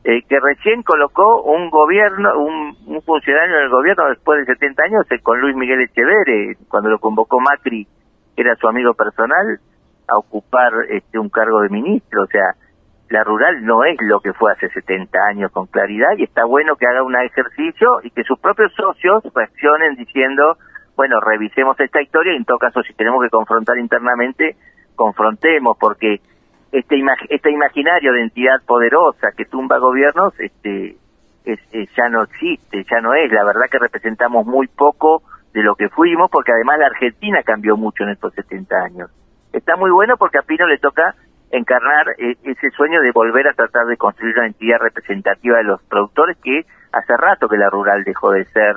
Eh, 0.05 0.23
que 0.27 0.41
recién 0.41 0.83
colocó 0.85 1.43
un 1.43 1.69
gobierno, 1.69 2.33
un, 2.39 2.75
un, 2.87 3.03
funcionario 3.03 3.59
del 3.59 3.69
gobierno 3.69 4.09
después 4.09 4.39
de 4.47 4.55
70 4.55 4.83
años, 4.85 5.07
eh, 5.11 5.21
con 5.23 5.39
Luis 5.39 5.55
Miguel 5.55 5.83
Echeverre, 5.83 6.57
cuando 6.71 6.89
lo 6.89 6.99
convocó 6.99 7.39
Macri 7.39 7.87
era 8.39 8.57
su 8.57 8.67
amigo 8.69 8.95
personal, 8.95 9.61
a 10.09 10.17
ocupar 10.17 10.73
este 10.89 11.19
un 11.19 11.29
cargo 11.29 11.61
de 11.61 11.69
ministro. 11.69 12.23
O 12.23 12.27
sea, 12.27 12.55
la 13.09 13.23
rural 13.23 13.65
no 13.65 13.85
es 13.85 13.97
lo 14.01 14.21
que 14.21 14.33
fue 14.33 14.53
hace 14.53 14.69
70 14.69 15.19
años 15.31 15.53
con 15.53 15.67
claridad 15.67 16.17
y 16.17 16.25
está 16.25 16.45
bueno 16.45 16.77
que 16.77 16.87
haga 16.87 17.03
un 17.03 17.15
ejercicio 17.17 18.01
y 18.03 18.11
que 18.11 18.25
sus 18.25 18.39
propios 18.41 18.73
socios 18.75 19.23
reaccionen 19.35 19.95
diciendo, 19.95 20.57
bueno, 20.97 21.21
revisemos 21.21 21.79
esta 21.79 22.03
historia 22.03 22.33
y 22.33 22.37
en 22.37 22.45
todo 22.45 22.59
caso 22.59 22.83
si 22.83 22.95
tenemos 22.95 23.23
que 23.23 23.31
confrontar 23.31 23.79
internamente, 23.79 24.57
confrontemos 24.97 25.77
porque 25.79 26.21
este 26.73 26.97
este 27.29 27.51
imaginario 27.51 28.13
de 28.13 28.23
entidad 28.23 28.61
poderosa 28.67 29.29
que 29.37 29.45
tumba 29.45 29.79
gobiernos 29.79 30.35
este 30.41 30.97
es, 31.45 31.61
ya 31.97 32.09
no 32.09 32.25
existe, 32.25 32.85
ya 32.91 33.01
no 33.01 33.15
es, 33.15 33.31
la 33.31 33.45
verdad 33.45 33.67
que 33.71 33.79
representamos 33.79 34.47
muy 34.47 34.67
poco 34.67 35.23
de 35.55 35.63
lo 35.63 35.75
que 35.77 35.89
fuimos, 35.89 36.31
porque 36.31 36.53
además 36.53 36.79
la 36.79 36.87
Argentina 36.87 37.43
cambió 37.45 37.77
mucho 37.77 38.03
en 38.03 38.11
estos 38.11 38.35
70 38.35 38.77
años. 38.77 39.11
Está 39.53 39.77
muy 39.77 39.91
bueno 39.91 40.17
porque 40.19 40.39
a 40.39 40.43
Pino 40.43 40.67
le 40.67 40.79
toca 40.79 41.15
encarnar 41.51 42.09
eh, 42.19 42.37
ese 42.43 42.71
sueño 42.71 43.01
de 43.01 43.13
volver 43.13 43.49
a 43.49 43.55
tratar 43.55 43.87
de 43.87 43.97
construir 43.97 44.37
una 44.37 44.47
entidad 44.47 44.79
representativa 44.79 45.59
de 45.59 45.65
los 45.65 45.83
productores 45.85 46.37
que 46.43 46.65
hace 46.93 47.17
rato 47.17 47.49
que 47.49 47.57
la 47.57 47.71
rural 47.71 48.05
dejó 48.05 48.33
de 48.33 48.45
ser, 48.47 48.75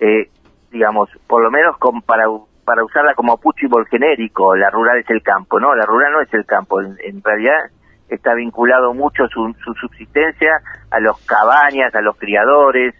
eh, 0.00 0.28
digamos, 0.70 1.10
por 1.26 1.42
lo 1.42 1.50
menos 1.50 1.76
para, 2.06 2.24
para 2.64 2.84
usarla 2.84 3.14
como 3.14 3.38
puchibol 3.38 3.86
genérico, 3.86 4.54
la 4.56 4.70
rural 4.70 4.98
es 4.98 5.10
el 5.10 5.22
campo, 5.22 5.58
¿no? 5.58 5.74
La 5.74 5.86
rural 5.86 6.12
no 6.12 6.20
es 6.20 6.32
el 6.34 6.44
campo, 6.44 6.80
en, 6.80 7.22
realidad 7.22 7.70
está 8.08 8.34
vinculado 8.34 8.94
mucho 8.94 9.26
su, 9.28 9.54
su 9.64 9.74
subsistencia 9.74 10.60
a 10.90 11.00
los 11.00 11.18
cabañas, 11.26 11.94
a 11.94 12.00
los 12.00 12.16
criadores, 12.16 12.94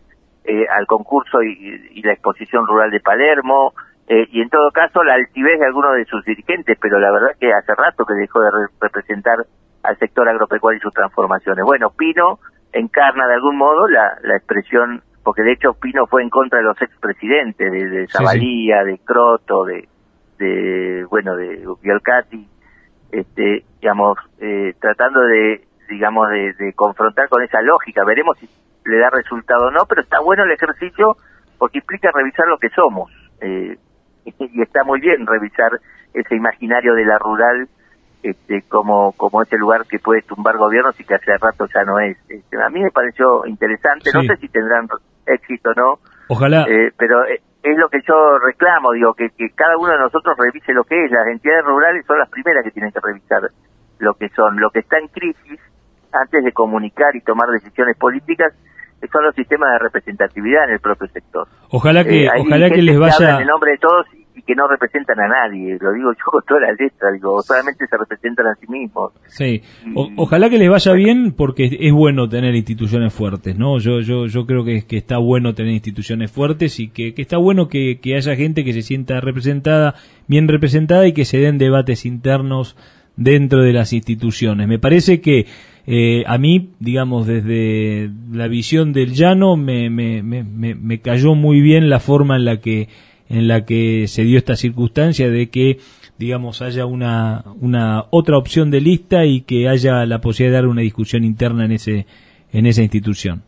eh, 0.49 0.65
al 0.71 0.87
concurso 0.87 1.43
y, 1.43 2.03
la 2.03 2.13
exposición 2.13 2.67
rural 2.69 2.91
de 2.93 3.01
Palermo, 3.01 3.75
eh, 4.09 4.27
y 4.31 4.41
en 4.41 4.49
todo 4.49 4.71
caso 4.71 5.03
la 5.03 5.15
altivez 5.15 5.59
de 5.59 5.67
algunos 5.67 5.95
de 5.97 6.05
sus 6.05 6.25
dirigentes, 6.25 6.79
pero 6.81 6.99
la 6.99 7.11
verdad 7.11 7.37
que 7.41 7.53
hace 7.53 7.75
rato 7.75 8.05
que 8.05 8.15
dejó 8.15 8.41
de 8.41 8.51
representar 8.81 9.39
al 9.83 9.99
sector 9.99 10.29
agropecuario 10.29 10.79
y 10.79 10.81
sus 10.81 10.93
transformaciones. 10.93 11.65
Bueno, 11.65 11.91
Pino 11.91 12.39
encarna 12.73 13.27
de 13.27 13.35
algún 13.35 13.57
modo 13.57 13.89
la, 13.89 14.19
la 14.23 14.37
expresión, 14.37 15.03
porque 15.25 15.43
de 15.43 15.53
hecho 15.53 15.75
Pino 15.75 16.07
fue 16.07 16.23
en 16.23 16.31
contra 16.31 16.59
de 16.59 16.65
los 16.65 16.81
expresidentes, 16.81 17.73
de, 17.73 17.89
de 17.89 18.07
Zabalía, 18.09 18.85
de 18.85 18.99
Croto, 19.05 19.65
de, 19.65 19.89
de 20.39 21.05
bueno, 21.11 21.37
de 21.37 21.67
Biolcati, 21.83 22.49
este, 23.13 23.65
digamos, 23.81 24.19
eh, 24.41 24.75
tratando 24.81 25.21
de, 25.21 25.63
digamos, 25.89 26.29
de, 26.31 26.53
de 26.55 26.73
confrontar 26.75 27.29
con 27.29 27.43
esa 27.43 27.63
lógica. 27.63 28.05
Veremos 28.05 28.39
si 28.39 28.49
le 28.85 28.99
da 28.99 29.11
resultado 29.11 29.69
o 29.69 29.71
no, 29.71 29.87
pero 29.89 30.03
está 30.03 30.21
bueno 30.21 30.45
el 30.45 30.53
ejercicio 30.53 31.17
porque 31.59 31.79
implica 31.79 32.11
revisar 32.13 32.47
lo 32.49 32.59
que 32.59 32.69
somos. 32.71 33.11
Eh, 33.41 33.77
y 34.39 34.63
está 34.63 34.85
muy 34.85 35.01
bien 35.01 35.27
revisar 35.27 35.71
ese 36.15 36.35
imaginario 36.35 36.95
de 36.95 37.05
la 37.05 37.19
rural 37.19 37.69
este, 38.23 38.63
como, 38.69 39.13
como 39.13 39.43
ese 39.43 39.57
lugar 39.57 39.87
que 39.87 39.99
puede 39.99 40.23
tumbar 40.23 40.57
gobiernos 40.57 40.99
y 40.99 41.05
que 41.05 41.15
hace 41.15 41.37
rato 41.39 41.67
ya 41.73 41.85
no 41.85 42.01
es. 42.01 42.17
Este, 42.29 42.57
a 42.61 42.69
mí 42.71 42.81
me 42.81 42.91
pareció 42.91 43.47
interesante, 43.47 44.11
no 44.13 44.23
sé 44.23 44.37
si 44.41 44.49
tendrán 44.49 44.89
éxito 45.27 45.71
o 45.71 45.75
no. 45.75 45.95
Ojalá. 46.29 46.67
Eh, 46.69 46.91
pero 46.99 47.25
eh, 47.25 47.41
es 47.63 47.79
lo 47.79 47.89
que 47.89 48.01
yo 48.07 48.39
reclamo, 48.39 48.93
digo, 48.93 49.15
que, 49.15 49.31
que 49.31 49.51
cada 49.55 49.77
uno 49.77 49.93
de 49.93 49.99
nosotros 49.99 50.37
revise 50.39 50.73
lo 50.73 50.85
que 50.85 51.05
es. 51.05 51.11
Las 51.11 51.27
entidades 51.29 51.65
rurales 51.65 52.05
son 52.07 52.19
las 52.19 52.29
primeras 52.31 52.65
que 52.65 52.71
tienen 52.71 52.93
que 52.93 53.01
revisar 53.01 53.43
lo 53.99 54.15
que 54.15 54.29
son. 54.31 54.59
Lo 54.59 54.71
que 54.71 54.81
está 54.81 54.99
en 54.99 55.09
crisis 55.09 55.61
antes 56.13 56.45
de 56.45 56.53
comunicar 56.53 57.15
y 57.15 57.21
tomar 57.21 57.49
decisiones 57.51 57.97
políticas 57.97 58.53
son 59.13 59.25
los 59.25 59.35
sistemas 59.35 59.71
de 59.73 59.79
representatividad 59.79 60.65
en 60.65 60.71
el 60.71 60.81
propio 60.81 61.07
sector. 61.09 61.47
Ojalá 61.71 62.05
que, 62.05 62.25
eh, 62.25 62.31
ojalá 62.41 62.71
que 62.71 62.83
les 62.83 62.99
vaya. 62.99 63.37
en 63.37 63.43
el 63.43 63.47
nombre 63.47 63.73
de 63.73 63.79
todos 63.79 64.07
y 64.37 64.43
que 64.43 64.55
no 64.55 64.69
representan 64.69 65.19
a 65.19 65.29
nadie. 65.29 65.79
Lo 65.81 65.93
digo 65.93 66.13
yo 66.13 66.25
con 66.27 66.43
toda 66.47 66.61
la 66.61 66.73
letra, 66.73 67.11
digo, 67.13 67.43
solamente 67.43 67.87
se 67.87 67.97
representan 67.97 68.47
a 68.47 68.55
sí 68.55 68.67
mismos. 68.69 69.13
Sí, 69.27 69.63
ojalá 70.17 70.51
que 70.51 70.59
les 70.59 70.71
vaya 70.71 70.93
bien 70.93 71.33
porque 71.33 71.69
es 71.81 71.93
bueno 71.93 72.29
tener 72.29 72.55
instituciones 72.55 73.15
fuertes, 73.15 73.57
¿no? 73.57 73.79
Yo 73.79 74.01
yo 74.01 74.27
yo 74.27 74.47
creo 74.47 74.65
que, 74.65 74.87
que 74.87 74.99
está 74.99 75.19
bueno 75.19 75.55
tener 75.55 75.73
instituciones 75.73 76.31
fuertes 76.31 76.79
y 76.79 76.89
que, 76.89 77.15
que 77.15 77.23
está 77.23 77.39
bueno 77.39 77.69
que, 77.69 77.99
que 78.01 78.15
haya 78.15 78.37
gente 78.37 78.63
que 78.63 78.75
se 78.75 78.83
sienta 78.83 79.21
representada, 79.21 79.95
bien 80.29 80.49
representada 80.49 81.07
y 81.07 81.15
que 81.15 81.25
se 81.25 81.39
den 81.39 81.57
debates 81.57 82.05
internos 82.05 82.77
dentro 83.17 83.63
de 83.63 83.73
las 83.73 83.95
instituciones. 83.95 84.69
Me 84.69 84.79
parece 84.79 85.23
que 85.23 85.47
eh, 85.87 86.25
a 86.27 86.37
mí, 86.37 86.71
digamos, 86.81 87.27
desde 87.27 88.11
la 88.33 88.49
visión 88.49 88.93
del 88.93 89.15
llano, 89.15 89.57
me, 89.57 89.89
me, 89.89 90.23
me, 90.23 90.43
me, 90.43 91.01
cayó 91.01 91.35
muy 91.35 91.61
bien 91.61 91.89
la 91.89 92.01
forma 92.01 92.37
en 92.37 92.45
la 92.45 92.61
que 92.61 92.89
en 93.29 93.49
la 93.49 93.65
que 93.65 94.07
se 94.09 94.25
dio 94.25 94.39
esta 94.39 94.57
circunstancia 94.57 95.31
de 95.31 95.49
que 95.49 95.79
digamos 96.19 96.63
haya 96.63 96.87
una, 96.87 97.45
una 97.61 98.05
otra 98.11 98.39
opción 98.39 98.71
de 98.71 98.81
lista 98.81 99.25
y 99.27 99.43
que 99.43 99.69
haya 99.69 100.07
la 100.07 100.21
posibilidad 100.21 100.59
de 100.59 100.63
dar 100.63 100.71
una 100.71 100.83
discusión 100.83 101.25
interna 101.25 101.65
en 101.65 101.73
ese 101.73 102.07
en 102.53 102.67
esa 102.67 102.83
institución. 102.83 103.43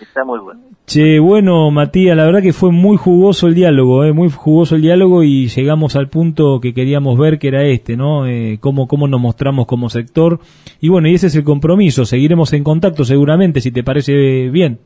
Está 0.00 0.24
muy 0.24 0.38
bueno. 0.38 0.60
Che, 0.86 1.18
bueno, 1.18 1.70
Matías, 1.70 2.14
la 2.14 2.26
verdad 2.26 2.42
que 2.42 2.52
fue 2.52 2.70
muy 2.70 2.98
jugoso 2.98 3.46
el 3.46 3.54
diálogo, 3.54 4.04
eh, 4.04 4.12
muy 4.12 4.28
jugoso 4.28 4.76
el 4.76 4.82
diálogo 4.82 5.22
y 5.22 5.48
llegamos 5.48 5.96
al 5.96 6.10
punto 6.10 6.60
que 6.60 6.74
queríamos 6.74 7.18
ver, 7.18 7.38
que 7.38 7.48
era 7.48 7.64
este, 7.64 7.96
¿no? 7.96 8.26
Eh, 8.26 8.58
cómo, 8.60 8.86
cómo 8.86 9.08
nos 9.08 9.18
mostramos 9.18 9.66
como 9.66 9.88
sector. 9.88 10.40
Y 10.82 10.90
bueno, 10.90 11.08
y 11.08 11.14
ese 11.14 11.28
es 11.28 11.36
el 11.36 11.44
compromiso. 11.44 12.04
Seguiremos 12.04 12.52
en 12.52 12.64
contacto 12.64 13.06
seguramente, 13.06 13.62
si 13.62 13.70
te 13.70 13.82
parece 13.82 14.50
bien. 14.50 14.80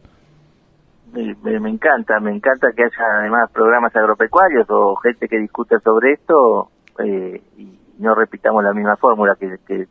Me, 1.13 1.71
encanta, 1.71 2.21
me 2.21 2.31
encanta 2.31 2.69
que 2.77 2.83
haya 2.83 3.19
además 3.21 3.51
programas 3.53 3.95
agropecuarios 3.97 4.67
o 4.69 4.97
gente 4.97 5.29
que 5.29 5.39
discuta 5.39 5.79
sobre 5.81 6.13
esto 6.13 6.71
eh, 7.05 7.41
y 7.57 7.79
no 7.99 8.15
repitamos 8.15 8.63
la 8.63 8.73
misma 8.73 8.97
fórmula, 8.97 9.37
que, 9.39 9.87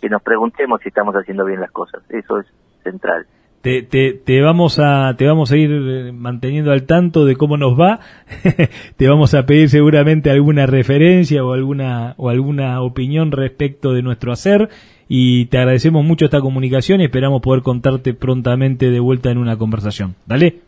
que 0.00 0.08
nos 0.08 0.22
preguntemos 0.22 0.80
si 0.80 0.88
estamos 0.88 1.14
haciendo 1.14 1.44
bien 1.44 1.60
las 1.60 1.70
cosas. 1.70 2.02
Eso 2.08 2.38
es 2.40 2.46
central. 2.82 3.26
Te, 3.62 3.82
te, 3.82 4.14
te, 4.14 4.40
vamos 4.40 4.78
a 4.78 5.14
te 5.18 5.26
vamos 5.26 5.52
a 5.52 5.56
ir 5.58 5.70
eh, 5.70 6.12
manteniendo 6.12 6.72
al 6.72 6.86
tanto 6.86 7.26
de 7.26 7.36
cómo 7.36 7.58
nos 7.58 7.78
va. 7.78 8.00
Te 8.96 9.06
vamos 9.06 9.34
a 9.34 9.44
pedir 9.44 9.68
seguramente 9.68 10.30
alguna 10.30 10.64
referencia 10.64 11.44
o 11.44 11.52
alguna 11.52 12.14
o 12.16 12.30
alguna 12.30 12.80
opinión 12.80 13.32
respecto 13.32 13.92
de 13.92 14.00
nuestro 14.00 14.32
hacer 14.32 14.70
y 15.12 15.46
te 15.46 15.58
agradecemos 15.58 16.04
mucho 16.04 16.26
esta 16.26 16.40
comunicación 16.40 17.00
y 17.00 17.04
esperamos 17.04 17.42
poder 17.42 17.62
contarte 17.62 18.14
prontamente 18.14 18.90
de 18.90 19.00
vuelta 19.00 19.28
en 19.32 19.38
una 19.38 19.58
conversación. 19.58 20.14
Dale. 20.24 20.60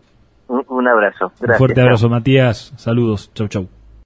Un, 0.49 0.89
abrazo. 0.89 1.31
Un 1.41 1.55
fuerte 1.55 1.81
abrazo 1.81 2.09
Matías. 2.09 2.73
Saludos. 2.77 3.31
Chau 3.35 3.47
chau 3.47 3.69